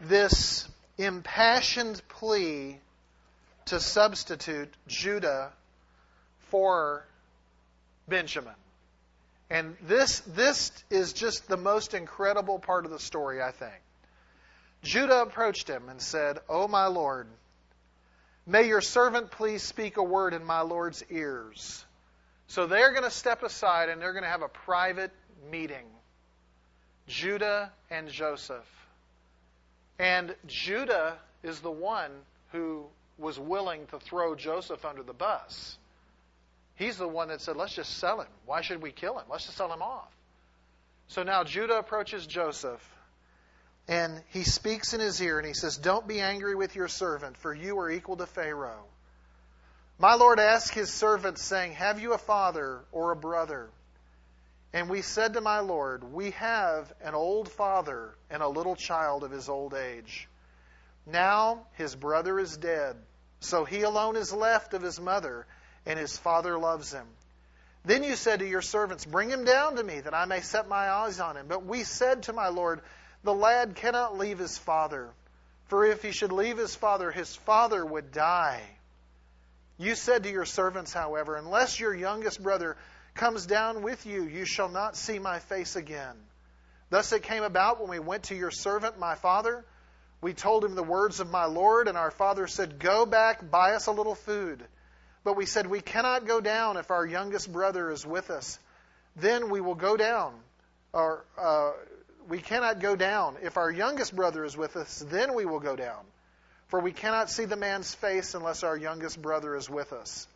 this 0.00 0.68
impassioned 1.04 2.02
plea 2.08 2.78
to 3.66 3.80
substitute 3.80 4.72
Judah 4.86 5.52
for 6.48 7.04
Benjamin. 8.08 8.54
And 9.48 9.76
this, 9.82 10.20
this 10.20 10.70
is 10.90 11.12
just 11.12 11.48
the 11.48 11.56
most 11.56 11.94
incredible 11.94 12.58
part 12.58 12.84
of 12.84 12.90
the 12.90 12.98
story, 12.98 13.42
I 13.42 13.50
think. 13.50 13.74
Judah 14.82 15.22
approached 15.22 15.68
him 15.68 15.88
and 15.88 16.00
said, 16.00 16.38
O 16.48 16.68
my 16.68 16.86
Lord, 16.86 17.26
may 18.46 18.66
your 18.66 18.80
servant 18.80 19.30
please 19.30 19.62
speak 19.62 19.96
a 19.96 20.02
word 20.02 20.34
in 20.34 20.44
my 20.44 20.60
Lord's 20.60 21.04
ears. 21.10 21.84
So 22.46 22.66
they're 22.66 22.90
going 22.90 23.04
to 23.04 23.10
step 23.10 23.42
aside 23.42 23.88
and 23.88 24.00
they're 24.00 24.12
going 24.12 24.24
to 24.24 24.30
have 24.30 24.42
a 24.42 24.48
private 24.48 25.12
meeting. 25.50 25.86
Judah 27.06 27.70
and 27.90 28.08
Joseph. 28.08 28.79
And 30.00 30.34
Judah 30.46 31.18
is 31.42 31.60
the 31.60 31.70
one 31.70 32.10
who 32.52 32.86
was 33.18 33.38
willing 33.38 33.86
to 33.88 33.98
throw 33.98 34.34
Joseph 34.34 34.86
under 34.86 35.02
the 35.02 35.12
bus. 35.12 35.76
He's 36.76 36.96
the 36.96 37.06
one 37.06 37.28
that 37.28 37.42
said, 37.42 37.56
let's 37.56 37.74
just 37.74 37.98
sell 37.98 38.22
him. 38.22 38.28
Why 38.46 38.62
should 38.62 38.80
we 38.80 38.92
kill 38.92 39.18
him? 39.18 39.26
Let's 39.30 39.44
just 39.44 39.58
sell 39.58 39.70
him 39.70 39.82
off. 39.82 40.08
So 41.08 41.22
now 41.22 41.44
Judah 41.44 41.76
approaches 41.76 42.26
Joseph 42.26 42.80
and 43.88 44.22
he 44.28 44.42
speaks 44.44 44.94
in 44.94 45.00
his 45.00 45.20
ear 45.20 45.36
and 45.38 45.46
he 45.46 45.52
says, 45.52 45.76
Don't 45.76 46.08
be 46.08 46.20
angry 46.20 46.54
with 46.54 46.76
your 46.76 46.88
servant, 46.88 47.36
for 47.36 47.52
you 47.52 47.78
are 47.80 47.90
equal 47.90 48.16
to 48.16 48.26
Pharaoh. 48.26 48.86
My 49.98 50.14
Lord 50.14 50.40
asked 50.40 50.72
his 50.72 50.90
servants, 50.90 51.42
saying, 51.42 51.72
Have 51.72 52.00
you 52.00 52.14
a 52.14 52.18
father 52.18 52.80
or 52.90 53.10
a 53.10 53.16
brother? 53.16 53.68
And 54.72 54.88
we 54.88 55.02
said 55.02 55.34
to 55.34 55.40
my 55.40 55.60
Lord, 55.60 56.04
We 56.04 56.30
have 56.32 56.92
an 57.02 57.14
old 57.14 57.50
father 57.50 58.14
and 58.30 58.42
a 58.42 58.48
little 58.48 58.76
child 58.76 59.24
of 59.24 59.30
his 59.30 59.48
old 59.48 59.74
age. 59.74 60.28
Now 61.06 61.66
his 61.74 61.96
brother 61.96 62.38
is 62.38 62.56
dead, 62.56 62.96
so 63.40 63.64
he 63.64 63.82
alone 63.82 64.16
is 64.16 64.32
left 64.32 64.74
of 64.74 64.82
his 64.82 65.00
mother, 65.00 65.46
and 65.86 65.98
his 65.98 66.16
father 66.16 66.56
loves 66.56 66.92
him. 66.92 67.06
Then 67.84 68.04
you 68.04 68.14
said 68.14 68.40
to 68.40 68.46
your 68.46 68.62
servants, 68.62 69.04
Bring 69.04 69.30
him 69.30 69.44
down 69.44 69.76
to 69.76 69.82
me, 69.82 70.00
that 70.00 70.14
I 70.14 70.26
may 70.26 70.40
set 70.40 70.68
my 70.68 70.90
eyes 70.90 71.18
on 71.18 71.36
him. 71.36 71.46
But 71.48 71.64
we 71.64 71.82
said 71.82 72.24
to 72.24 72.32
my 72.32 72.48
Lord, 72.48 72.82
The 73.24 73.34
lad 73.34 73.74
cannot 73.74 74.18
leave 74.18 74.38
his 74.38 74.58
father, 74.58 75.10
for 75.66 75.84
if 75.84 76.02
he 76.02 76.12
should 76.12 76.32
leave 76.32 76.58
his 76.58 76.74
father, 76.76 77.10
his 77.10 77.34
father 77.34 77.84
would 77.84 78.12
die. 78.12 78.62
You 79.78 79.94
said 79.94 80.24
to 80.24 80.30
your 80.30 80.44
servants, 80.44 80.92
however, 80.92 81.36
Unless 81.36 81.80
your 81.80 81.94
youngest 81.94 82.42
brother 82.42 82.76
comes 83.14 83.46
down 83.46 83.82
with 83.82 84.06
you, 84.06 84.24
you 84.24 84.44
shall 84.44 84.68
not 84.68 84.96
see 84.96 85.18
my 85.18 85.38
face 85.38 85.76
again. 85.76 86.16
Thus 86.90 87.12
it 87.12 87.22
came 87.22 87.42
about 87.42 87.80
when 87.80 87.90
we 87.90 87.98
went 87.98 88.24
to 88.24 88.34
your 88.34 88.50
servant, 88.50 88.98
my 88.98 89.14
father. 89.14 89.64
We 90.20 90.34
told 90.34 90.64
him 90.64 90.74
the 90.74 90.82
words 90.82 91.20
of 91.20 91.30
my 91.30 91.44
Lord, 91.44 91.88
and 91.88 91.96
our 91.96 92.10
father 92.10 92.46
said, 92.46 92.78
Go 92.78 93.06
back, 93.06 93.50
buy 93.50 93.74
us 93.74 93.86
a 93.86 93.92
little 93.92 94.14
food. 94.14 94.62
But 95.24 95.36
we 95.36 95.46
said, 95.46 95.66
We 95.66 95.80
cannot 95.80 96.26
go 96.26 96.40
down 96.40 96.76
if 96.76 96.90
our 96.90 97.06
youngest 97.06 97.50
brother 97.50 97.90
is 97.90 98.04
with 98.04 98.30
us. 98.30 98.58
Then 99.16 99.50
we 99.50 99.60
will 99.60 99.74
go 99.74 99.96
down. 99.96 100.34
Or 100.92 101.24
uh, 101.38 101.70
we 102.28 102.38
cannot 102.38 102.80
go 102.80 102.96
down. 102.96 103.36
If 103.42 103.56
our 103.56 103.70
youngest 103.70 104.14
brother 104.14 104.44
is 104.44 104.56
with 104.56 104.76
us, 104.76 105.04
then 105.08 105.34
we 105.34 105.44
will 105.44 105.60
go 105.60 105.76
down. 105.76 106.04
For 106.68 106.80
we 106.80 106.92
cannot 106.92 107.30
see 107.30 107.44
the 107.44 107.56
man's 107.56 107.94
face 107.94 108.34
unless 108.34 108.62
our 108.62 108.76
youngest 108.76 109.20
brother 109.20 109.56
is 109.56 109.68
with 109.68 109.92
us. 109.92 110.28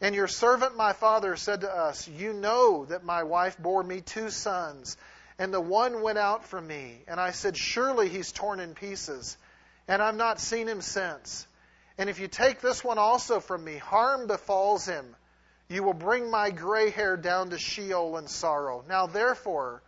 And 0.00 0.14
your 0.14 0.28
servant, 0.28 0.76
my 0.76 0.92
father, 0.92 1.34
said 1.36 1.62
to 1.62 1.70
us, 1.70 2.06
You 2.06 2.32
know 2.32 2.84
that 2.86 3.04
my 3.04 3.24
wife 3.24 3.58
bore 3.58 3.82
me 3.82 4.00
two 4.00 4.30
sons, 4.30 4.96
and 5.38 5.52
the 5.52 5.60
one 5.60 6.02
went 6.02 6.18
out 6.18 6.44
from 6.44 6.66
me. 6.66 7.02
And 7.08 7.18
I 7.18 7.32
said, 7.32 7.56
Surely 7.56 8.08
he's 8.08 8.30
torn 8.30 8.60
in 8.60 8.74
pieces, 8.74 9.36
and 9.88 10.00
I've 10.00 10.16
not 10.16 10.40
seen 10.40 10.68
him 10.68 10.82
since. 10.82 11.46
And 11.98 12.08
if 12.08 12.20
you 12.20 12.28
take 12.28 12.60
this 12.60 12.84
one 12.84 12.98
also 12.98 13.40
from 13.40 13.64
me, 13.64 13.76
harm 13.76 14.28
befalls 14.28 14.86
him. 14.86 15.16
You 15.68 15.82
will 15.82 15.94
bring 15.94 16.30
my 16.30 16.50
gray 16.50 16.90
hair 16.90 17.16
down 17.16 17.50
to 17.50 17.58
Sheol 17.58 18.16
in 18.18 18.28
sorrow. 18.28 18.84
Now 18.88 19.06
therefore, 19.06 19.82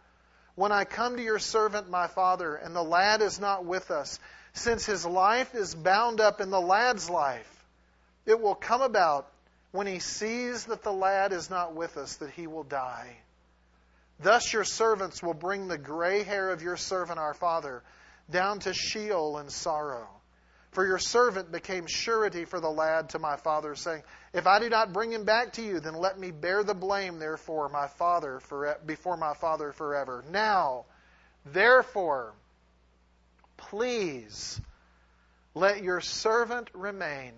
when 0.57 0.73
I 0.73 0.85
come 0.85 1.17
to 1.17 1.23
your 1.23 1.39
servant 1.39 1.89
my 1.89 2.09
father, 2.09 2.57
and 2.57 2.75
the 2.75 2.83
lad 2.83 3.23
is 3.23 3.41
not 3.41 3.65
with 3.65 3.91
us, 3.91 4.19
since 4.53 4.85
his 4.85 5.07
life 5.07 5.55
is 5.55 5.75
bound 5.75 6.21
up 6.21 6.41
in 6.41 6.51
the 6.51 6.61
lad's 6.61 7.09
life, 7.09 7.65
it 8.27 8.41
will 8.41 8.57
come 8.57 8.83
about 8.83 9.31
when 9.73 9.87
he 9.87 9.99
sees 9.99 10.67
that 10.67 10.83
the 10.83 10.93
lad 10.93 11.33
is 11.33 11.51
not 11.51 11.75
with 11.75 11.97
us 11.97 12.17
that 12.17 12.31
he 12.31 12.47
will 12.47 12.65
die. 12.65 13.17
Thus 14.19 14.53
your 14.53 14.65
servants 14.65 15.23
will 15.23 15.35
bring 15.35 15.69
the 15.69 15.79
gray 15.79 16.25
hair 16.25 16.51
of 16.51 16.63
your 16.63 16.77
servant 16.77 17.19
our 17.19 17.35
father 17.35 17.83
down 18.31 18.61
to 18.61 18.75
Sheol 18.75 19.39
in 19.39 19.49
sorrow. 19.49 20.09
For 20.73 20.87
your 20.87 20.99
servant 20.99 21.51
became 21.51 21.87
surety 21.89 22.45
for 22.45 22.61
the 22.61 22.71
lad 22.71 23.11
to 23.11 23.19
my 23.19 23.37
father, 23.37 23.75
saying, 23.75 24.03
If 24.33 24.47
I 24.47 24.61
do 24.61 24.69
not 24.69 24.93
bring 24.93 25.13
him 25.13 25.25
back 25.25 25.55
to 25.55 25.63
you, 25.63 25.81
then 25.81 25.95
let 25.95 26.19
me 26.19 26.31
bear 26.31 26.63
the 26.63 26.75
blame, 26.75 27.19
therefore, 27.19 27.69
my 27.69 27.89
father 27.89 28.39
for, 28.39 28.79
before 28.87 29.17
my 29.17 29.35
father 29.35 29.73
forever. 29.73 30.25
Now, 30.31 30.85
therefore, 31.45 32.35
please 33.57 34.61
let 35.55 35.83
your 35.83 36.01
servant 36.01 36.71
remain 36.73 37.33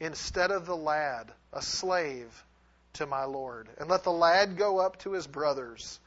instead 0.00 0.50
of 0.50 0.66
the 0.66 0.76
lad, 0.76 1.30
a 1.52 1.62
slave 1.62 2.44
to 2.94 3.06
my 3.06 3.24
Lord. 3.24 3.68
And 3.78 3.88
let 3.88 4.04
the 4.04 4.12
lad 4.12 4.56
go 4.56 4.78
up 4.78 4.98
to 5.00 5.12
his 5.12 5.26
brothers. 5.26 6.00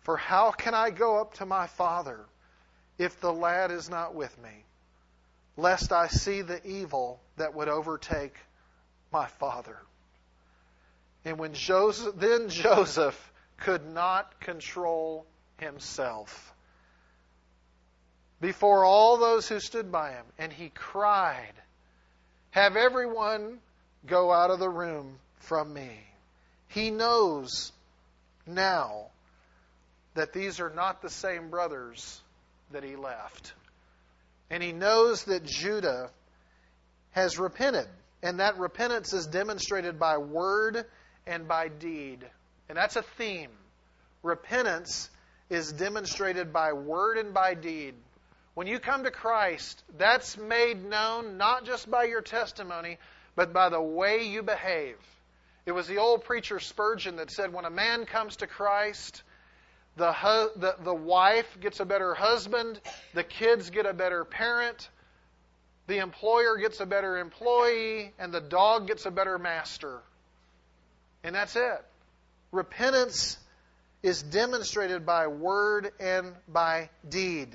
For 0.00 0.16
how 0.16 0.50
can 0.50 0.74
I 0.74 0.90
go 0.90 1.20
up 1.20 1.34
to 1.34 1.46
my 1.46 1.66
father 1.66 2.20
if 2.98 3.20
the 3.20 3.32
lad 3.32 3.70
is 3.70 3.90
not 3.90 4.14
with 4.14 4.36
me? 4.42 4.64
lest 5.58 5.90
I 5.92 6.06
see 6.06 6.40
the 6.40 6.64
evil 6.66 7.20
that 7.36 7.52
would 7.54 7.68
overtake 7.68 8.34
my 9.12 9.26
father. 9.26 9.76
And 11.24 11.36
when 11.36 11.52
Joseph, 11.52 12.14
then 12.16 12.48
Joseph 12.48 13.32
could 13.58 13.84
not 13.84 14.40
control 14.40 15.26
himself 15.58 16.54
before 18.40 18.84
all 18.84 19.16
those 19.16 19.48
who 19.48 19.58
stood 19.58 19.90
by 19.90 20.12
him, 20.12 20.24
and 20.38 20.52
he 20.52 20.68
cried, 20.68 21.54
Have 22.50 22.76
everyone 22.76 23.58
go 24.08 24.32
out 24.32 24.50
of 24.50 24.58
the 24.58 24.68
room 24.68 25.18
from 25.40 25.72
me. 25.72 25.90
He 26.68 26.90
knows 26.90 27.72
now 28.46 29.06
that 30.14 30.32
these 30.32 30.60
are 30.60 30.70
not 30.70 31.00
the 31.00 31.10
same 31.10 31.50
brothers 31.50 32.20
that 32.72 32.84
he 32.84 32.96
left. 32.96 33.52
And 34.50 34.62
he 34.62 34.72
knows 34.72 35.24
that 35.24 35.44
Judah 35.44 36.10
has 37.12 37.38
repented. 37.38 37.86
And 38.22 38.40
that 38.40 38.58
repentance 38.58 39.12
is 39.12 39.26
demonstrated 39.26 39.98
by 39.98 40.18
word 40.18 40.84
and 41.26 41.46
by 41.46 41.68
deed. 41.68 42.24
And 42.68 42.76
that's 42.76 42.96
a 42.96 43.02
theme. 43.02 43.50
Repentance 44.22 45.08
is 45.48 45.72
demonstrated 45.72 46.52
by 46.52 46.72
word 46.72 47.16
and 47.16 47.32
by 47.32 47.54
deed. 47.54 47.94
When 48.54 48.66
you 48.66 48.80
come 48.80 49.04
to 49.04 49.10
Christ, 49.10 49.82
that's 49.96 50.36
made 50.36 50.84
known 50.84 51.36
not 51.38 51.64
just 51.64 51.88
by 51.88 52.04
your 52.04 52.22
testimony, 52.22 52.98
but 53.38 53.52
by 53.52 53.68
the 53.68 53.80
way 53.80 54.24
you 54.24 54.42
behave. 54.42 54.96
It 55.64 55.70
was 55.70 55.86
the 55.86 55.98
old 55.98 56.24
preacher 56.24 56.58
Spurgeon 56.58 57.14
that 57.18 57.30
said, 57.30 57.52
when 57.52 57.66
a 57.66 57.70
man 57.70 58.04
comes 58.04 58.34
to 58.38 58.48
Christ, 58.48 59.22
the, 59.96 60.12
hu- 60.12 60.50
the, 60.56 60.74
the 60.82 60.92
wife 60.92 61.46
gets 61.60 61.78
a 61.78 61.84
better 61.84 62.14
husband, 62.14 62.80
the 63.14 63.22
kids 63.22 63.70
get 63.70 63.86
a 63.86 63.92
better 63.92 64.24
parent, 64.24 64.88
the 65.86 65.98
employer 65.98 66.56
gets 66.56 66.80
a 66.80 66.86
better 66.86 67.16
employee, 67.16 68.12
and 68.18 68.34
the 68.34 68.40
dog 68.40 68.88
gets 68.88 69.06
a 69.06 69.10
better 69.12 69.38
master. 69.38 70.00
And 71.22 71.32
that's 71.32 71.54
it. 71.54 71.84
Repentance 72.50 73.38
is 74.02 74.20
demonstrated 74.20 75.06
by 75.06 75.28
word 75.28 75.92
and 76.00 76.34
by 76.48 76.90
deed. 77.08 77.50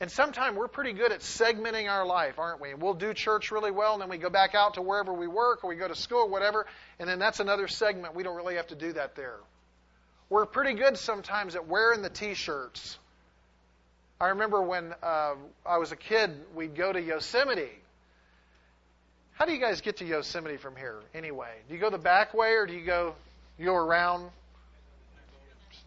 And 0.00 0.10
sometimes 0.10 0.56
we're 0.56 0.68
pretty 0.68 0.92
good 0.92 1.10
at 1.10 1.20
segmenting 1.20 1.90
our 1.90 2.06
life, 2.06 2.38
aren't 2.38 2.60
we? 2.60 2.72
We'll 2.74 2.94
do 2.94 3.12
church 3.12 3.50
really 3.50 3.72
well, 3.72 3.94
and 3.94 4.02
then 4.02 4.08
we 4.08 4.18
go 4.18 4.30
back 4.30 4.54
out 4.54 4.74
to 4.74 4.82
wherever 4.82 5.12
we 5.12 5.26
work 5.26 5.64
or 5.64 5.68
we 5.68 5.76
go 5.76 5.88
to 5.88 5.96
school 5.96 6.20
or 6.20 6.28
whatever, 6.28 6.66
and 7.00 7.08
then 7.08 7.18
that's 7.18 7.40
another 7.40 7.66
segment. 7.66 8.14
We 8.14 8.22
don't 8.22 8.36
really 8.36 8.56
have 8.56 8.68
to 8.68 8.76
do 8.76 8.92
that 8.92 9.16
there. 9.16 9.38
We're 10.30 10.46
pretty 10.46 10.74
good 10.74 10.98
sometimes 10.98 11.56
at 11.56 11.66
wearing 11.66 12.02
the 12.02 12.10
T-shirts. 12.10 12.98
I 14.20 14.28
remember 14.28 14.62
when 14.62 14.94
uh, 15.02 15.34
I 15.66 15.78
was 15.78 15.90
a 15.90 15.96
kid, 15.96 16.30
we'd 16.54 16.76
go 16.76 16.92
to 16.92 17.00
Yosemite. 17.00 17.70
How 19.32 19.46
do 19.46 19.52
you 19.52 19.60
guys 19.60 19.80
get 19.80 19.98
to 19.98 20.04
Yosemite 20.04 20.56
from 20.56 20.76
here 20.76 21.00
anyway? 21.14 21.52
Do 21.68 21.74
you 21.74 21.80
go 21.80 21.90
the 21.90 21.98
back 21.98 22.34
way 22.34 22.54
or 22.54 22.66
do 22.66 22.74
you 22.74 22.84
go 22.84 23.14
you 23.56 23.66
go 23.66 23.74
around 23.76 24.30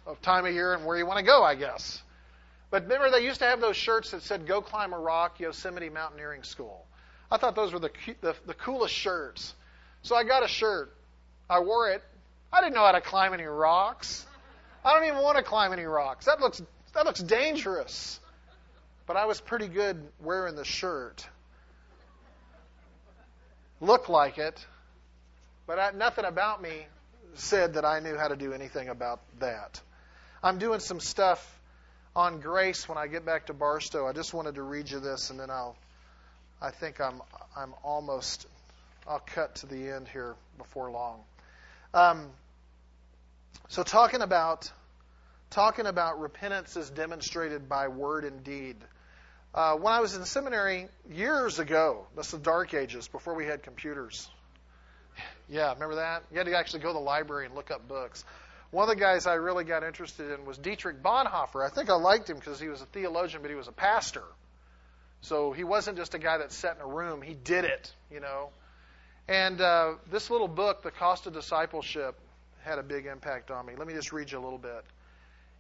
of 0.07 0.21
time 0.21 0.45
of 0.45 0.53
year 0.53 0.73
and 0.73 0.85
where 0.85 0.97
you 0.97 1.05
want 1.05 1.19
to 1.19 1.25
go, 1.25 1.43
I 1.43 1.55
guess? 1.55 2.01
But 2.71 2.83
remember, 2.83 3.11
they 3.11 3.23
used 3.23 3.39
to 3.39 3.45
have 3.45 3.59
those 3.59 3.75
shirts 3.75 4.11
that 4.11 4.23
said 4.23 4.47
"Go 4.47 4.61
climb 4.61 4.93
a 4.93 4.99
rock, 4.99 5.39
Yosemite 5.39 5.89
Mountaineering 5.89 6.43
School." 6.43 6.87
I 7.29 7.37
thought 7.37 7.53
those 7.53 7.73
were 7.73 7.79
the 7.79 7.91
the, 8.21 8.35
the 8.47 8.53
coolest 8.53 8.95
shirts. 8.95 9.53
So 10.03 10.15
I 10.15 10.23
got 10.23 10.43
a 10.43 10.47
shirt. 10.47 10.95
I 11.49 11.59
wore 11.59 11.89
it. 11.89 12.01
I 12.51 12.61
didn't 12.61 12.73
know 12.73 12.85
how 12.85 12.93
to 12.93 13.01
climb 13.01 13.33
any 13.33 13.43
rocks. 13.43 14.25
I 14.83 14.95
don't 14.95 15.07
even 15.07 15.21
want 15.21 15.37
to 15.37 15.43
climb 15.43 15.73
any 15.73 15.83
rocks. 15.83 16.25
That 16.25 16.39
looks 16.39 16.61
that 16.93 17.05
looks 17.05 17.21
dangerous. 17.21 18.19
But 19.05 19.17
I 19.17 19.25
was 19.25 19.41
pretty 19.41 19.67
good 19.67 20.01
wearing 20.21 20.55
the 20.55 20.63
shirt. 20.63 21.27
Looked 23.81 24.09
like 24.09 24.37
it, 24.37 24.65
but 25.67 25.79
I, 25.79 25.91
nothing 25.91 26.23
about 26.23 26.61
me 26.61 26.85
said 27.33 27.73
that 27.73 27.83
I 27.83 27.99
knew 27.99 28.15
how 28.15 28.27
to 28.27 28.35
do 28.35 28.53
anything 28.53 28.89
about 28.89 29.19
that. 29.39 29.81
I'm 30.43 30.59
doing 30.59 30.79
some 30.79 30.99
stuff 30.99 31.60
on 32.15 32.39
grace 32.39 32.87
when 32.89 32.97
I 32.97 33.07
get 33.07 33.25
back 33.25 33.47
to 33.47 33.53
Barstow. 33.53 34.07
I 34.07 34.13
just 34.13 34.33
wanted 34.33 34.55
to 34.55 34.63
read 34.63 34.89
you 34.89 34.99
this, 34.99 35.29
and 35.29 35.39
then 35.39 35.49
I'll. 35.49 35.75
I 36.61 36.71
think 36.71 36.99
I'm 36.99 37.21
I'm 37.55 37.73
almost. 37.83 38.47
I'll 39.07 39.23
cut 39.25 39.55
to 39.55 39.65
the 39.65 39.89
end 39.89 40.07
here 40.07 40.35
before 40.57 40.91
long. 40.91 41.21
Um, 41.93 42.29
so 43.69 43.83
talking 43.83 44.21
about 44.21 44.71
talking 45.49 45.85
about 45.85 46.19
repentance 46.19 46.77
is 46.77 46.89
demonstrated 46.89 47.67
by 47.67 47.87
word 47.87 48.25
and 48.25 48.43
deed. 48.43 48.77
Uh, 49.53 49.75
when 49.75 49.91
I 49.91 49.99
was 49.99 50.15
in 50.15 50.23
seminary 50.23 50.87
years 51.09 51.59
ago, 51.59 52.07
that's 52.15 52.31
the 52.31 52.37
dark 52.37 52.73
ages 52.73 53.07
before 53.09 53.33
we 53.33 53.45
had 53.45 53.63
computers. 53.63 54.29
Yeah, 55.49 55.73
remember 55.73 55.95
that? 55.95 56.23
You 56.31 56.37
had 56.37 56.47
to 56.47 56.57
actually 56.57 56.79
go 56.79 56.89
to 56.89 56.93
the 56.93 56.99
library 56.99 57.45
and 57.45 57.55
look 57.55 57.71
up 57.71 57.85
books. 57.85 58.23
One 58.71 58.89
of 58.89 58.89
the 58.89 59.01
guys 59.01 59.27
I 59.27 59.33
really 59.33 59.65
got 59.65 59.83
interested 59.83 60.31
in 60.31 60.45
was 60.45 60.57
Dietrich 60.57 61.03
Bonhoeffer. 61.03 61.65
I 61.65 61.69
think 61.69 61.89
I 61.89 61.95
liked 61.95 62.29
him 62.29 62.37
because 62.37 62.59
he 62.59 62.69
was 62.69 62.81
a 62.81 62.85
theologian, 62.85 63.41
but 63.41 63.51
he 63.51 63.57
was 63.57 63.67
a 63.67 63.73
pastor. 63.73 64.23
So 65.19 65.51
he 65.51 65.63
wasn't 65.63 65.97
just 65.97 66.13
a 66.13 66.19
guy 66.19 66.37
that 66.37 66.51
sat 66.51 66.77
in 66.77 66.81
a 66.81 66.87
room, 66.87 67.21
he 67.21 67.33
did 67.33 67.65
it, 67.65 67.93
you 68.09 68.21
know. 68.21 68.49
And 69.27 69.61
uh, 69.61 69.93
this 70.09 70.29
little 70.29 70.47
book, 70.47 70.83
The 70.83 70.91
Cost 70.91 71.27
of 71.27 71.33
Discipleship, 71.33 72.17
had 72.63 72.79
a 72.79 72.83
big 72.83 73.05
impact 73.05 73.51
on 73.51 73.65
me. 73.65 73.73
Let 73.77 73.87
me 73.87 73.93
just 73.93 74.11
read 74.11 74.31
you 74.31 74.39
a 74.39 74.43
little 74.43 74.57
bit. 74.57 74.83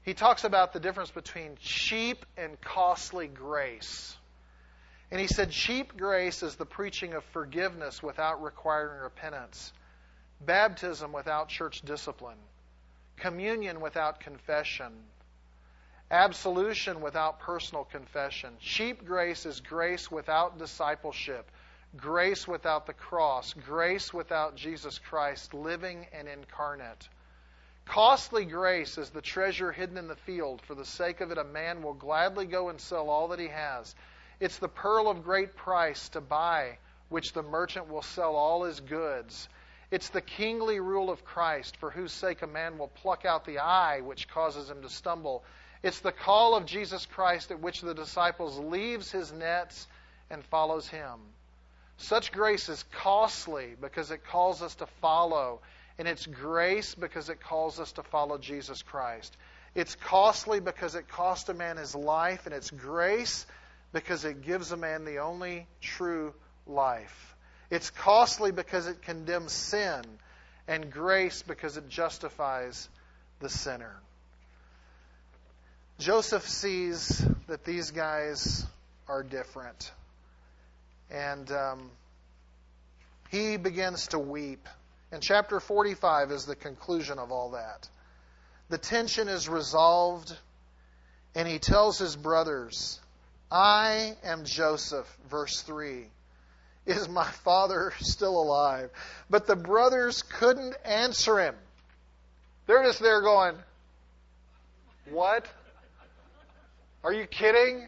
He 0.03 0.13
talks 0.13 0.45
about 0.45 0.73
the 0.73 0.79
difference 0.79 1.11
between 1.11 1.57
cheap 1.59 2.25
and 2.37 2.59
costly 2.61 3.27
grace. 3.27 4.15
And 5.11 5.19
he 5.19 5.27
said, 5.27 5.51
cheap 5.51 5.97
grace 5.97 6.41
is 6.41 6.55
the 6.55 6.65
preaching 6.65 7.13
of 7.13 7.23
forgiveness 7.25 8.01
without 8.01 8.41
requiring 8.41 9.01
repentance, 9.01 9.73
baptism 10.43 11.11
without 11.11 11.49
church 11.49 11.81
discipline, 11.81 12.37
communion 13.17 13.81
without 13.81 14.19
confession, 14.19 14.91
absolution 16.09 17.01
without 17.01 17.39
personal 17.39 17.83
confession. 17.85 18.51
Cheap 18.59 19.05
grace 19.05 19.45
is 19.45 19.59
grace 19.59 20.11
without 20.11 20.57
discipleship, 20.57 21.49
grace 21.95 22.47
without 22.47 22.85
the 22.85 22.93
cross, 22.93 23.53
grace 23.53 24.13
without 24.13 24.55
Jesus 24.55 24.99
Christ 24.99 25.53
living 25.53 26.07
and 26.13 26.27
incarnate. 26.27 27.07
Costly 27.85 28.45
grace 28.45 28.97
is 28.97 29.09
the 29.09 29.21
treasure 29.21 29.71
hidden 29.71 29.97
in 29.97 30.07
the 30.07 30.15
field. 30.15 30.61
For 30.61 30.75
the 30.75 30.85
sake 30.85 31.19
of 31.19 31.31
it, 31.31 31.37
a 31.37 31.43
man 31.43 31.81
will 31.81 31.93
gladly 31.93 32.45
go 32.45 32.69
and 32.69 32.79
sell 32.79 33.09
all 33.09 33.29
that 33.29 33.39
he 33.39 33.47
has. 33.47 33.95
It's 34.39 34.57
the 34.57 34.69
pearl 34.69 35.09
of 35.09 35.23
great 35.23 35.55
price 35.55 36.09
to 36.09 36.21
buy, 36.21 36.77
which 37.09 37.33
the 37.33 37.43
merchant 37.43 37.89
will 37.89 38.01
sell 38.01 38.35
all 38.35 38.63
his 38.63 38.79
goods. 38.79 39.49
It's 39.91 40.09
the 40.09 40.21
kingly 40.21 40.79
rule 40.79 41.09
of 41.09 41.25
Christ, 41.25 41.75
for 41.75 41.91
whose 41.91 42.13
sake 42.13 42.41
a 42.41 42.47
man 42.47 42.77
will 42.77 42.87
pluck 42.87 43.25
out 43.25 43.43
the 43.43 43.59
eye 43.59 43.99
which 43.99 44.29
causes 44.29 44.69
him 44.69 44.81
to 44.83 44.89
stumble. 44.89 45.43
It's 45.83 45.99
the 45.99 46.13
call 46.13 46.55
of 46.55 46.65
Jesus 46.65 47.05
Christ 47.05 47.51
at 47.51 47.59
which 47.59 47.81
the 47.81 47.93
disciples 47.93 48.57
leaves 48.57 49.11
his 49.11 49.33
nets 49.33 49.87
and 50.29 50.45
follows 50.45 50.87
him. 50.87 51.19
Such 51.97 52.31
grace 52.31 52.69
is 52.69 52.83
costly 52.93 53.75
because 53.79 54.11
it 54.11 54.25
calls 54.25 54.61
us 54.61 54.75
to 54.75 54.85
follow, 55.01 55.59
and 55.99 56.07
it's 56.07 56.25
grace 56.25 56.95
because 56.95 57.29
it 57.29 57.41
calls 57.41 57.79
us 57.79 57.91
to 57.93 58.03
follow 58.03 58.37
Jesus 58.37 58.81
Christ. 58.81 59.35
It's 59.75 59.95
costly 59.95 60.61
because 60.61 60.95
it 60.95 61.09
cost 61.09 61.49
a 61.49 61.53
man 61.53 61.75
his 61.77 61.95
life, 61.95 62.45
and 62.45 62.55
it's 62.55 62.71
grace 62.71 63.45
because 63.91 64.23
it 64.23 64.41
gives 64.41 64.71
a 64.71 64.77
man 64.77 65.03
the 65.03 65.17
only 65.17 65.67
true 65.81 66.33
life. 66.65 67.35
It's 67.71 67.89
costly 67.89 68.51
because 68.51 68.85
it 68.85 69.01
condemns 69.01 69.53
sin, 69.53 70.01
and 70.67 70.91
grace 70.91 71.41
because 71.41 71.77
it 71.77 71.87
justifies 71.87 72.89
the 73.39 73.49
sinner. 73.49 73.95
Joseph 75.97 76.47
sees 76.47 77.25
that 77.47 77.63
these 77.63 77.91
guys 77.91 78.65
are 79.07 79.23
different. 79.23 79.91
And 81.09 81.49
um, 81.51 81.91
he 83.29 83.55
begins 83.55 84.07
to 84.07 84.19
weep. 84.19 84.67
And 85.13 85.23
chapter 85.23 85.59
45 85.59 86.31
is 86.31 86.45
the 86.45 86.55
conclusion 86.55 87.19
of 87.19 87.31
all 87.31 87.51
that. 87.51 87.87
The 88.69 88.77
tension 88.77 89.29
is 89.29 89.47
resolved, 89.47 90.35
and 91.35 91.47
he 91.47 91.59
tells 91.59 91.99
his 91.99 92.15
brothers, 92.15 92.99
I 93.49 94.15
am 94.23 94.43
Joseph, 94.43 95.07
verse 95.29 95.61
3. 95.61 96.07
Is 96.85 97.07
my 97.07 97.25
father 97.25 97.93
still 97.99 98.41
alive? 98.41 98.89
But 99.29 99.45
the 99.45 99.55
brothers 99.55 100.23
couldn't 100.23 100.75
answer 100.83 101.39
him. 101.39 101.55
They're 102.65 102.83
just 102.83 102.99
there 102.99 103.21
going, 103.21 103.55
What? 105.09 105.45
Are 107.03 107.13
you 107.13 107.25
kidding? 107.25 107.87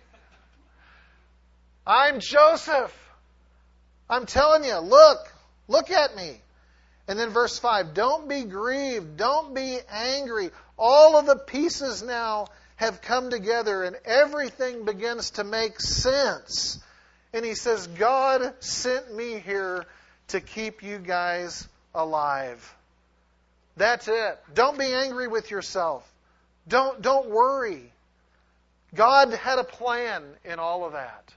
I'm 1.85 2.19
Joseph. 2.19 2.97
I'm 4.09 4.25
telling 4.25 4.63
you, 4.63 4.77
look, 4.77 5.19
look 5.67 5.91
at 5.91 6.15
me. 6.15 6.39
And 7.07 7.19
then 7.19 7.29
verse 7.29 7.59
5 7.59 7.93
Don't 7.93 8.29
be 8.29 8.43
grieved, 8.43 9.17
don't 9.17 9.53
be 9.53 9.79
angry. 9.89 10.51
All 10.77 11.17
of 11.17 11.25
the 11.25 11.35
pieces 11.35 12.01
now 12.01 12.47
have 12.75 13.01
come 13.01 13.29
together 13.29 13.83
and 13.83 13.95
everything 14.05 14.85
begins 14.85 15.31
to 15.31 15.43
make 15.43 15.79
sense. 15.79 16.81
And 17.33 17.43
he 17.43 17.55
says, 17.55 17.87
God 17.87 18.53
sent 18.59 19.13
me 19.13 19.39
here 19.39 19.85
to 20.29 20.39
keep 20.39 20.83
you 20.83 20.99
guys 20.99 21.67
alive. 21.93 22.75
That's 23.75 24.07
it. 24.07 24.39
Don't 24.53 24.77
be 24.77 24.85
angry 24.85 25.27
with 25.27 25.49
yourself. 25.49 26.07
Don't, 26.67 27.01
don't 27.01 27.29
worry. 27.29 27.91
God 28.93 29.33
had 29.33 29.57
a 29.57 29.63
plan 29.63 30.23
in 30.45 30.59
all 30.59 30.85
of 30.85 30.93
that. 30.93 31.33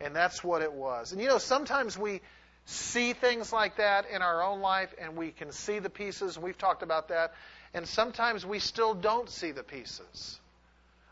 And 0.00 0.14
that's 0.14 0.44
what 0.44 0.62
it 0.62 0.72
was. 0.72 1.12
And 1.12 1.20
you 1.20 1.28
know, 1.28 1.38
sometimes 1.38 1.98
we 1.98 2.20
see 2.66 3.12
things 3.12 3.52
like 3.52 3.76
that 3.76 4.06
in 4.08 4.22
our 4.22 4.42
own 4.42 4.60
life 4.60 4.94
and 5.00 5.16
we 5.16 5.30
can 5.30 5.52
see 5.52 5.80
the 5.80 5.90
pieces. 5.90 6.38
We've 6.38 6.56
talked 6.56 6.82
about 6.82 7.08
that. 7.08 7.32
And 7.74 7.88
sometimes 7.88 8.46
we 8.46 8.60
still 8.60 8.94
don't 8.94 9.28
see 9.28 9.50
the 9.50 9.64
pieces. 9.64 10.38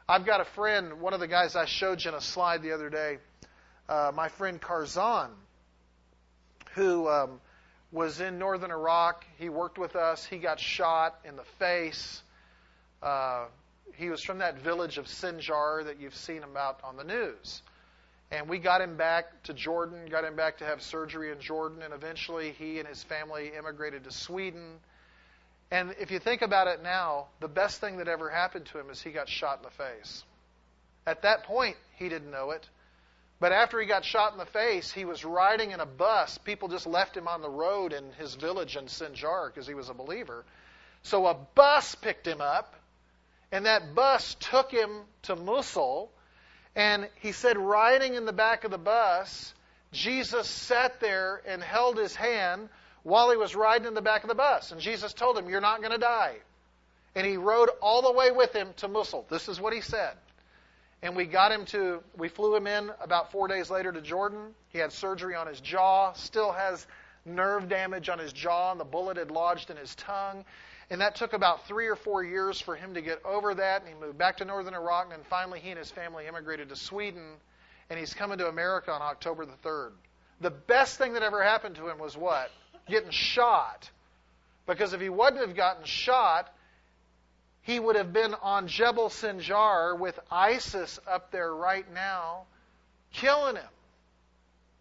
I've 0.09 0.25
got 0.25 0.41
a 0.41 0.45
friend, 0.45 1.01
one 1.01 1.13
of 1.13 1.21
the 1.21 1.29
guys 1.29 1.57
I 1.57 1.65
showed 1.65 2.05
you 2.05 2.11
in 2.11 2.17
a 2.17 2.21
slide 2.21 2.63
the 2.63 2.73
other 2.73 2.89
day, 2.89 3.19
uh, 3.89 4.13
my 4.15 4.29
friend 4.29 4.61
Karzan, 4.61 5.31
who 6.75 7.09
um, 7.09 7.41
was 7.91 8.21
in 8.21 8.39
northern 8.39 8.71
Iraq. 8.71 9.25
He 9.39 9.49
worked 9.49 9.79
with 9.79 9.97
us. 9.97 10.25
He 10.25 10.39
got 10.39 10.59
shot 10.59 11.19
in 11.25 11.37
the 11.37 11.45
face. 11.59 12.23
Uh, 13.03 13.47
he 13.95 14.09
was 14.09 14.23
from 14.23 14.39
that 14.39 14.59
village 14.59 14.99
of 14.99 15.07
Sinjar 15.07 15.85
that 15.85 16.01
you've 16.01 16.17
seen 16.17 16.43
about 16.43 16.81
on 16.83 16.97
the 16.97 17.05
news. 17.05 17.63
And 18.31 18.49
we 18.49 18.59
got 18.59 18.81
him 18.81 18.97
back 18.97 19.43
to 19.45 19.53
Jordan, 19.53 20.07
got 20.11 20.25
him 20.25 20.37
back 20.37 20.59
to 20.59 20.65
have 20.65 20.81
surgery 20.81 21.31
in 21.31 21.41
Jordan, 21.41 21.83
and 21.83 21.93
eventually 21.93 22.53
he 22.53 22.79
and 22.79 22.89
his 22.89 23.03
family 23.03 23.53
immigrated 23.57 24.05
to 24.05 24.11
Sweden. 24.11 24.79
And 25.71 25.95
if 26.01 26.11
you 26.11 26.19
think 26.19 26.41
about 26.41 26.67
it 26.67 26.83
now, 26.83 27.27
the 27.41 27.49
best 27.49 27.81
thing 27.81 27.99
that 27.99 28.09
ever 28.09 28.31
happened 28.31 28.67
to 28.67 28.79
him 28.79 28.89
is 28.89 29.03
he 29.03 29.11
got 29.11 29.29
shot 29.29 29.59
in 29.59 29.65
the 29.65 29.71
face. 29.71 30.25
At 31.07 31.23
that 31.23 31.45
point, 31.45 31.77
he 31.97 32.09
didn't 32.09 32.31
know 32.31 32.53
it. 32.53 32.67
But 33.43 33.51
after 33.51 33.81
he 33.81 33.87
got 33.87 34.05
shot 34.05 34.31
in 34.31 34.39
the 34.39 34.47
face, 34.47 34.93
he 34.93 35.05
was 35.05 35.25
riding 35.25 35.73
in 35.73 35.81
a 35.81 35.85
bus. 35.85 36.39
People 36.39 36.69
just 36.69 36.87
left 36.87 37.17
him 37.17 37.27
on 37.27 37.43
the 37.43 37.51
road 37.51 37.93
in 37.93 38.13
his 38.13 38.37
village 38.37 38.77
in 38.77 38.85
Sinjar 38.85 39.49
because 39.49 39.67
he 39.67 39.75
was 39.75 39.89
a 39.89 39.95
believer. 39.95 40.45
So 41.03 41.27
a 41.27 41.35
bus 41.35 41.97
picked 41.97 42.25
him 42.25 42.41
up, 42.41 42.77
and 43.51 43.67
that 43.67 43.97
bus 43.97 44.37
took 44.39 44.71
him 44.71 44.91
to 45.23 45.35
Mosul 45.35 46.13
and 46.77 47.09
he 47.17 47.33
said, 47.33 47.59
riding 47.59 48.15
in 48.15 48.27
the 48.27 48.33
back 48.33 48.63
of 48.63 48.71
the 48.71 48.79
bus, 48.79 49.53
Jesus 49.91 50.47
sat 50.47 51.01
there 51.01 51.43
and 51.45 51.61
held 51.65 51.99
his 51.99 52.15
hand 52.15 52.69
while 53.03 53.29
he 53.33 53.37
was 53.37 53.57
riding 53.57 53.89
in 53.89 53.95
the 53.95 54.03
back 54.03 54.23
of 54.23 54.29
the 54.29 54.37
bus. 54.37 54.71
And 54.71 54.81
Jesus 54.81 55.13
told 55.13 55.37
him, 55.37 55.49
You're 55.49 55.61
not 55.61 55.81
going 55.81 55.91
to 55.91 55.99
die. 55.99 56.37
And 57.17 57.27
he 57.27 57.39
rode 57.39 57.71
all 57.81 58.03
the 58.03 58.13
way 58.13 58.31
with 58.31 58.55
him 58.55 58.69
to 58.77 58.87
Mosul. 58.87 59.27
This 59.29 59.49
is 59.49 59.61
what 59.61 59.73
he 59.73 59.81
said. 59.81 60.15
And 61.03 61.17
we 61.17 61.27
got 61.27 61.51
him 61.51 61.65
to, 61.67 62.01
we 62.17 62.29
flew 62.29 62.55
him 62.55 62.67
in 62.67 62.91
about 63.01 63.33
four 63.33 63.49
days 63.49 63.71
later 63.71 63.91
to 63.91 64.01
Jordan. 64.01 64.55
He 64.69 64.79
had 64.79 64.93
surgery 64.93 65.35
on 65.35 65.49
his 65.49 65.61
jaw, 65.61 66.13
still 66.13 66.53
has 66.53 66.87
nerve 67.25 67.69
damage 67.69 68.09
on 68.09 68.19
his 68.19 68.33
jaw, 68.33 68.71
and 68.71 68.81
the 68.81 68.85
bullet 68.85 69.17
had 69.17 69.31
lodged 69.31 69.71
in 69.71 69.77
his 69.77 69.95
tongue. 69.97 70.45
And 70.91 71.01
that 71.01 71.17
took 71.17 71.33
about 71.33 71.67
three 71.67 71.87
or 71.89 71.97
four 71.97 72.23
years 72.23 72.61
for 72.61 72.77
him 72.77 72.95
to 72.95 73.01
get 73.01 73.25
over 73.25 73.55
that. 73.55 73.81
And 73.81 73.89
he 73.89 73.95
moved 73.99 74.19
back 74.19 74.37
to 74.37 74.45
northern 74.45 74.75
Iraq. 74.75 75.05
And 75.05 75.13
then 75.13 75.27
finally, 75.31 75.59
he 75.59 75.71
and 75.71 75.79
his 75.79 75.91
family 75.91 76.27
immigrated 76.27 76.69
to 76.69 76.77
Sweden. 76.77 77.25
And 77.89 77.99
he's 77.99 78.13
coming 78.15 78.39
to 78.39 78.49
America 78.49 78.93
on 78.93 79.01
October 79.01 79.47
the 79.47 79.57
3rd. 79.67 79.93
The 80.41 80.51
best 80.51 80.99
thing 80.99 81.15
that 81.15 81.23
ever 81.23 81.43
happened 81.43 81.77
to 81.77 81.89
him 81.89 81.99
was 81.99 82.17
what? 82.17 82.51
Getting 82.89 83.11
shot. 83.11 83.91
Because 84.67 84.93
if 84.93 85.01
he 85.01 85.09
wouldn't 85.09 85.41
have 85.41 85.57
gotten 85.57 85.85
shot, 85.85 86.53
he 87.63 87.79
would 87.79 87.97
have 87.97 88.13
been 88.13 88.35
on 88.43 88.67
Jebel 88.67 89.09
Sinjar 89.09 89.99
with 89.99 90.19
ISIS 90.31 90.99
up 91.07 91.31
there 91.31 91.55
right 91.55 91.87
now, 91.93 92.45
killing 93.13 93.57
him. 93.57 93.65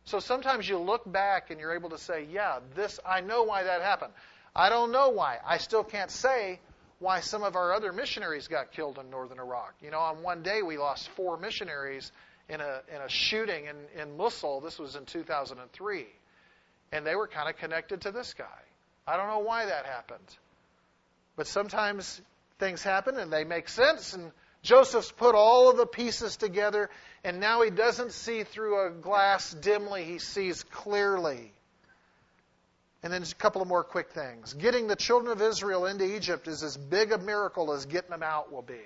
So 0.06 0.20
sometimes 0.20 0.68
you 0.68 0.78
look 0.80 1.10
back 1.10 1.52
and 1.52 1.60
you're 1.60 1.74
able 1.74 1.92
to 1.92 1.98
say, 1.98 2.28
yeah, 2.30 2.60
this, 2.76 3.00
I 3.06 3.22
know 3.22 3.44
why 3.44 3.64
that 3.64 3.82
happened. 3.82 4.14
I 4.56 4.70
don't 4.70 4.92
know 4.92 5.10
why. 5.10 5.38
I 5.46 5.60
still 5.60 5.84
can't 5.84 6.10
say 6.10 6.60
why 7.00 7.20
some 7.20 7.44
of 7.44 7.56
our 7.56 7.74
other 7.74 7.94
missionaries 7.94 8.48
got 8.48 8.72
killed 8.72 8.98
in 8.98 9.10
northern 9.10 9.40
Iraq. 9.40 9.74
You 9.82 9.92
know, 9.92 10.00
on 10.00 10.24
one 10.24 10.42
day 10.42 10.62
we 10.62 10.78
lost 10.78 11.08
four 11.10 11.38
missionaries 11.38 12.12
in 12.50 12.62
a 12.62 12.82
in 12.94 13.02
a 13.02 13.10
shooting 13.10 13.66
in, 13.66 14.02
in 14.02 14.18
Mosul. 14.18 14.60
This 14.60 14.78
was 14.78 14.96
in 14.96 15.06
2003, 15.06 16.06
and 16.92 17.06
they 17.06 17.16
were 17.16 17.28
kind 17.28 17.50
of 17.50 17.58
connected 17.58 18.02
to 18.02 18.12
this 18.12 18.34
guy. 18.34 18.46
I 19.08 19.18
don't 19.18 19.28
know 19.28 19.40
why 19.40 19.66
that 19.66 19.86
happened, 19.86 20.38
but 21.36 21.48
sometimes 21.48 22.22
things 22.62 22.82
happen 22.82 23.18
and 23.18 23.34
they 23.34 23.43
make 23.43 23.68
sense. 23.68 24.14
And 24.14 24.32
Joseph's 24.62 25.12
put 25.12 25.36
all 25.36 25.70
of 25.70 25.76
the 25.76 25.86
pieces 25.86 26.38
together, 26.38 26.89
and 27.24 27.41
now 27.41 27.62
he 27.64 27.72
doesn't 27.72 28.14
see 28.14 28.43
through 28.43 28.88
a 28.88 28.91
glass 28.91 29.51
dimly; 29.51 30.05
he 30.05 30.20
sees 30.20 30.64
clearly. 30.64 31.51
And 33.03 33.12
then 33.12 33.22
just 33.22 33.34
a 33.34 33.38
couple 33.38 33.64
of 33.64 33.68
more 33.68 33.84
quick 33.84 34.12
things. 34.12 34.53
Getting 34.53 34.86
the 34.88 34.95
children 34.95 35.32
of 35.32 35.41
Israel 35.41 35.88
into 35.88 36.05
Egypt 36.16 36.47
is 36.47 36.62
as 36.62 36.78
big 36.78 37.12
a 37.12 37.18
miracle 37.18 37.74
as 37.74 37.88
getting 37.88 38.12
them 38.12 38.22
out 38.22 38.53
will 38.53 38.62
be. 38.62 38.80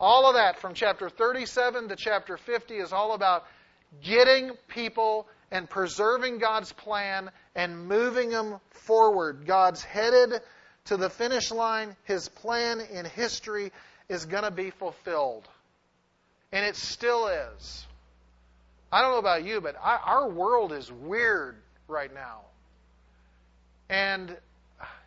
All 0.00 0.26
of 0.26 0.36
that 0.36 0.58
from 0.60 0.72
chapter 0.72 1.10
37 1.10 1.88
to 1.90 1.96
chapter 1.96 2.38
50 2.38 2.74
is 2.76 2.90
all 2.90 3.12
about 3.12 3.44
getting 4.02 4.52
people 4.68 5.28
and 5.50 5.68
preserving 5.68 6.38
God's 6.38 6.72
plan 6.72 7.30
and 7.54 7.86
moving 7.86 8.30
them 8.30 8.60
forward. 8.70 9.44
God's 9.46 9.84
headed 9.84 10.40
to 10.90 10.96
the 10.96 11.08
finish 11.08 11.52
line. 11.52 11.94
His 12.02 12.28
plan 12.28 12.80
in 12.80 13.04
history 13.04 13.70
is 14.08 14.26
going 14.26 14.42
to 14.42 14.50
be 14.50 14.70
fulfilled. 14.70 15.48
And 16.50 16.66
it 16.66 16.74
still 16.74 17.28
is. 17.28 17.86
I 18.90 19.00
don't 19.00 19.12
know 19.12 19.18
about 19.18 19.44
you, 19.44 19.60
but 19.60 19.76
I, 19.80 20.00
our 20.04 20.28
world 20.28 20.72
is 20.72 20.90
weird 20.90 21.54
right 21.86 22.12
now. 22.12 22.40
And, 23.88 24.36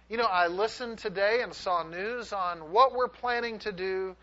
you 0.09 0.15
know, 0.15 0.23
I 0.23 0.47
listened 0.47 0.99
today 0.99 1.41
and 1.43 1.53
saw 1.53 1.83
news 1.83 2.31
on 2.31 2.71
what 2.71 2.95
we're 2.95 3.09
planning 3.09 3.59
to 3.59 3.73
do 3.73 4.15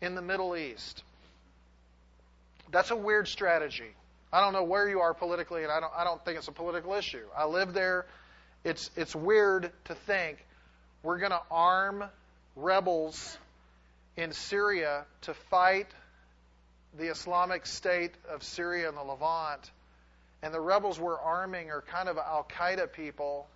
in 0.00 0.16
the 0.16 0.22
Middle 0.22 0.56
East. 0.56 1.04
That's 2.72 2.90
a 2.90 2.96
weird 2.96 3.28
strategy. 3.28 3.94
I 4.32 4.40
don't 4.40 4.52
know 4.52 4.64
where 4.64 4.88
you 4.88 4.98
are 4.98 5.14
politically, 5.14 5.62
and 5.62 5.70
I 5.70 5.78
don't, 5.78 5.92
I 5.96 6.02
don't 6.02 6.24
think 6.24 6.36
it's 6.36 6.48
a 6.48 6.52
political 6.52 6.94
issue. 6.94 7.26
I 7.38 7.44
live 7.44 7.74
there. 7.74 8.06
It's, 8.64 8.90
it's 8.96 9.14
weird 9.14 9.70
to 9.84 9.94
think 9.94 10.44
we're 11.06 11.18
going 11.18 11.30
to 11.30 11.42
arm 11.52 12.02
rebels 12.56 13.38
in 14.16 14.32
Syria 14.32 15.04
to 15.20 15.34
fight 15.34 15.86
the 16.98 17.04
Islamic 17.04 17.64
State 17.64 18.10
of 18.28 18.42
Syria 18.42 18.88
and 18.88 18.96
the 18.96 19.04
Levant. 19.04 19.70
And 20.42 20.52
the 20.52 20.60
rebels 20.60 20.98
we're 20.98 21.20
arming 21.20 21.70
are 21.70 21.80
kind 21.80 22.08
of 22.08 22.18
Al 22.18 22.48
Qaeda 22.58 22.92
people 22.92 23.46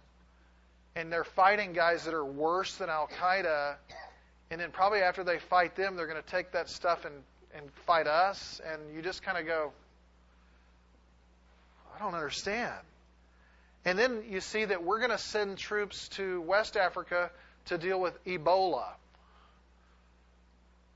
and 0.95 1.13
they're 1.13 1.25
fighting 1.25 1.73
guys 1.73 2.05
that 2.05 2.15
are 2.15 2.25
worse 2.25 2.77
than 2.77 2.89
Al 2.89 3.09
Qaeda. 3.09 3.75
And 4.53 4.61
then 4.61 4.71
probably 4.71 5.01
after 5.01 5.25
they 5.25 5.39
fight 5.39 5.75
them, 5.75 5.97
they're 5.97 6.07
going 6.07 6.23
to 6.23 6.31
take 6.31 6.53
that 6.53 6.69
stuff 6.69 7.05
and, 7.05 7.15
and 7.53 7.69
fight 7.85 8.07
us. 8.07 8.61
And 8.65 8.95
you 8.95 9.03
just 9.03 9.25
kind 9.25 9.39
of 9.39 9.47
go, 9.47 9.73
I 11.97 11.99
don't 11.99 12.15
understand. 12.15 12.79
And 13.85 13.99
then 13.99 14.25
you 14.29 14.41
see 14.41 14.65
that 14.65 14.85
we're 14.85 14.99
going 14.99 15.11
to 15.11 15.19
send 15.19 15.57
troops 15.57 16.09
to 16.11 16.41
West 16.43 16.77
Africa 16.77 17.31
to 17.67 17.79
deal 17.79 18.01
with 18.01 18.23
Ebola. 18.25 18.85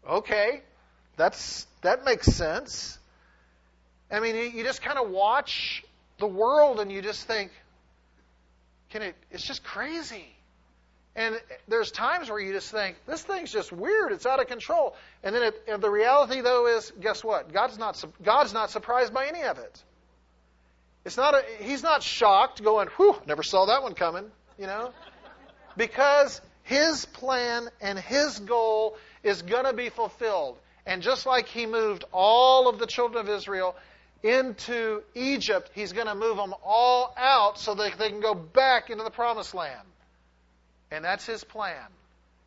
okay, 0.09 0.62
that's 1.16 1.66
that 1.82 2.05
makes 2.05 2.26
sense. 2.26 2.99
I 4.11 4.20
mean, 4.20 4.55
you 4.55 4.64
just 4.64 4.82
kind 4.82 4.99
of 4.99 5.11
watch 5.11 5.85
the 6.18 6.26
world 6.26 6.80
and 6.80 6.93
you 6.93 7.03
just 7.03 7.26
think, 7.26 7.51
can 8.91 9.03
it? 9.03 9.16
It's 9.30 9.45
just 9.45 9.64
crazy. 9.64 10.26
And 11.16 11.41
there's 11.68 11.93
times 11.93 12.28
where 12.28 12.41
you 12.41 12.53
just 12.53 12.70
think, 12.70 12.97
this 13.07 13.22
thing's 13.22 13.53
just 13.53 13.70
weird. 13.72 14.11
It's 14.12 14.26
out 14.26 14.41
of 14.41 14.49
control. 14.49 14.97
And 15.22 15.35
then 15.35 15.45
it, 15.45 15.62
and 15.68 15.82
the 15.82 15.91
reality, 15.91 16.41
though, 16.41 16.66
is 16.66 16.93
guess 17.01 17.22
what? 17.22 17.53
God's 17.53 17.78
not, 17.78 18.03
God's 18.22 18.53
not 18.53 18.70
surprised 18.70 19.14
by 19.14 19.26
any 19.26 19.43
of 19.43 19.59
it. 19.59 19.82
It's 21.05 21.16
not 21.16 21.34
a, 21.34 21.44
he's 21.61 21.82
not 21.82 22.02
shocked, 22.02 22.62
going, 22.62 22.88
whew, 22.96 23.16
never 23.26 23.42
saw 23.42 23.66
that 23.66 23.82
one 23.82 23.94
coming, 23.94 24.30
you 24.59 24.66
know? 24.66 24.92
Because 25.76 26.40
his 26.62 27.05
plan 27.05 27.68
and 27.80 27.98
his 27.98 28.38
goal 28.38 28.96
is 29.22 29.42
going 29.42 29.64
to 29.64 29.74
be 29.74 29.90
fulfilled. 29.90 30.59
And 30.86 31.02
just 31.02 31.26
like 31.26 31.46
he 31.46 31.66
moved 31.66 32.05
all 32.12 32.68
of 32.68 32.78
the 32.78 32.86
children 32.86 33.26
of 33.26 33.32
Israel 33.32 33.76
into 34.22 35.02
Egypt, 35.14 35.70
he's 35.74 35.92
going 35.92 36.07
to 36.07 36.14
move 36.14 36.36
them 36.38 36.55
all 36.64 37.14
out 37.16 37.59
so 37.59 37.74
that 37.74 37.98
they 37.98 38.09
can 38.09 38.20
go 38.20 38.34
back 38.34 38.88
into 38.88 39.05
the 39.05 39.11
promised 39.11 39.55
land. 39.55 39.86
And 40.90 41.05
that's 41.05 41.26
his 41.26 41.44
plan. 41.44 41.86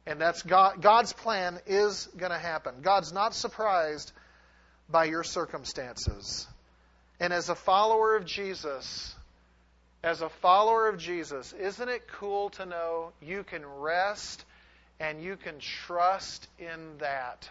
And 0.08 0.20
that's 0.22 0.42
God, 0.42 0.82
God's 0.82 1.14
plan 1.14 1.60
is 1.68 2.08
going 2.18 2.32
to 2.32 2.38
happen. 2.38 2.76
God's 2.82 3.12
not 3.12 3.36
surprised 3.36 4.12
by 4.90 5.06
your 5.06 5.24
circumstances. 5.24 6.48
And 7.20 7.34
as 7.34 7.50
a 7.50 7.56
follower 7.56 8.16
of 8.16 8.26
Jesus, 8.26 9.16
as 10.04 10.22
a 10.22 10.30
follower 10.30 10.88
of 10.88 10.98
Jesus, 10.98 11.54
isn't 11.54 11.90
it 11.90 12.08
cool 12.08 12.52
to 12.52 12.66
know 12.66 13.12
you 13.22 13.44
can 13.44 13.66
rest 13.66 14.46
and 15.00 15.22
you 15.22 15.36
can 15.36 15.60
trust 15.60 16.48
in 16.60 16.98
that? 17.00 17.50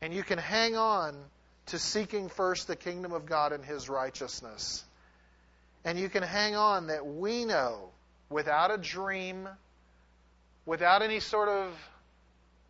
And 0.00 0.14
you 0.14 0.22
can 0.22 0.38
hang 0.38 0.76
on 0.76 1.16
to 1.66 1.78
seeking 1.78 2.28
first 2.28 2.68
the 2.68 2.76
kingdom 2.76 3.12
of 3.12 3.26
God 3.26 3.52
and 3.52 3.64
his 3.64 3.88
righteousness. 3.88 4.84
And 5.84 5.98
you 5.98 6.08
can 6.08 6.22
hang 6.22 6.54
on 6.54 6.86
that 6.86 7.06
we 7.06 7.44
know 7.44 7.90
without 8.30 8.70
a 8.70 8.78
dream, 8.78 9.48
without 10.66 11.02
any 11.02 11.20
sort 11.20 11.48
of 11.48 11.72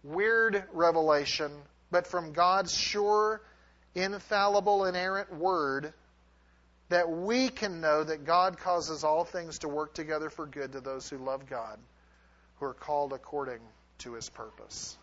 weird 0.02 0.64
revelation, 0.72 1.52
but 1.90 2.06
from 2.06 2.32
God's 2.32 2.76
sure, 2.76 3.40
infallible, 4.02 4.84
inerrant 4.84 5.34
word, 5.34 5.92
that 6.88 7.10
we 7.10 7.48
can 7.48 7.80
know 7.80 8.02
that 8.02 8.24
God 8.24 8.58
causes 8.58 9.04
all 9.04 9.24
things 9.24 9.60
to 9.60 9.68
work 9.68 9.94
together 9.94 10.30
for 10.30 10.46
good 10.46 10.72
to 10.72 10.80
those 10.80 11.08
who 11.08 11.18
love 11.18 11.48
God, 11.48 11.78
who 12.58 12.66
are 12.66 12.74
called 12.74 13.12
according 13.12 13.60
to 13.98 14.14
his 14.14 14.28
purpose. 14.30 14.96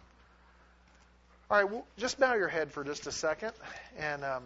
All 1.49 1.57
right, 1.57 1.71
well, 1.71 1.85
just 1.97 2.19
bow 2.19 2.33
your 2.33 2.47
head 2.47 2.71
for 2.71 2.83
just 2.83 3.05
a 3.05 3.11
second. 3.11 3.51
And 3.99 4.23
um, 4.23 4.43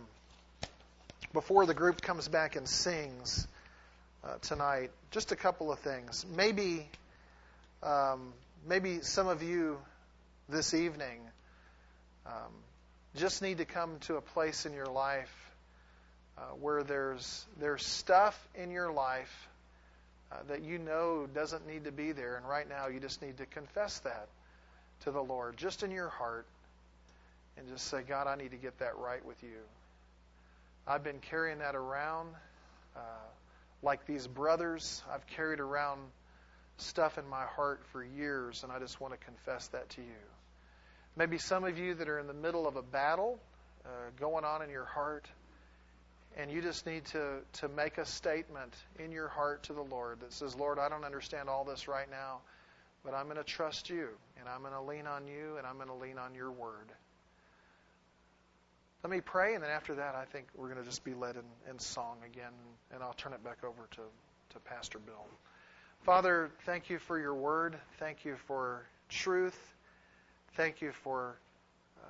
before 1.32 1.66
the 1.66 1.74
group 1.74 2.02
comes 2.02 2.28
back 2.28 2.56
and 2.56 2.68
sings, 2.68 3.48
uh, 4.24 4.38
tonight. 4.42 4.92
Just 5.12 5.32
a 5.32 5.36
couple 5.36 5.72
of 5.72 5.80
things. 5.80 6.26
Maybe, 6.36 6.88
um, 7.84 8.34
maybe 8.68 9.02
some 9.02 9.28
of 9.28 9.44
you 9.44 9.78
this 10.48 10.74
evening 10.74 11.20
um, 12.26 12.52
just 13.16 13.42
need 13.42 13.58
to 13.58 13.66
come 13.66 13.98
to 14.02 14.16
a 14.16 14.22
place 14.22 14.66
in 14.66 14.74
your 14.74 14.88
life 14.88 15.34
uh, 16.38 16.42
where 16.62 16.84
there's 16.84 17.46
there's 17.60 17.86
stuff 17.86 18.38
in 18.56 18.72
your 18.72 18.92
life 18.92 19.48
uh, 20.32 20.36
that 20.48 20.64
you 20.64 20.78
know 20.78 21.28
doesn't 21.34 21.68
need 21.68 21.86
to 21.86 21.92
be 21.92 22.12
there, 22.12 22.38
and 22.38 22.48
right 22.48 22.68
now 22.68 22.88
you 22.88 23.00
just 23.00 23.22
need 23.22 23.38
to 23.38 23.46
confess 23.46 24.00
that 24.00 24.28
to 25.04 25.12
the 25.12 25.22
Lord, 25.22 25.58
just 25.58 25.84
in 25.84 25.92
your 25.92 26.10
heart, 26.10 26.46
and 27.58 27.68
just 27.68 27.88
say, 27.88 28.02
God, 28.08 28.28
I 28.28 28.36
need 28.36 28.52
to 28.52 28.58
get 28.58 28.78
that 28.80 28.98
right 28.98 29.24
with 29.26 29.42
you. 29.44 29.58
I've 30.88 31.04
been 31.04 31.20
carrying 31.20 31.60
that 31.60 31.76
around. 31.76 32.30
Uh, 32.96 33.00
like 33.82 34.06
these 34.06 34.28
brothers, 34.28 35.02
I've 35.14 35.26
carried 35.28 35.60
around 35.60 36.02
stuff 36.78 37.18
in 37.18 37.28
my 37.30 37.46
heart 37.46 37.82
for 37.92 38.04
years, 38.04 38.64
and 38.64 38.72
I 38.72 38.80
just 38.80 39.00
want 39.00 39.14
to 39.14 39.26
confess 39.26 39.68
that 39.70 39.90
to 39.90 40.02
you. 40.02 40.39
Maybe 41.20 41.38
some 41.38 41.66
of 41.66 41.78
you 41.78 41.96
that 41.96 42.08
are 42.08 42.18
in 42.18 42.28
the 42.28 42.34
middle 42.34 42.66
of 42.66 42.78
a 42.78 42.82
battle 42.82 43.38
uh, 43.84 43.90
going 44.22 44.46
on 44.46 44.62
in 44.62 44.70
your 44.70 44.86
heart, 44.86 45.28
and 46.38 46.50
you 46.50 46.62
just 46.62 46.86
need 46.86 47.04
to, 47.08 47.40
to 47.60 47.68
make 47.68 47.98
a 47.98 48.06
statement 48.06 48.74
in 48.98 49.12
your 49.12 49.28
heart 49.28 49.64
to 49.64 49.74
the 49.74 49.82
Lord 49.82 50.22
that 50.22 50.32
says, 50.32 50.56
Lord, 50.56 50.80
I 50.80 50.88
don't 50.88 51.04
understand 51.04 51.50
all 51.50 51.66
this 51.66 51.90
right 51.90 52.10
now, 52.10 52.38
but 53.04 53.14
I'm 53.14 53.26
going 53.26 53.36
to 53.36 53.44
trust 53.44 53.90
you, 53.90 54.08
and 54.40 54.48
I'm 54.48 54.62
going 54.62 54.72
to 54.72 54.82
lean 54.82 55.08
on 55.08 55.28
you, 55.28 55.58
and 55.58 55.68
I'm 55.68 55.76
going 55.76 55.90
to 55.90 55.94
lean 55.94 56.18
on 56.18 56.36
your 56.36 56.52
word. 56.52 56.88
Let 59.04 59.12
me 59.12 59.20
pray, 59.20 59.56
and 59.56 59.62
then 59.62 59.72
after 59.72 59.96
that, 59.96 60.16
I 60.16 60.24
think 60.24 60.48
we're 60.56 60.70
going 60.70 60.80
to 60.80 60.90
just 60.90 61.04
be 61.04 61.16
led 61.16 61.36
in, 61.36 61.44
in 61.70 61.80
song 61.80 62.16
again, 62.26 62.54
and 62.94 63.04
I'll 63.04 63.12
turn 63.12 63.34
it 63.34 63.44
back 63.44 63.66
over 63.66 63.90
to, 63.92 64.02
to 64.54 64.60
Pastor 64.62 65.00
Bill. 65.00 65.26
Father, 66.04 66.50
thank 66.66 66.90
you 66.90 66.98
for 66.98 67.20
your 67.20 67.34
word. 67.34 67.78
Thank 68.00 68.24
you 68.24 68.38
for 68.48 68.86
truth. 69.10 69.60
Thank 70.56 70.82
you 70.82 70.92
for 70.92 71.38
uh, 72.02 72.08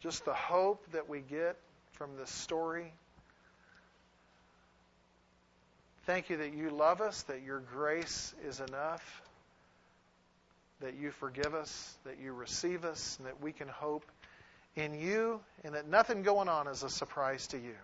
just 0.00 0.24
the 0.24 0.34
hope 0.34 0.84
that 0.92 1.08
we 1.08 1.20
get 1.20 1.56
from 1.92 2.16
this 2.16 2.30
story. 2.30 2.92
Thank 6.06 6.28
you 6.28 6.36
that 6.38 6.54
you 6.54 6.70
love 6.70 7.00
us, 7.00 7.22
that 7.22 7.42
your 7.42 7.60
grace 7.60 8.34
is 8.46 8.60
enough, 8.60 9.22
that 10.80 10.94
you 10.94 11.10
forgive 11.10 11.54
us, 11.54 11.96
that 12.04 12.18
you 12.20 12.32
receive 12.32 12.84
us, 12.84 13.16
and 13.18 13.26
that 13.26 13.40
we 13.40 13.52
can 13.52 13.68
hope 13.68 14.04
in 14.76 14.98
you 14.98 15.40
and 15.62 15.74
that 15.74 15.88
nothing 15.88 16.22
going 16.22 16.48
on 16.48 16.66
is 16.66 16.82
a 16.82 16.90
surprise 16.90 17.46
to 17.48 17.56
you 17.56 17.76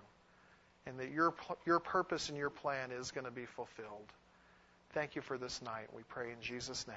and 0.86 0.98
that 0.98 1.10
your, 1.10 1.34
your 1.66 1.78
purpose 1.78 2.28
and 2.28 2.36
your 2.36 2.50
plan 2.50 2.90
is 2.90 3.10
going 3.10 3.24
to 3.24 3.30
be 3.30 3.46
fulfilled. 3.46 4.12
Thank 4.92 5.14
you 5.14 5.22
for 5.22 5.38
this 5.38 5.62
night. 5.62 5.86
We 5.94 6.02
pray 6.08 6.32
in 6.32 6.40
Jesus' 6.40 6.86
name. 6.88 6.96